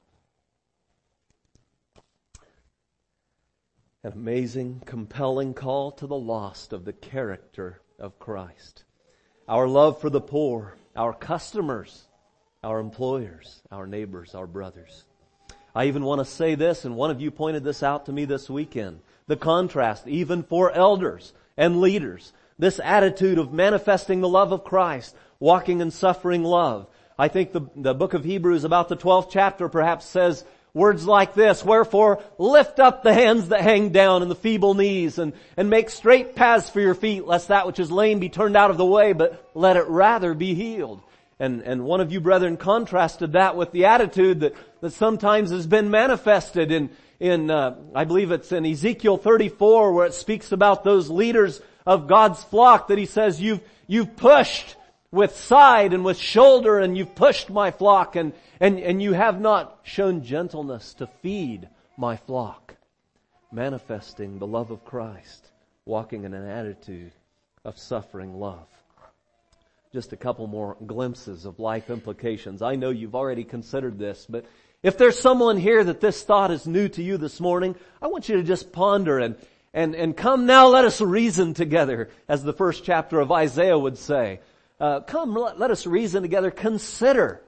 An 4.04 4.12
amazing, 4.12 4.82
compelling 4.86 5.54
call 5.54 5.92
to 5.92 6.08
the 6.08 6.18
lost 6.18 6.74
of 6.74 6.84
the 6.84 6.94
character 6.94 7.82
of 7.98 8.20
Christ. 8.20 8.84
Our 9.48 9.68
love 9.68 10.02
for 10.02 10.10
the 10.10 10.22
poor, 10.22 10.76
our 10.96 11.14
customers, 11.14 12.06
our 12.64 12.80
employers, 12.80 13.62
our 13.72 13.88
neighbors, 13.88 14.36
our 14.36 14.48
brothers. 14.48 15.06
I 15.76 15.86
even 15.86 16.04
want 16.04 16.20
to 16.20 16.26
say 16.26 16.56
this, 16.56 16.86
and 16.86 16.96
one 16.96 17.12
of 17.12 17.22
you 17.22 17.32
pointed 17.32 17.64
this 17.64 17.82
out 17.82 18.06
to 18.06 18.14
me 18.14 18.26
this 18.26 18.50
weekend. 18.50 19.00
The 19.28 19.38
contrast, 19.38 20.08
even 20.08 20.44
for 20.44 20.72
elders 20.72 21.34
and 21.58 21.82
leaders. 21.82 22.34
This 22.60 22.80
attitude 22.84 23.40
of 23.40 23.54
manifesting 23.54 24.22
the 24.22 24.30
love 24.30 24.52
of 24.52 24.64
Christ, 24.64 25.16
walking 25.40 25.82
in 25.82 25.92
suffering 25.92 26.44
love. 26.44 26.88
I 27.18 27.28
think 27.28 27.52
the, 27.52 27.62
the 27.76 27.94
book 27.94 28.14
of 28.14 28.24
Hebrews 28.24 28.64
about 28.64 28.90
the 28.90 28.98
12th 28.98 29.30
chapter 29.32 29.70
perhaps 29.70 30.06
says 30.06 30.44
words 30.74 31.06
like 31.06 31.36
this, 31.36 31.64
wherefore 31.64 32.22
lift 32.38 32.80
up 32.80 33.04
the 33.04 33.14
hands 33.14 33.50
that 33.50 33.62
hang 33.62 33.90
down 33.90 34.22
and 34.22 34.32
the 34.32 34.36
feeble 34.36 34.74
knees 34.74 35.20
and, 35.20 35.34
and 35.56 35.70
make 35.70 35.90
straight 35.90 36.36
paths 36.36 36.70
for 36.70 36.80
your 36.80 36.96
feet 36.96 37.26
lest 37.26 37.50
that 37.50 37.68
which 37.68 37.80
is 37.80 37.92
lame 37.92 38.20
be 38.20 38.30
turned 38.30 38.58
out 38.58 38.72
of 38.72 38.78
the 38.78 38.86
way, 38.86 39.14
but 39.14 39.50
let 39.54 39.78
it 39.78 39.88
rather 39.88 40.34
be 40.34 40.56
healed. 40.56 41.02
And, 41.40 41.62
and 41.62 41.84
one 41.84 42.02
of 42.02 42.12
you 42.12 42.22
brethren 42.22 42.58
contrasted 42.58 43.34
that 43.34 43.56
with 43.56 43.72
the 43.72 43.86
attitude 43.86 44.42
that, 44.42 44.56
that 44.82 44.94
sometimes 44.94 45.50
has 45.52 45.68
been 45.68 45.90
manifested 45.90 46.72
in, 46.72 46.90
in, 47.20 47.50
uh, 47.50 47.76
I 47.96 48.06
believe 48.06 48.32
it's 48.32 48.52
in 48.52 48.66
Ezekiel 48.66 49.18
34 49.18 49.94
where 49.94 50.06
it 50.06 50.14
speaks 50.14 50.52
about 50.52 50.84
those 50.84 51.10
leaders 51.10 51.62
of 51.86 52.08
God's 52.08 52.44
flock 52.44 52.88
that 52.90 52.98
he 52.98 53.06
says, 53.06 53.42
you've, 53.42 53.62
you've 53.88 54.16
pushed 54.16 54.76
with 55.12 55.36
side 55.36 55.94
and 55.94 56.04
with 56.04 56.18
shoulder 56.18 56.80
and 56.80 56.98
you've 56.98 57.16
pushed 57.16 57.50
my 57.50 57.72
flock 57.72 58.16
and, 58.16 58.34
and, 58.60 58.80
and 58.80 59.02
you 59.02 59.14
have 59.14 59.42
not 59.42 59.80
shown 59.84 60.24
gentleness 60.24 60.94
to 60.96 61.08
feed 61.22 61.68
my 61.98 62.16
flock. 62.16 62.76
Manifesting 63.52 64.40
the 64.40 64.48
love 64.48 64.72
of 64.72 64.84
Christ, 64.86 65.52
walking 65.86 66.24
in 66.24 66.34
an 66.34 66.48
attitude 66.48 67.12
of 67.64 67.78
suffering 67.78 68.40
love 68.40 68.68
just 69.94 70.12
a 70.12 70.18
couple 70.18 70.48
more 70.48 70.76
glimpses 70.84 71.46
of 71.46 71.60
life 71.60 71.92
implications. 71.92 72.64
I 72.64 72.74
know 72.74 72.90
you've 72.90 73.14
already 73.14 73.44
considered 73.44 74.00
this, 74.00 74.26
but 74.28 74.44
if 74.82 74.98
there's 74.98 75.20
someone 75.20 75.56
here 75.56 75.84
that 75.84 76.02
this 76.02 76.24
thought 76.24 76.50
is 76.50 76.66
new 76.66 76.90
to 76.90 77.04
you 77.04 77.18
this 77.18 77.40
morning, 77.40 77.76
I 78.02 78.08
want 78.08 78.28
you 78.28 78.38
to 78.38 78.44
just 78.44 78.72
ponder 78.72 79.20
and, 79.20 79.36
and, 79.72 79.94
and 79.94 80.18
come 80.18 80.48
now 80.48 80.68
let 80.68 80.84
us 80.84 81.00
reason 81.00 81.54
together, 81.54 82.10
as 82.28 82.44
the 82.44 82.54
first 82.54 82.84
chapter 82.84 83.20
of 83.20 83.32
Isaiah 83.32 83.78
would 83.78 84.00
say. 84.00 84.40
Uh, 84.80 85.02
come, 85.02 85.36
let, 85.36 85.60
let 85.60 85.70
us 85.70 85.86
reason 85.86 86.24
together. 86.24 86.50
Consider 86.50 87.44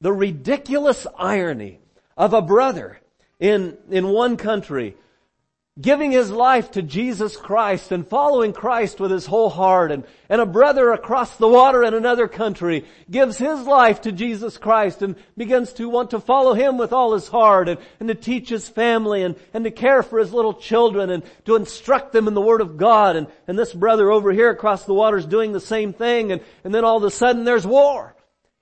the 0.00 0.12
ridiculous 0.12 1.06
irony 1.18 1.80
of 2.16 2.32
a 2.32 2.40
brother 2.40 2.98
in, 3.38 3.76
in 3.90 4.08
one 4.08 4.38
country 4.38 4.96
giving 5.80 6.12
his 6.12 6.30
life 6.30 6.70
to 6.70 6.82
Jesus 6.82 7.36
Christ 7.36 7.90
and 7.90 8.06
following 8.06 8.52
Christ 8.52 9.00
with 9.00 9.10
his 9.10 9.26
whole 9.26 9.50
heart 9.50 9.90
and, 9.90 10.04
and 10.28 10.40
a 10.40 10.46
brother 10.46 10.92
across 10.92 11.36
the 11.36 11.48
water 11.48 11.82
in 11.82 11.94
another 11.94 12.28
country 12.28 12.84
gives 13.10 13.38
his 13.38 13.62
life 13.62 14.02
to 14.02 14.12
Jesus 14.12 14.56
Christ 14.56 15.02
and 15.02 15.16
begins 15.36 15.72
to 15.74 15.88
want 15.88 16.10
to 16.10 16.20
follow 16.20 16.54
him 16.54 16.78
with 16.78 16.92
all 16.92 17.12
his 17.12 17.26
heart 17.26 17.68
and, 17.68 17.80
and 17.98 18.08
to 18.08 18.14
teach 18.14 18.50
his 18.50 18.68
family 18.68 19.24
and, 19.24 19.34
and 19.52 19.64
to 19.64 19.72
care 19.72 20.04
for 20.04 20.20
his 20.20 20.32
little 20.32 20.54
children 20.54 21.10
and 21.10 21.24
to 21.44 21.56
instruct 21.56 22.12
them 22.12 22.28
in 22.28 22.34
the 22.34 22.40
Word 22.40 22.60
of 22.60 22.76
God 22.76 23.16
and, 23.16 23.26
and 23.48 23.58
this 23.58 23.72
brother 23.72 24.12
over 24.12 24.30
here 24.30 24.50
across 24.50 24.84
the 24.84 24.94
water 24.94 25.16
is 25.16 25.26
doing 25.26 25.50
the 25.50 25.60
same 25.60 25.92
thing 25.92 26.30
and, 26.30 26.40
and 26.62 26.72
then 26.72 26.84
all 26.84 26.98
of 26.98 27.02
a 27.02 27.10
sudden 27.10 27.42
there's 27.42 27.66
war. 27.66 28.14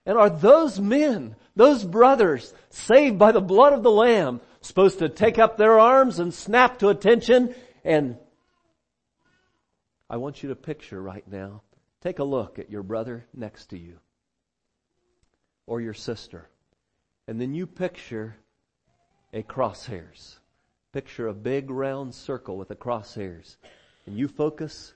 And 0.06 0.16
are 0.16 0.30
those 0.30 0.80
men, 0.80 1.36
those 1.56 1.84
brothers 1.84 2.54
saved 2.70 3.18
by 3.18 3.32
the 3.32 3.42
blood 3.42 3.74
of 3.74 3.82
the 3.82 3.90
Lamb 3.90 4.40
supposed 4.62 5.00
to 5.00 5.08
take 5.08 5.38
up 5.38 5.56
their 5.56 5.78
arms 5.78 6.18
and 6.18 6.32
snap 6.32 6.78
to 6.78 6.88
attention 6.88 7.54
and 7.84 8.16
I 10.08 10.16
want 10.16 10.42
you 10.42 10.50
to 10.50 10.56
picture 10.56 11.00
right 11.00 11.26
now, 11.26 11.62
take 12.02 12.18
a 12.18 12.24
look 12.24 12.58
at 12.58 12.70
your 12.70 12.82
brother 12.82 13.24
next 13.34 13.70
to 13.70 13.78
you 13.78 13.98
or 15.66 15.80
your 15.80 15.94
sister 15.94 16.48
and 17.28 17.40
then 17.40 17.54
you 17.54 17.66
picture 17.66 18.36
a 19.32 19.42
crosshairs. 19.42 20.38
Picture 20.92 21.28
a 21.28 21.34
big 21.34 21.70
round 21.70 22.14
circle 22.14 22.56
with 22.56 22.68
the 22.68 22.76
crosshairs 22.76 23.56
and 24.06 24.16
you 24.16 24.28
focus 24.28 24.92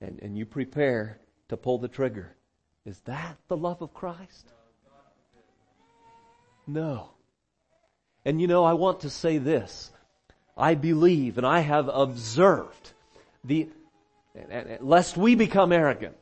and, 0.00 0.18
and 0.20 0.36
you 0.36 0.44
prepare 0.44 1.18
to 1.48 1.56
pull 1.56 1.78
the 1.78 1.88
trigger. 1.88 2.34
Is 2.84 2.98
that 3.00 3.36
the 3.48 3.56
love 3.56 3.82
of 3.82 3.94
Christ? 3.94 4.52
No. 6.66 7.10
And 8.24 8.40
you 8.40 8.46
know, 8.46 8.64
I 8.64 8.72
want 8.74 9.00
to 9.00 9.10
say 9.10 9.38
this. 9.38 9.90
I 10.56 10.74
believe 10.74 11.38
and 11.38 11.46
I 11.46 11.60
have 11.60 11.88
observed 11.88 12.92
the, 13.44 13.68
lest 14.80 15.16
we 15.16 15.34
become 15.34 15.72
arrogant, 15.72 16.16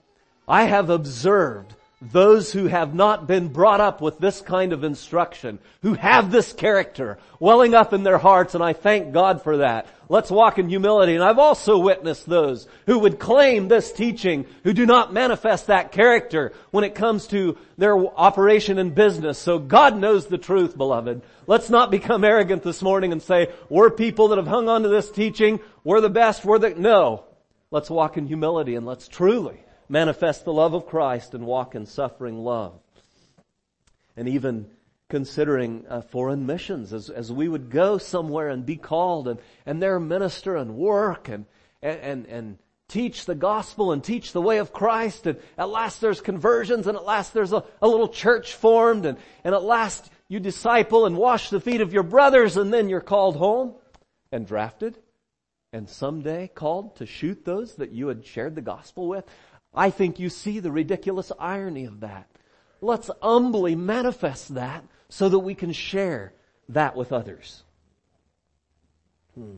I 0.49 0.65
have 0.65 0.89
observed 0.91 1.75
those 2.01 2.51
who 2.51 2.67
have 2.67 2.95
not 2.95 3.27
been 3.27 3.49
brought 3.49 3.81
up 3.81 4.01
with 4.01 4.19
this 4.19 4.41
kind 4.41 4.73
of 4.73 4.85
instruction, 4.85 5.59
who 5.83 5.93
have 5.93 6.31
this 6.31 6.53
character 6.53 7.19
welling 7.39 7.75
up 7.75 7.93
in 7.93 8.03
their 8.03 8.17
hearts, 8.17 8.55
and 8.55 8.65
I 8.65 8.73
thank 8.73 9.13
God 9.13 9.43
for 9.43 9.59
that. 9.59 9.87
Let's 10.09 10.31
walk 10.31 10.59
in 10.59 10.71
humility. 10.71 11.15
And 11.15 11.23
I've 11.23 11.39
also 11.39 11.79
witnessed 11.79 12.27
those 12.27 12.67
who 12.87 13.01
would 13.01 13.19
claim 13.19 13.69
this 13.69 13.93
teaching, 13.93 14.47
who 14.65 14.73
do 14.73 14.87
not 14.87 15.13
manifest 15.13 15.67
that 15.67 15.93
character 15.93 16.53
when 16.71 16.85
it 16.85 16.95
comes 16.95 17.27
to 17.29 17.59
their 17.77 17.97
operation 17.97 18.79
in 18.79 18.91
business. 18.91 19.39
So 19.39 19.59
God 19.59 19.97
knows 19.97 20.27
the 20.27 20.39
truth, 20.39 20.77
beloved. 20.77 21.21
Let's 21.47 21.69
not 21.69 21.91
become 21.91 22.25
arrogant 22.25 22.63
this 22.63 22.81
morning 22.81 23.13
and 23.13 23.23
say, 23.23 23.53
we're 23.69 23.91
people 23.91 24.29
that 24.29 24.39
have 24.39 24.49
hung 24.49 24.69
on 24.71 24.83
to 24.85 24.89
this 24.89 25.11
teaching, 25.11 25.61
we're 25.85 26.01
the 26.01 26.09
best, 26.09 26.45
we're 26.47 26.59
the, 26.59 26.71
no. 26.71 27.25
Let's 27.71 27.91
walk 27.91 28.17
in 28.17 28.27
humility 28.27 28.75
and 28.75 28.87
let's 28.87 29.07
truly 29.07 29.61
manifest 29.91 30.45
the 30.45 30.53
love 30.53 30.73
of 30.73 30.87
Christ 30.87 31.35
and 31.35 31.45
walk 31.45 31.75
in 31.75 31.85
suffering 31.85 32.39
love. 32.39 32.79
And 34.17 34.29
even 34.29 34.71
considering 35.09 35.85
uh, 35.89 36.01
foreign 36.01 36.47
missions 36.47 36.93
as, 36.93 37.11
as 37.11 37.33
we 37.33 37.49
would 37.49 37.69
go 37.69 37.99
somewhere 37.99 38.49
and 38.49 38.65
be 38.65 38.77
called 38.77 39.27
and, 39.27 39.41
and 39.67 39.83
there 39.83 39.99
minister 39.99 40.57
and 40.57 40.77
work 40.77 41.29
and, 41.29 41.45
and, 41.83 42.27
and 42.27 42.59
teach 42.87 43.25
the 43.27 43.35
gospel 43.35 43.91
and 43.91 44.05
teach 44.05 44.33
the 44.33 44.41
way 44.41 44.59
of 44.59 44.73
Christ 44.73 45.27
and 45.27 45.39
at 45.59 45.69
last 45.69 46.01
there's 46.01 46.21
conversions 46.21 46.87
and 46.87 46.97
at 46.97 47.05
last 47.05 47.35
there's 47.35 47.53
a, 47.53 47.65
a 47.83 47.89
little 47.89 48.09
church 48.09 48.55
formed 48.55 49.05
and, 49.05 49.19
and 49.43 49.55
at 49.55 49.65
last 49.65 50.09
you 50.29 50.39
disciple 50.39 51.07
and 51.07 51.17
wash 51.17 51.51
the 51.51 51.61
feet 51.61 51.81
of 51.81 51.93
your 51.93 52.05
brothers 52.05 52.57
and 52.57 52.73
then 52.73 52.89
you're 52.89 53.01
called 53.01 53.37
home 53.37 53.75
and 54.31 54.47
drafted 54.47 54.97
and 55.73 55.89
someday 55.89 56.49
called 56.49 56.97
to 56.97 57.07
shoot 57.07 57.45
those 57.45 57.77
that 57.77 57.91
you 57.91 58.09
had 58.09 58.27
shared 58.27 58.55
the 58.55 58.61
gospel 58.61 59.09
with. 59.09 59.25
I 59.75 59.91
think 59.91 60.19
you 60.19 60.29
see 60.29 60.61
the 60.61 60.73
ridiculous 60.73 61.31
irony 61.39 61.85
of 61.85 62.01
that. 62.01 62.29
Let's 62.81 63.11
humbly 63.23 63.75
manifest 63.75 64.55
that 64.55 64.85
so 65.09 65.29
that 65.29 65.39
we 65.39 65.55
can 65.55 65.73
share 65.73 66.33
that 66.71 66.97
with 66.97 67.13
others. 67.13 67.63
Hmm. 69.35 69.57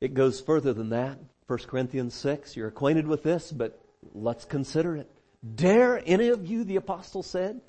It 0.00 0.14
goes 0.14 0.40
further 0.40 0.72
than 0.72 0.90
that. 0.90 1.18
1 1.48 1.58
Corinthians 1.60 2.14
6, 2.14 2.56
you're 2.56 2.68
acquainted 2.68 3.06
with 3.06 3.22
this, 3.22 3.50
but 3.50 3.80
let's 4.14 4.44
consider 4.44 4.96
it. 4.96 5.10
Dare 5.54 6.02
any 6.04 6.28
of 6.28 6.46
you, 6.46 6.64
the 6.64 6.76
apostle 6.76 7.22
said, 7.22 7.60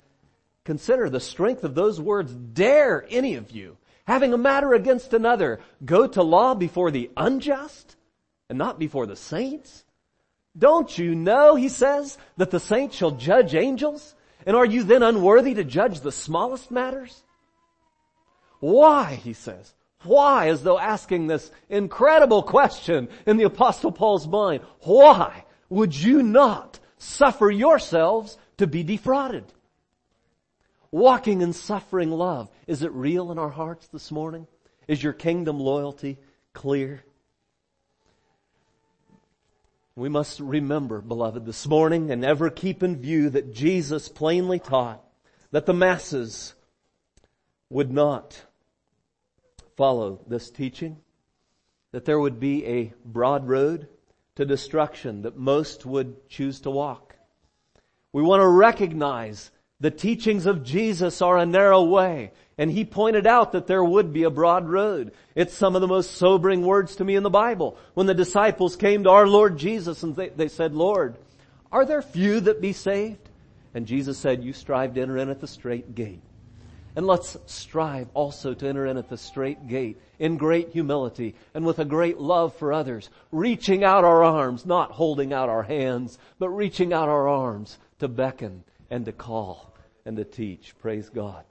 consider 0.64 1.08
the 1.08 1.20
strength 1.20 1.64
of 1.64 1.74
those 1.74 2.00
words, 2.00 2.32
dare 2.32 3.06
any 3.08 3.36
of 3.36 3.50
you, 3.50 3.76
having 4.06 4.32
a 4.32 4.38
matter 4.38 4.74
against 4.74 5.14
another, 5.14 5.60
go 5.84 6.06
to 6.06 6.22
law 6.22 6.54
before 6.54 6.90
the 6.90 7.10
unjust 7.16 7.96
and 8.48 8.58
not 8.58 8.78
before 8.78 9.06
the 9.06 9.16
saints? 9.16 9.84
Don't 10.56 10.96
you 10.98 11.14
know, 11.14 11.54
he 11.54 11.68
says, 11.68 12.18
that 12.36 12.50
the 12.50 12.60
saints 12.60 12.96
shall 12.96 13.12
judge 13.12 13.54
angels? 13.54 14.14
And 14.46 14.56
are 14.56 14.66
you 14.66 14.82
then 14.82 15.02
unworthy 15.02 15.54
to 15.54 15.64
judge 15.64 16.00
the 16.00 16.12
smallest 16.12 16.70
matters? 16.70 17.22
Why, 18.58 19.14
he 19.14 19.32
says, 19.32 19.74
why, 20.02 20.48
as 20.48 20.62
though 20.62 20.78
asking 20.78 21.26
this 21.26 21.50
incredible 21.68 22.42
question 22.42 23.08
in 23.26 23.36
the 23.36 23.44
apostle 23.44 23.92
Paul's 23.92 24.26
mind, 24.26 24.62
why 24.80 25.44
would 25.68 25.94
you 25.94 26.22
not 26.22 26.78
suffer 26.98 27.50
yourselves 27.50 28.36
to 28.58 28.66
be 28.66 28.82
defrauded? 28.82 29.44
Walking 30.90 31.42
in 31.42 31.52
suffering 31.52 32.10
love, 32.10 32.50
is 32.66 32.82
it 32.82 32.92
real 32.92 33.30
in 33.30 33.38
our 33.38 33.50
hearts 33.50 33.86
this 33.88 34.10
morning? 34.10 34.46
Is 34.88 35.02
your 35.02 35.12
kingdom 35.12 35.60
loyalty 35.60 36.18
clear? 36.52 37.04
We 40.00 40.08
must 40.08 40.40
remember, 40.40 41.02
beloved, 41.02 41.44
this 41.44 41.66
morning 41.66 42.10
and 42.10 42.24
ever 42.24 42.48
keep 42.48 42.82
in 42.82 43.02
view 43.02 43.28
that 43.28 43.52
Jesus 43.52 44.08
plainly 44.08 44.58
taught 44.58 45.04
that 45.50 45.66
the 45.66 45.74
masses 45.74 46.54
would 47.68 47.92
not 47.92 48.46
follow 49.76 50.24
this 50.26 50.50
teaching, 50.50 50.96
that 51.92 52.06
there 52.06 52.18
would 52.18 52.40
be 52.40 52.64
a 52.64 52.94
broad 53.04 53.46
road 53.46 53.88
to 54.36 54.46
destruction 54.46 55.20
that 55.20 55.36
most 55.36 55.84
would 55.84 56.30
choose 56.30 56.62
to 56.62 56.70
walk. 56.70 57.16
We 58.10 58.22
want 58.22 58.40
to 58.40 58.48
recognize 58.48 59.50
the 59.80 59.90
teachings 59.90 60.44
of 60.46 60.62
Jesus 60.62 61.22
are 61.22 61.38
a 61.38 61.46
narrow 61.46 61.82
way. 61.82 62.32
And 62.58 62.70
he 62.70 62.84
pointed 62.84 63.26
out 63.26 63.52
that 63.52 63.66
there 63.66 63.82
would 63.82 64.12
be 64.12 64.24
a 64.24 64.30
broad 64.30 64.68
road. 64.68 65.12
It's 65.34 65.54
some 65.54 65.74
of 65.74 65.80
the 65.80 65.88
most 65.88 66.16
sobering 66.16 66.62
words 66.62 66.96
to 66.96 67.04
me 67.04 67.16
in 67.16 67.22
the 67.22 67.30
Bible. 67.30 67.78
When 67.94 68.06
the 68.06 68.12
disciples 68.12 68.76
came 68.76 69.04
to 69.04 69.10
our 69.10 69.26
Lord 69.26 69.56
Jesus 69.56 70.02
and 70.02 70.14
they, 70.14 70.28
they 70.28 70.48
said, 70.48 70.74
Lord, 70.74 71.16
are 71.72 71.86
there 71.86 72.02
few 72.02 72.40
that 72.40 72.60
be 72.60 72.74
saved? 72.74 73.30
And 73.72 73.86
Jesus 73.86 74.18
said, 74.18 74.44
you 74.44 74.52
strive 74.52 74.92
to 74.94 75.00
enter 75.00 75.16
in 75.16 75.30
at 75.30 75.40
the 75.40 75.46
straight 75.46 75.94
gate. 75.94 76.20
And 76.94 77.06
let's 77.06 77.38
strive 77.46 78.08
also 78.12 78.52
to 78.52 78.68
enter 78.68 78.84
in 78.84 78.98
at 78.98 79.08
the 79.08 79.16
straight 79.16 79.66
gate 79.66 79.98
in 80.18 80.36
great 80.36 80.70
humility 80.70 81.36
and 81.54 81.64
with 81.64 81.78
a 81.78 81.84
great 81.86 82.18
love 82.18 82.54
for 82.56 82.74
others, 82.74 83.08
reaching 83.32 83.84
out 83.84 84.04
our 84.04 84.22
arms, 84.22 84.66
not 84.66 84.90
holding 84.90 85.32
out 85.32 85.48
our 85.48 85.62
hands, 85.62 86.18
but 86.38 86.50
reaching 86.50 86.92
out 86.92 87.08
our 87.08 87.26
arms 87.26 87.78
to 88.00 88.08
beckon 88.08 88.64
and 88.90 89.06
to 89.06 89.12
call 89.12 89.69
and 90.04 90.16
to 90.16 90.24
teach. 90.24 90.74
Praise 90.78 91.08
God. 91.08 91.44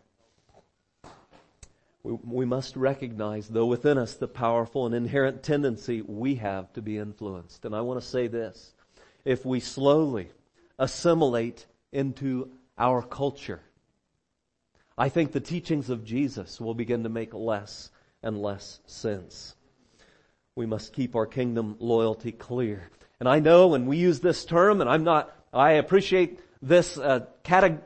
We, 2.04 2.14
we 2.24 2.45
must 2.45 2.76
recognize, 2.76 3.47
though, 3.47 3.66
within 3.66 3.97
us 3.97 4.14
the 4.14 4.28
powerful 4.28 4.86
and 4.86 4.95
inherent 4.95 5.43
tendency 5.43 6.02
we 6.02 6.36
have 6.36 6.72
to 6.74 6.82
be 6.82 6.97
influenced. 6.97 7.66
And 7.66 7.76
I 7.76 7.82
want 7.82 8.02
to 8.02 8.08
say 8.08 8.28
this. 8.28 8.74
If 9.26 9.45
we 9.45 9.60
slowly 9.60 10.30
assimilate 10.78 11.66
into 11.91 12.52
our 12.78 13.02
culture, 13.02 13.62
I 14.97 15.10
think 15.10 15.32
the 15.32 15.39
teachings 15.39 15.89
of 15.89 16.06
Jesus 16.06 16.60
will 16.60 16.74
begin 16.74 17.04
to 17.04 17.10
make 17.10 17.34
less 17.34 17.91
and 18.24 18.41
less 18.41 18.80
sense. 18.86 19.56
We 20.56 20.66
must 20.66 20.93
keep 20.93 21.16
our 21.16 21.26
kingdom 21.26 21.76
loyalty 21.80 22.32
clear. 22.32 22.89
And 23.20 23.28
I 23.28 23.39
know 23.39 23.68
when 23.68 23.86
we 23.86 23.97
use 23.97 24.20
this 24.20 24.45
term, 24.45 24.82
and 24.82 24.89
I'm 24.89 25.04
not, 25.04 25.34
I 25.54 25.74
appreciate 25.74 26.39
this 26.62 26.97
uh, 26.97 27.26
cate- 27.43 27.80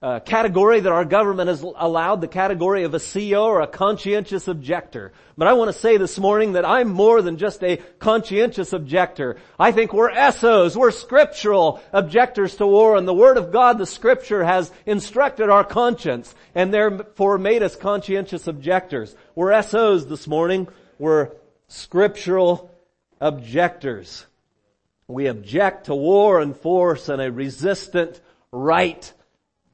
uh, 0.00 0.20
category 0.20 0.78
that 0.78 0.92
our 0.92 1.04
government 1.04 1.48
has 1.48 1.62
allowed, 1.62 2.20
the 2.20 2.28
category 2.28 2.84
of 2.84 2.94
a 2.94 3.00
CO 3.00 3.46
or 3.46 3.60
a 3.60 3.66
conscientious 3.66 4.46
objector. 4.46 5.12
But 5.36 5.48
I 5.48 5.54
want 5.54 5.72
to 5.72 5.78
say 5.78 5.96
this 5.96 6.18
morning 6.20 6.52
that 6.52 6.64
I'm 6.64 6.88
more 6.88 7.20
than 7.20 7.36
just 7.36 7.64
a 7.64 7.78
conscientious 7.98 8.72
objector. 8.72 9.38
I 9.58 9.72
think 9.72 9.92
we're 9.92 10.14
SOs, 10.30 10.76
we're 10.76 10.92
scriptural 10.92 11.82
objectors 11.92 12.54
to 12.56 12.66
war, 12.66 12.96
and 12.96 13.08
the 13.08 13.14
Word 13.14 13.38
of 13.38 13.50
God, 13.50 13.78
the 13.78 13.86
Scripture, 13.86 14.44
has 14.44 14.70
instructed 14.86 15.50
our 15.50 15.64
conscience, 15.64 16.32
and 16.54 16.72
therefore 16.72 17.38
made 17.38 17.64
us 17.64 17.74
conscientious 17.74 18.46
objectors. 18.46 19.16
We're 19.34 19.60
SOs 19.62 20.06
this 20.06 20.28
morning, 20.28 20.68
we're 21.00 21.32
scriptural 21.66 22.70
objectors. 23.20 24.26
We 25.08 25.26
object 25.26 25.86
to 25.86 25.94
war 25.94 26.40
and 26.40 26.56
force 26.56 27.08
and 27.08 27.20
a 27.20 27.32
resistant 27.32 28.20
right 28.52 29.12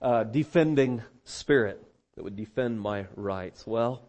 uh, 0.04 0.22
defending 0.22 1.02
spirit 1.24 1.82
that 2.14 2.22
would 2.22 2.36
defend 2.36 2.78
my 2.78 3.06
rights. 3.16 3.66
Well, 3.66 4.02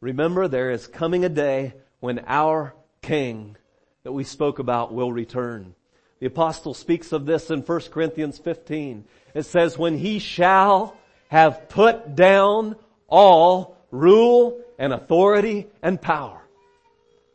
remember 0.00 0.48
there 0.48 0.72
is 0.72 0.88
coming 0.88 1.24
a 1.24 1.28
day 1.28 1.72
when 2.00 2.24
our 2.26 2.74
King 3.00 3.56
that 4.02 4.12
we 4.12 4.24
spoke 4.24 4.58
about 4.58 4.92
will 4.92 5.12
return. 5.12 5.74
The 6.18 6.26
apostle 6.26 6.74
speaks 6.74 7.12
of 7.12 7.26
this 7.26 7.48
in 7.48 7.60
1 7.60 7.80
Corinthians 7.92 8.38
15. 8.38 9.04
It 9.32 9.44
says, 9.44 9.78
when 9.78 9.96
he 9.96 10.18
shall 10.18 10.96
have 11.28 11.68
put 11.68 12.16
down 12.16 12.74
all 13.06 13.76
rule 13.92 14.60
and 14.78 14.92
authority 14.92 15.68
and 15.80 16.02
power, 16.02 16.42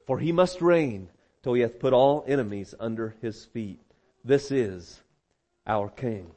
for 0.05 0.19
he 0.19 0.33
must 0.33 0.61
reign 0.61 1.07
till 1.43 1.53
he 1.53 1.61
hath 1.61 1.79
put 1.79 1.93
all 1.93 2.25
enemies 2.27 2.75
under 2.77 3.15
his 3.21 3.45
feet. 3.45 3.79
This 4.25 4.51
is 4.51 4.99
our 5.65 5.89
King. 5.89 6.29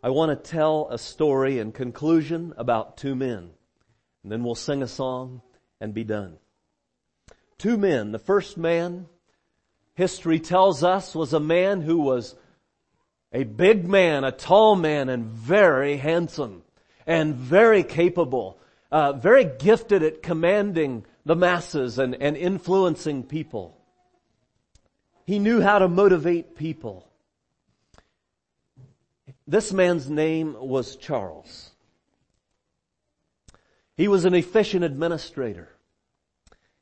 I 0.00 0.10
want 0.10 0.30
to 0.30 0.50
tell 0.50 0.88
a 0.90 0.98
story 0.98 1.58
in 1.58 1.72
conclusion 1.72 2.54
about 2.56 2.96
two 2.96 3.16
men. 3.16 3.50
And 4.22 4.32
then 4.32 4.44
we'll 4.44 4.54
sing 4.54 4.82
a 4.82 4.86
song 4.86 5.42
and 5.80 5.92
be 5.92 6.04
done. 6.04 6.38
Two 7.58 7.76
men. 7.76 8.12
The 8.12 8.20
first 8.20 8.56
man, 8.56 9.06
history 9.94 10.38
tells 10.38 10.84
us, 10.84 11.16
was 11.16 11.32
a 11.32 11.40
man 11.40 11.80
who 11.80 11.98
was 11.98 12.36
a 13.32 13.42
big 13.42 13.88
man, 13.88 14.22
a 14.22 14.30
tall 14.30 14.76
man, 14.76 15.08
and 15.08 15.24
very 15.24 15.96
handsome, 15.96 16.62
and 17.04 17.34
very 17.34 17.82
capable, 17.82 18.60
uh, 18.92 19.14
very 19.14 19.44
gifted 19.44 20.04
at 20.04 20.22
commanding 20.22 21.04
the 21.24 21.34
masses 21.34 21.98
and, 21.98 22.14
and 22.14 22.36
influencing 22.36 23.24
people. 23.24 23.76
He 25.26 25.40
knew 25.40 25.60
how 25.60 25.80
to 25.80 25.88
motivate 25.88 26.56
people. 26.56 27.07
This 29.48 29.72
man's 29.72 30.10
name 30.10 30.54
was 30.58 30.96
Charles. 30.96 31.70
He 33.96 34.06
was 34.06 34.26
an 34.26 34.34
efficient 34.34 34.84
administrator. 34.84 35.70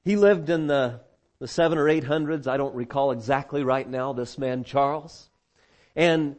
He 0.02 0.16
lived 0.16 0.50
in 0.50 0.66
the, 0.66 1.00
the 1.38 1.46
seven 1.46 1.78
or 1.78 1.88
eight 1.88 2.02
hundreds. 2.02 2.48
I 2.48 2.56
don't 2.56 2.74
recall 2.74 3.12
exactly 3.12 3.62
right 3.62 3.88
now, 3.88 4.12
this 4.12 4.36
man 4.36 4.64
Charles. 4.64 5.30
And 5.94 6.34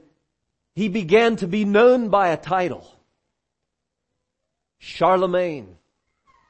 he 0.76 0.90
began 0.90 1.38
to 1.38 1.48
be 1.48 1.64
known 1.64 2.10
by 2.10 2.28
a 2.28 2.38
title. 2.38 2.94
Charlemagne. 4.80 5.78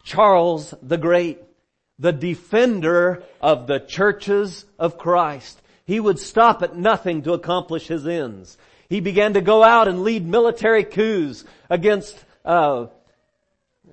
Charles 0.04 0.74
the 0.82 0.98
Great. 0.98 1.40
The 2.00 2.14
defender 2.14 3.24
of 3.40 3.68
the 3.68 3.80
churches 3.80 4.66
of 4.80 4.98
Christ. 4.98 5.62
He 5.86 6.00
would 6.00 6.18
stop 6.18 6.64
at 6.64 6.76
nothing 6.76 7.22
to 7.22 7.34
accomplish 7.34 7.88
his 7.88 8.08
ends. 8.08 8.58
He 8.90 9.00
began 9.00 9.34
to 9.34 9.42
go 9.42 9.64
out 9.64 9.88
and 9.88 10.04
lead 10.04 10.26
military 10.26 10.84
coups 10.84 11.44
against 11.70 12.18
uh, 12.46 12.88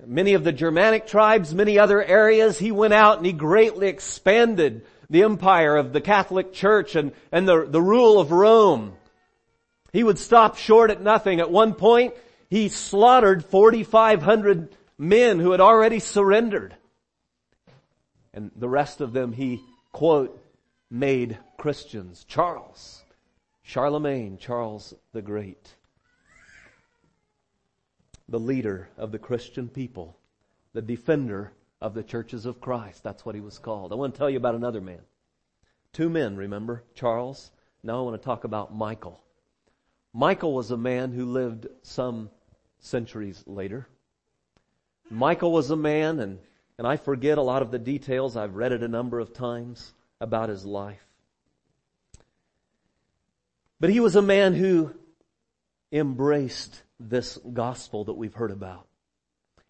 many 0.05 0.33
of 0.33 0.43
the 0.43 0.51
Germanic 0.51 1.07
tribes, 1.07 1.53
many 1.53 1.77
other 1.77 2.03
areas. 2.03 2.57
He 2.57 2.71
went 2.71 2.93
out 2.93 3.17
and 3.17 3.25
he 3.25 3.33
greatly 3.33 3.87
expanded 3.87 4.85
the 5.09 5.23
empire 5.23 5.75
of 5.75 5.93
the 5.93 6.01
Catholic 6.01 6.53
Church 6.53 6.95
and, 6.95 7.11
and 7.31 7.47
the, 7.47 7.65
the 7.65 7.81
rule 7.81 8.19
of 8.19 8.31
Rome. 8.31 8.93
He 9.93 10.03
would 10.03 10.19
stop 10.19 10.57
short 10.57 10.91
at 10.91 11.01
nothing. 11.01 11.39
At 11.39 11.51
one 11.51 11.73
point, 11.73 12.13
he 12.49 12.69
slaughtered 12.69 13.45
4,500 13.45 14.75
men 14.97 15.39
who 15.39 15.51
had 15.51 15.61
already 15.61 15.99
surrendered. 15.99 16.75
And 18.33 18.51
the 18.55 18.69
rest 18.69 18.99
of 19.01 19.13
them 19.13 19.31
he, 19.31 19.61
quote, 19.91 20.41
made 20.89 21.37
Christians. 21.57 22.25
Charles, 22.27 23.03
Charlemagne, 23.67 24.37
Charles 24.37 24.93
the 25.11 25.23
Great, 25.23 25.73
the 28.29 28.39
leader 28.39 28.89
of 28.95 29.11
the 29.11 29.17
Christian 29.17 29.69
people, 29.69 30.15
the 30.73 30.83
defender 30.83 31.51
of 31.81 31.95
the 31.95 32.03
churches 32.03 32.45
of 32.45 32.61
Christ. 32.61 33.03
That's 33.03 33.25
what 33.25 33.33
he 33.33 33.41
was 33.41 33.57
called. 33.57 33.91
I 33.91 33.95
want 33.95 34.13
to 34.13 34.17
tell 34.19 34.29
you 34.29 34.37
about 34.37 34.53
another 34.53 34.81
man. 34.81 35.01
Two 35.93 36.09
men, 36.09 36.37
remember? 36.37 36.83
Charles. 36.93 37.49
Now 37.81 37.97
I 37.97 38.01
want 38.03 38.21
to 38.21 38.23
talk 38.23 38.43
about 38.43 38.75
Michael. 38.75 39.19
Michael 40.13 40.53
was 40.53 40.69
a 40.69 40.77
man 40.77 41.11
who 41.11 41.25
lived 41.25 41.65
some 41.81 42.29
centuries 42.77 43.43
later. 43.47 43.87
Michael 45.09 45.51
was 45.51 45.71
a 45.71 45.75
man, 45.75 46.19
and, 46.19 46.37
and 46.77 46.85
I 46.85 46.97
forget 46.97 47.39
a 47.39 47.41
lot 47.41 47.63
of 47.63 47.71
the 47.71 47.79
details. 47.79 48.37
I've 48.37 48.55
read 48.55 48.73
it 48.73 48.83
a 48.83 48.87
number 48.87 49.19
of 49.19 49.33
times 49.33 49.91
about 50.21 50.49
his 50.49 50.65
life. 50.65 51.04
But 53.85 53.93
he 53.93 53.99
was 53.99 54.15
a 54.15 54.21
man 54.23 54.55
who 54.55 54.95
embraced 55.91 56.81
this 56.99 57.37
gospel 57.53 58.05
that 58.05 58.15
we've 58.15 58.33
heard 58.33 58.49
about. 58.49 58.87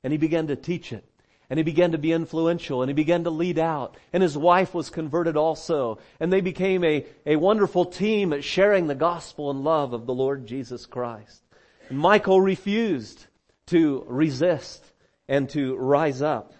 And 0.06 0.14
he 0.14 0.18
began 0.18 0.48
to 0.48 0.56
teach 0.56 0.94
it. 0.94 1.04
And 1.50 1.60
he 1.60 1.64
began 1.64 1.92
to 1.92 1.98
be 1.98 2.14
influential 2.14 2.82
and 2.82 2.90
he 2.90 2.94
began 2.94 3.26
to 3.26 3.30
lead 3.30 3.60
out. 3.60 3.98
And 4.14 4.24
his 4.24 4.38
wife 4.38 4.74
was 4.74 4.90
converted 4.90 5.36
also. 5.36 6.00
And 6.18 6.32
they 6.32 6.40
became 6.40 6.86
a, 6.86 7.06
a 7.26 7.36
wonderful 7.36 7.84
team 7.84 8.32
at 8.32 8.46
sharing 8.46 8.88
the 8.88 8.96
gospel 8.96 9.52
and 9.52 9.66
love 9.66 9.92
of 9.92 10.06
the 10.06 10.14
Lord 10.14 10.48
Jesus 10.48 10.86
Christ. 10.86 11.44
And 11.90 12.00
Michael 12.00 12.40
refused 12.40 13.28
to 13.66 14.06
resist 14.08 14.82
and 15.28 15.50
to 15.50 15.76
rise 15.76 16.22
up. 16.22 16.54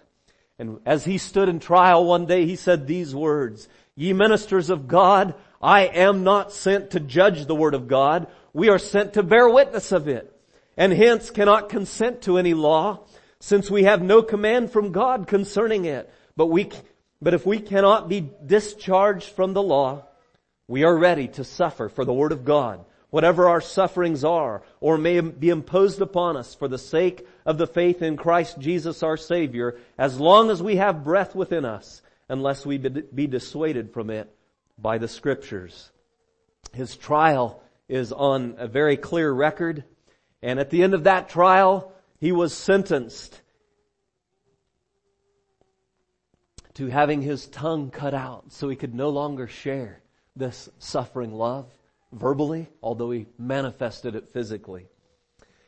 And 0.58 0.80
as 0.84 1.06
he 1.06 1.16
stood 1.16 1.48
in 1.48 1.60
trial 1.60 2.04
one 2.04 2.26
day, 2.26 2.44
he 2.44 2.56
said 2.56 2.86
these 2.86 3.14
words, 3.14 3.66
Ye 3.94 4.12
ministers 4.12 4.68
of 4.68 4.86
God, 4.86 5.34
I 5.66 5.86
am 5.86 6.22
not 6.22 6.52
sent 6.52 6.92
to 6.92 7.00
judge 7.00 7.44
the 7.44 7.54
word 7.56 7.74
of 7.74 7.88
God. 7.88 8.28
We 8.52 8.68
are 8.68 8.78
sent 8.78 9.14
to 9.14 9.24
bear 9.24 9.48
witness 9.48 9.90
of 9.90 10.06
it. 10.06 10.32
And 10.76 10.92
hence 10.92 11.30
cannot 11.30 11.70
consent 11.70 12.22
to 12.22 12.38
any 12.38 12.54
law 12.54 13.00
since 13.40 13.68
we 13.68 13.82
have 13.82 14.00
no 14.00 14.22
command 14.22 14.70
from 14.70 14.92
God 14.92 15.26
concerning 15.26 15.84
it. 15.84 16.08
But 16.36 16.46
we, 16.46 16.70
but 17.20 17.34
if 17.34 17.44
we 17.44 17.58
cannot 17.58 18.08
be 18.08 18.30
discharged 18.46 19.30
from 19.30 19.54
the 19.54 19.62
law, 19.62 20.04
we 20.68 20.84
are 20.84 20.96
ready 20.96 21.26
to 21.28 21.42
suffer 21.42 21.88
for 21.88 22.04
the 22.04 22.14
word 22.14 22.30
of 22.30 22.44
God, 22.44 22.84
whatever 23.10 23.48
our 23.48 23.60
sufferings 23.60 24.22
are, 24.22 24.62
or 24.80 24.96
may 24.96 25.18
be 25.20 25.48
imposed 25.48 26.00
upon 26.00 26.36
us 26.36 26.54
for 26.54 26.68
the 26.68 26.78
sake 26.78 27.26
of 27.44 27.58
the 27.58 27.66
faith 27.66 28.02
in 28.02 28.16
Christ 28.16 28.60
Jesus 28.60 29.02
our 29.02 29.16
Savior, 29.16 29.76
as 29.98 30.20
long 30.20 30.48
as 30.48 30.62
we 30.62 30.76
have 30.76 31.02
breath 31.02 31.34
within 31.34 31.64
us, 31.64 32.02
unless 32.28 32.64
we 32.64 32.78
be 32.78 33.26
dissuaded 33.26 33.92
from 33.92 34.10
it 34.10 34.32
by 34.78 34.98
the 34.98 35.08
scriptures. 35.08 35.90
His 36.72 36.96
trial 36.96 37.62
is 37.88 38.12
on 38.12 38.56
a 38.58 38.66
very 38.66 38.96
clear 38.96 39.32
record, 39.32 39.84
and 40.42 40.58
at 40.58 40.70
the 40.70 40.82
end 40.82 40.94
of 40.94 41.04
that 41.04 41.28
trial, 41.28 41.92
he 42.18 42.32
was 42.32 42.52
sentenced 42.52 43.40
to 46.74 46.88
having 46.88 47.22
his 47.22 47.46
tongue 47.46 47.90
cut 47.90 48.12
out 48.12 48.52
so 48.52 48.68
he 48.68 48.76
could 48.76 48.94
no 48.94 49.08
longer 49.08 49.46
share 49.46 50.02
this 50.34 50.68
suffering 50.78 51.32
love 51.32 51.72
verbally, 52.12 52.68
although 52.82 53.10
he 53.10 53.26
manifested 53.38 54.14
it 54.14 54.28
physically. 54.28 54.86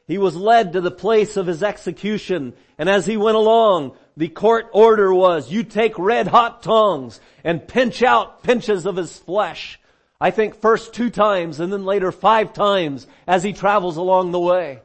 He 0.09 0.17
was 0.17 0.35
led 0.35 0.73
to 0.73 0.81
the 0.81 0.91
place 0.91 1.37
of 1.37 1.47
his 1.47 1.63
execution, 1.63 2.55
and 2.79 2.89
as 2.89 3.05
he 3.05 3.19
went 3.19 3.37
along, 3.37 3.95
the 4.17 4.29
court 4.29 4.67
order 4.73 5.13
was, 5.13 5.53
you 5.53 5.63
take 5.63 5.99
red 5.99 6.27
hot 6.27 6.63
tongs 6.63 7.21
and 7.45 7.69
pinch 7.69 8.03
out 8.03 8.43
pinches 8.43 8.87
of 8.87 8.97
his 8.97 9.19
flesh. 9.19 9.79
I 10.19 10.31
think 10.31 10.57
first 10.57 10.95
two 10.95 11.11
times 11.11 11.61
and 11.61 11.71
then 11.71 11.85
later 11.85 12.11
five 12.11 12.55
times 12.55 13.07
as 13.27 13.43
he 13.43 13.53
travels 13.53 13.99
along 13.99 14.33
the 14.33 14.41
way 14.41 14.81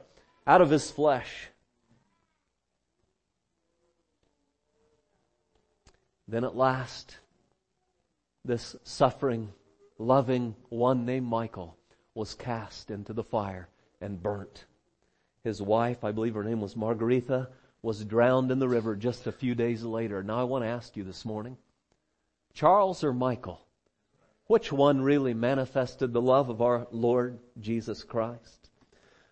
out 0.45 0.61
of 0.61 0.69
his 0.69 0.91
flesh. 0.91 1.47
Then 6.27 6.43
at 6.43 6.55
last, 6.55 7.17
this 8.43 8.75
suffering, 8.83 9.53
loving 9.97 10.55
one 10.67 11.05
named 11.05 11.27
Michael 11.27 11.77
was 12.13 12.33
cast 12.33 12.91
into 12.91 13.13
the 13.13 13.23
fire 13.23 13.69
and 14.01 14.21
burnt. 14.21 14.65
His 15.43 15.61
wife, 15.61 16.03
I 16.03 16.11
believe 16.11 16.35
her 16.35 16.43
name 16.43 16.61
was 16.61 16.75
Margaretha, 16.75 17.49
was 17.81 18.05
drowned 18.05 18.49
in 18.49 18.59
the 18.59 18.67
river 18.67 18.95
just 18.95 19.27
a 19.27 19.31
few 19.31 19.55
days 19.55 19.83
later. 19.83 20.23
Now 20.23 20.39
I 20.39 20.43
want 20.43 20.63
to 20.63 20.69
ask 20.69 20.95
you 20.95 21.03
this 21.03 21.25
morning, 21.25 21.57
Charles 22.53 23.03
or 23.03 23.13
Michael, 23.13 23.59
which 24.47 24.71
one 24.71 25.01
really 25.01 25.33
manifested 25.33 26.13
the 26.13 26.21
love 26.21 26.49
of 26.49 26.61
our 26.61 26.87
Lord 26.91 27.39
Jesus 27.59 28.03
Christ? 28.03 28.69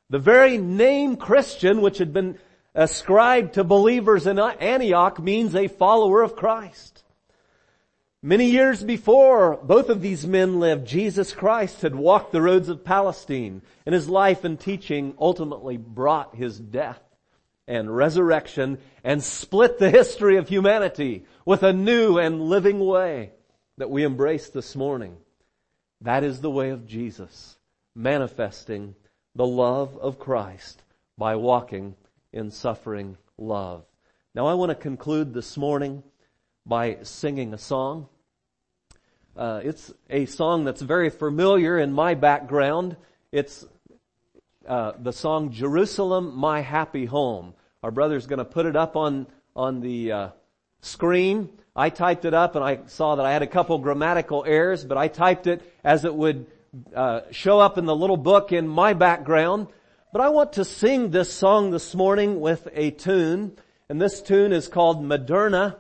The 0.10 0.20
very 0.20 0.58
name 0.58 1.16
Christian, 1.16 1.82
which 1.82 2.00
had 2.00 2.12
been 2.12 2.38
ascribed 2.76 3.54
to 3.54 3.64
believers 3.64 4.28
in 4.28 4.38
Antioch 4.38 5.20
means 5.20 5.56
a 5.56 5.70
follower 5.70 6.22
of 6.22 6.36
Christ. 6.36 7.04
Many 8.24 8.52
years 8.52 8.84
before 8.84 9.58
both 9.64 9.90
of 9.90 10.02
these 10.02 10.28
men 10.28 10.60
lived, 10.60 10.88
Jesus 10.88 11.34
Christ 11.34 11.82
had 11.82 11.96
walked 11.96 12.32
the 12.32 12.42
roads 12.42 12.70
of 12.70 12.86
Palestine 12.86 13.64
and 13.84 13.96
his 13.96 14.08
life 14.08 14.44
and 14.44 14.60
teaching 14.60 15.16
ultimately 15.20 15.76
brought 15.76 16.36
his 16.36 16.60
death 16.60 17.02
and 17.68 17.96
resurrection 17.96 18.78
and 19.04 19.24
split 19.24 19.80
the 19.80 19.90
history 19.90 20.38
of 20.38 20.48
humanity 20.48 21.26
with 21.46 21.64
a 21.64 21.74
new 21.74 22.20
and 22.20 22.44
living 22.44 22.80
way 22.80 23.32
that 23.78 23.90
we 23.90 24.04
embrace 24.04 24.50
this 24.50 24.76
morning. 24.76 25.18
That 26.02 26.24
is 26.24 26.42
the 26.42 26.52
way 26.52 26.70
of 26.70 26.86
Jesus, 26.86 27.58
manifesting 27.96 28.94
the 29.34 29.48
love 29.48 29.98
of 29.98 30.20
Christ 30.20 30.84
by 31.18 31.38
walking 31.38 31.96
in 32.32 32.52
suffering 32.52 33.18
love. 33.40 33.84
Now 34.36 34.46
I 34.46 34.54
want 34.54 34.70
to 34.70 34.76
conclude 34.76 35.34
this 35.34 35.58
morning 35.58 36.04
by 36.66 36.98
singing 37.04 37.54
a 37.54 37.58
song. 37.58 38.08
Uh, 39.36 39.62
it's 39.64 39.94
a 40.10 40.26
song 40.26 40.66
that's 40.66 40.82
very 40.82 41.10
familiar 41.10 41.80
in 41.80 41.94
my 41.94 42.14
background. 42.14 42.98
It's 43.32 43.66
uh, 44.68 44.94
the 45.00 45.14
song 45.14 45.52
"Jerusalem, 45.52 46.36
My 46.36 46.62
Happy 46.62 47.06
Home." 47.06 47.54
Our 47.82 47.92
brother's 47.92 48.28
going 48.28 48.40
to 48.40 48.46
put 48.46 48.66
it 48.66 48.76
up 48.76 48.96
on 48.96 49.28
on 49.56 49.82
the 49.82 50.12
uh, 50.12 50.30
screen. 50.82 51.50
I 51.76 51.90
typed 51.90 52.26
it 52.26 52.34
up 52.34 52.56
and 52.56 52.64
I 52.64 52.80
saw 52.88 53.16
that 53.16 53.26
I 53.26 53.32
had 53.32 53.42
a 53.42 53.48
couple 53.48 53.78
grammatical 53.78 54.44
errors, 54.46 54.84
but 54.84 54.98
I 54.98 55.08
typed 55.08 55.48
it 55.48 55.62
as 55.84 56.04
it 56.04 56.14
would 56.14 56.48
uh, 56.94 57.22
show 57.32 57.60
up 57.60 57.78
in 57.78 57.86
the 57.86 57.96
little 57.96 58.18
book 58.18 58.52
in 58.52 58.68
my 58.68 58.94
background. 58.94 59.68
But 60.12 60.22
I 60.22 60.30
want 60.30 60.54
to 60.54 60.66
sing 60.66 61.12
this 61.12 61.32
song 61.32 61.72
this 61.72 61.96
morning 61.96 62.42
with 62.42 62.68
a 62.74 62.92
tune, 62.92 63.58
and 63.88 64.02
this 64.02 64.22
tune 64.22 64.52
is 64.52 64.68
called 64.68 65.02
Materna. 65.02 65.78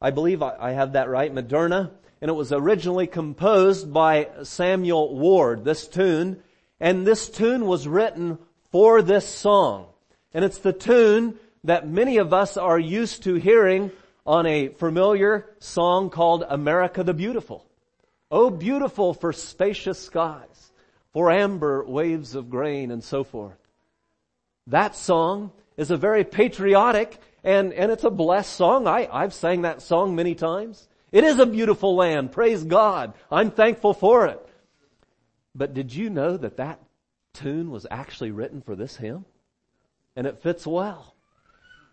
I 0.00 0.10
believe 0.10 0.42
I 0.42 0.72
have 0.72 0.92
that 0.94 1.08
right, 1.10 1.32
Materna. 1.32 1.90
And 2.22 2.28
it 2.28 2.34
was 2.34 2.52
originally 2.52 3.06
composed 3.06 3.92
by 3.92 4.28
Samuel 4.42 5.16
Ward, 5.16 5.64
this 5.64 5.88
tune. 5.88 6.42
And 6.78 7.06
this 7.06 7.28
tune 7.28 7.66
was 7.66 7.88
written 7.88 8.38
for 8.70 9.02
this 9.02 9.28
song. 9.28 9.86
And 10.32 10.44
it's 10.44 10.58
the 10.58 10.72
tune 10.72 11.38
that 11.64 11.88
many 11.88 12.18
of 12.18 12.32
us 12.32 12.56
are 12.56 12.78
used 12.78 13.24
to 13.24 13.34
hearing 13.34 13.90
on 14.26 14.46
a 14.46 14.68
familiar 14.68 15.46
song 15.58 16.08
called 16.08 16.44
America 16.48 17.02
the 17.02 17.14
Beautiful. 17.14 17.66
Oh, 18.30 18.48
beautiful 18.48 19.12
for 19.12 19.32
spacious 19.32 19.98
skies 19.98 20.72
for 21.12 21.30
amber 21.30 21.84
waves 21.84 22.34
of 22.34 22.48
grain 22.48 22.90
and 22.90 23.02
so 23.02 23.24
forth. 23.24 23.58
That 24.68 24.94
song 24.94 25.50
is 25.76 25.90
a 25.90 25.96
very 25.96 26.24
patriotic 26.24 27.18
and, 27.44 27.72
and 27.72 27.90
it's 27.90 28.04
a 28.04 28.10
blessed 28.10 28.52
song. 28.52 28.86
I, 28.86 29.08
I've 29.10 29.34
sang 29.34 29.62
that 29.62 29.82
song 29.82 30.14
many 30.14 30.34
times. 30.34 30.88
It 31.12 31.24
is 31.24 31.38
a 31.38 31.46
beautiful 31.46 31.96
land. 31.96 32.32
Praise 32.32 32.62
God. 32.62 33.14
I'm 33.30 33.50
thankful 33.50 33.94
for 33.94 34.26
it. 34.26 34.46
But 35.54 35.74
did 35.74 35.94
you 35.94 36.10
know 36.10 36.36
that 36.36 36.58
that 36.58 36.80
tune 37.34 37.70
was 37.70 37.86
actually 37.90 38.30
written 38.30 38.62
for 38.62 38.76
this 38.76 38.96
hymn? 38.96 39.24
And 40.14 40.26
it 40.26 40.42
fits 40.42 40.66
well. 40.66 41.14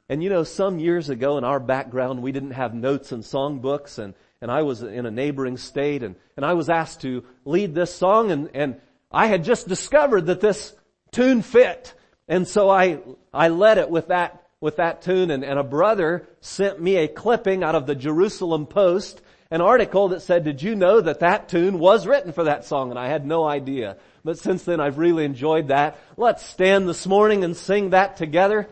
And 0.09 0.23
you 0.23 0.29
know, 0.29 0.43
some 0.43 0.79
years 0.79 1.09
ago 1.09 1.37
in 1.37 1.43
our 1.43 1.59
background, 1.59 2.21
we 2.21 2.31
didn't 2.31 2.51
have 2.51 2.73
notes 2.73 3.11
and 3.11 3.23
songbooks 3.23 3.99
and, 3.99 4.13
and 4.41 4.51
I 4.51 4.61
was 4.61 4.83
in 4.83 5.05
a 5.05 5.11
neighboring 5.11 5.57
state 5.57 6.03
and, 6.03 6.15
and 6.35 6.45
I 6.45 6.53
was 6.53 6.69
asked 6.69 7.01
to 7.01 7.25
lead 7.43 7.73
this 7.73 7.93
song 7.93 8.31
and, 8.31 8.49
and 8.53 8.79
I 9.11 9.27
had 9.27 9.43
just 9.43 9.67
discovered 9.67 10.27
that 10.27 10.41
this 10.41 10.73
tune 11.11 11.41
fit. 11.41 11.93
And 12.27 12.47
so 12.47 12.69
I, 12.69 12.99
I 13.33 13.49
led 13.49 13.77
it 13.77 13.89
with 13.89 14.09
that, 14.09 14.46
with 14.59 14.77
that 14.77 15.01
tune 15.01 15.29
and, 15.29 15.43
and 15.43 15.59
a 15.59 15.63
brother 15.63 16.27
sent 16.41 16.81
me 16.81 16.95
a 16.97 17.07
clipping 17.07 17.63
out 17.63 17.75
of 17.75 17.85
the 17.85 17.95
Jerusalem 17.95 18.65
Post 18.65 19.21
an 19.49 19.61
article 19.61 20.09
that 20.09 20.21
said, 20.21 20.43
did 20.43 20.61
you 20.61 20.75
know 20.75 20.99
that 20.99 21.21
that 21.21 21.47
tune 21.47 21.79
was 21.79 22.05
written 22.05 22.33
for 22.33 22.45
that 22.45 22.65
song? 22.65 22.89
And 22.89 22.99
I 22.99 23.07
had 23.07 23.25
no 23.25 23.47
idea. 23.47 23.95
But 24.23 24.39
since 24.39 24.63
then 24.63 24.81
I've 24.81 24.97
really 24.97 25.23
enjoyed 25.23 25.69
that. 25.69 25.97
Let's 26.17 26.45
stand 26.45 26.89
this 26.89 27.07
morning 27.07 27.43
and 27.43 27.55
sing 27.55 27.91
that 27.91 28.17
together. 28.17 28.67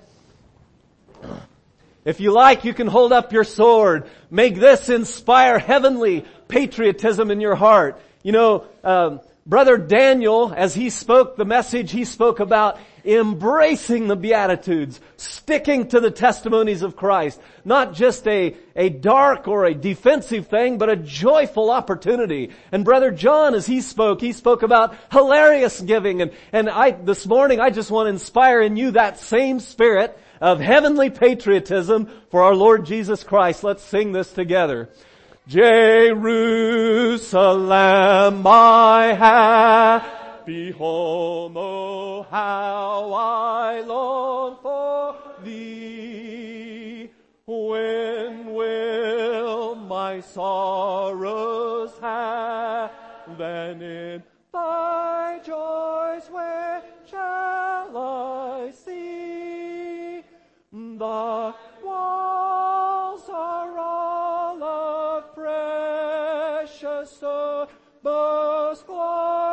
If 2.03 2.19
you 2.19 2.31
like, 2.31 2.65
you 2.65 2.73
can 2.73 2.87
hold 2.87 3.13
up 3.13 3.31
your 3.31 3.45
sword. 3.45 4.09
Make 4.29 4.55
this 4.55 4.89
inspire 4.89 5.59
heavenly 5.59 6.25
patriotism 6.47 7.31
in 7.31 7.39
your 7.39 7.55
heart. 7.55 7.99
You 8.21 8.33
know, 8.33 8.65
um, 8.83 9.21
Brother 9.45 9.77
Daniel, 9.77 10.53
as 10.55 10.75
he 10.75 10.89
spoke 10.89 11.37
the 11.37 11.45
message, 11.45 11.91
he 11.91 12.03
spoke 12.03 12.39
about 12.39 12.79
embracing 13.05 14.07
the 14.07 14.15
Beatitudes, 14.15 14.99
sticking 15.17 15.87
to 15.89 15.99
the 15.99 16.11
testimonies 16.11 16.81
of 16.81 16.95
Christ. 16.95 17.39
Not 17.63 17.93
just 17.93 18.27
a, 18.27 18.55
a 18.75 18.89
dark 18.89 19.47
or 19.47 19.65
a 19.65 19.73
defensive 19.73 20.47
thing, 20.47 20.77
but 20.77 20.89
a 20.89 20.95
joyful 20.95 21.69
opportunity. 21.71 22.51
And 22.71 22.83
Brother 22.83 23.11
John, 23.11 23.53
as 23.55 23.65
he 23.65 23.81
spoke, 23.81 24.21
he 24.21 24.33
spoke 24.33 24.63
about 24.63 24.95
hilarious 25.11 25.79
giving. 25.79 26.21
And, 26.21 26.31
and 26.51 26.69
I, 26.69 26.91
this 26.91 27.25
morning, 27.27 27.59
I 27.59 27.69
just 27.69 27.91
want 27.91 28.07
to 28.07 28.11
inspire 28.11 28.61
in 28.61 28.77
you 28.77 28.91
that 28.91 29.19
same 29.19 29.59
spirit 29.59 30.17
of 30.41 30.59
heavenly 30.59 31.09
patriotism 31.09 32.09
for 32.29 32.43
our 32.43 32.55
Lord 32.55 32.85
Jesus 32.85 33.23
Christ. 33.23 33.63
Let's 33.63 33.83
sing 33.83 34.11
this 34.11 34.31
together. 34.31 34.89
Jerusalem, 35.47 36.01
my 38.41 39.13
happy 39.13 40.24
home, 40.47 41.55
oh 41.57 42.23
how 42.29 43.11
I 43.13 43.81
long 43.81 44.57
for 44.61 45.15
thee. 45.43 47.09
When 47.47 48.53
will 48.53 49.73
my 49.73 50.19
sorrows 50.19 51.93
have 51.99 52.91
then 53.39 53.81
in 53.81 54.23
thy 54.53 55.39
joys 55.43 56.29
where 56.29 56.83
shall 57.09 57.97
I 57.97 58.71
see? 58.71 60.21
The 60.71 61.55
walls 61.83 63.29
are 63.29 63.77
all 63.79 64.63
of 64.63 65.33
precious 65.33 67.09
stone, 67.09 67.67
most 68.03 68.85
glorious 68.85 69.44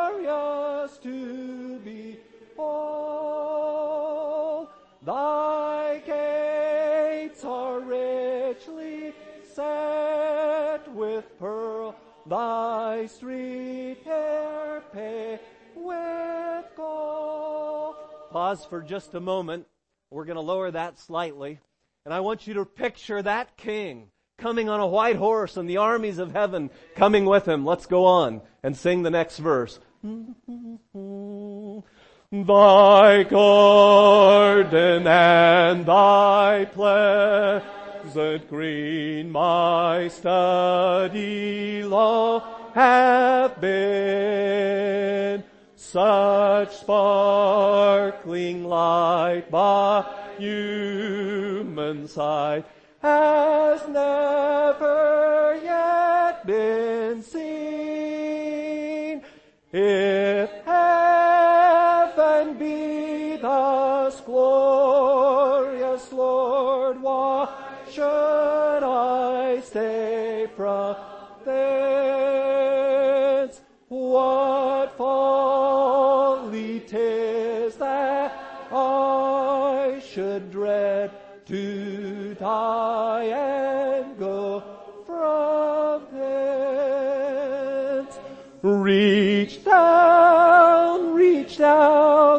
thy 12.33 13.05
street 13.05 13.97
hair 14.03 14.81
paved 14.91 15.41
with 15.75 16.65
gold. 16.75 17.95
Pause 18.31 18.65
for 18.65 18.81
just 18.81 19.13
a 19.13 19.19
moment. 19.19 19.67
We're 20.09 20.25
going 20.25 20.37
to 20.37 20.41
lower 20.41 20.71
that 20.71 20.97
slightly. 20.97 21.59
And 22.05 22.13
I 22.13 22.21
want 22.21 22.47
you 22.47 22.55
to 22.55 22.65
picture 22.65 23.21
that 23.21 23.55
king 23.55 24.07
coming 24.39 24.67
on 24.67 24.79
a 24.79 24.87
white 24.87 25.17
horse 25.17 25.57
and 25.57 25.69
the 25.69 25.77
armies 25.77 26.17
of 26.17 26.31
heaven 26.31 26.71
coming 26.95 27.25
with 27.25 27.47
him. 27.47 27.65
Let's 27.65 27.85
go 27.85 28.05
on 28.05 28.41
and 28.63 28.75
sing 28.75 29.03
the 29.03 29.11
next 29.11 29.37
verse. 29.37 29.79
Thy 32.31 33.23
garden 33.23 35.05
and 35.05 35.85
thy 35.85 36.65
pleasant 38.13 38.47
green 38.47 39.31
my 39.31 40.07
study 40.07 41.83
long 41.83 42.43
have 42.75 43.59
been 43.59 45.43
such 45.75 46.75
sparkling 46.75 48.65
light 48.65 49.49
by 49.49 50.05
human 50.37 52.07
sight 52.07 52.63
has 53.01 53.87
never 53.87 55.59
yet 55.63 56.45
been 56.45 57.23
seen. 57.23 57.63
If 59.71 60.52
should 67.93 68.83
I 68.83 69.59
stay 69.59 70.47
from 70.55 70.95
thence? 71.45 73.61
What 73.87 74.97
folly 74.97 76.79
'tis 76.79 77.75
that 77.75 78.33
I 78.71 80.01
should 80.03 80.51
dread 80.51 81.11
to 81.45 82.35
die 82.39 83.25
and 83.25 84.17
go 84.17 84.63
from 85.05 86.07
thence. 86.17 88.17
Reach 88.63 89.63
down, 89.63 91.13
reach 91.13 91.57
down 91.57 92.32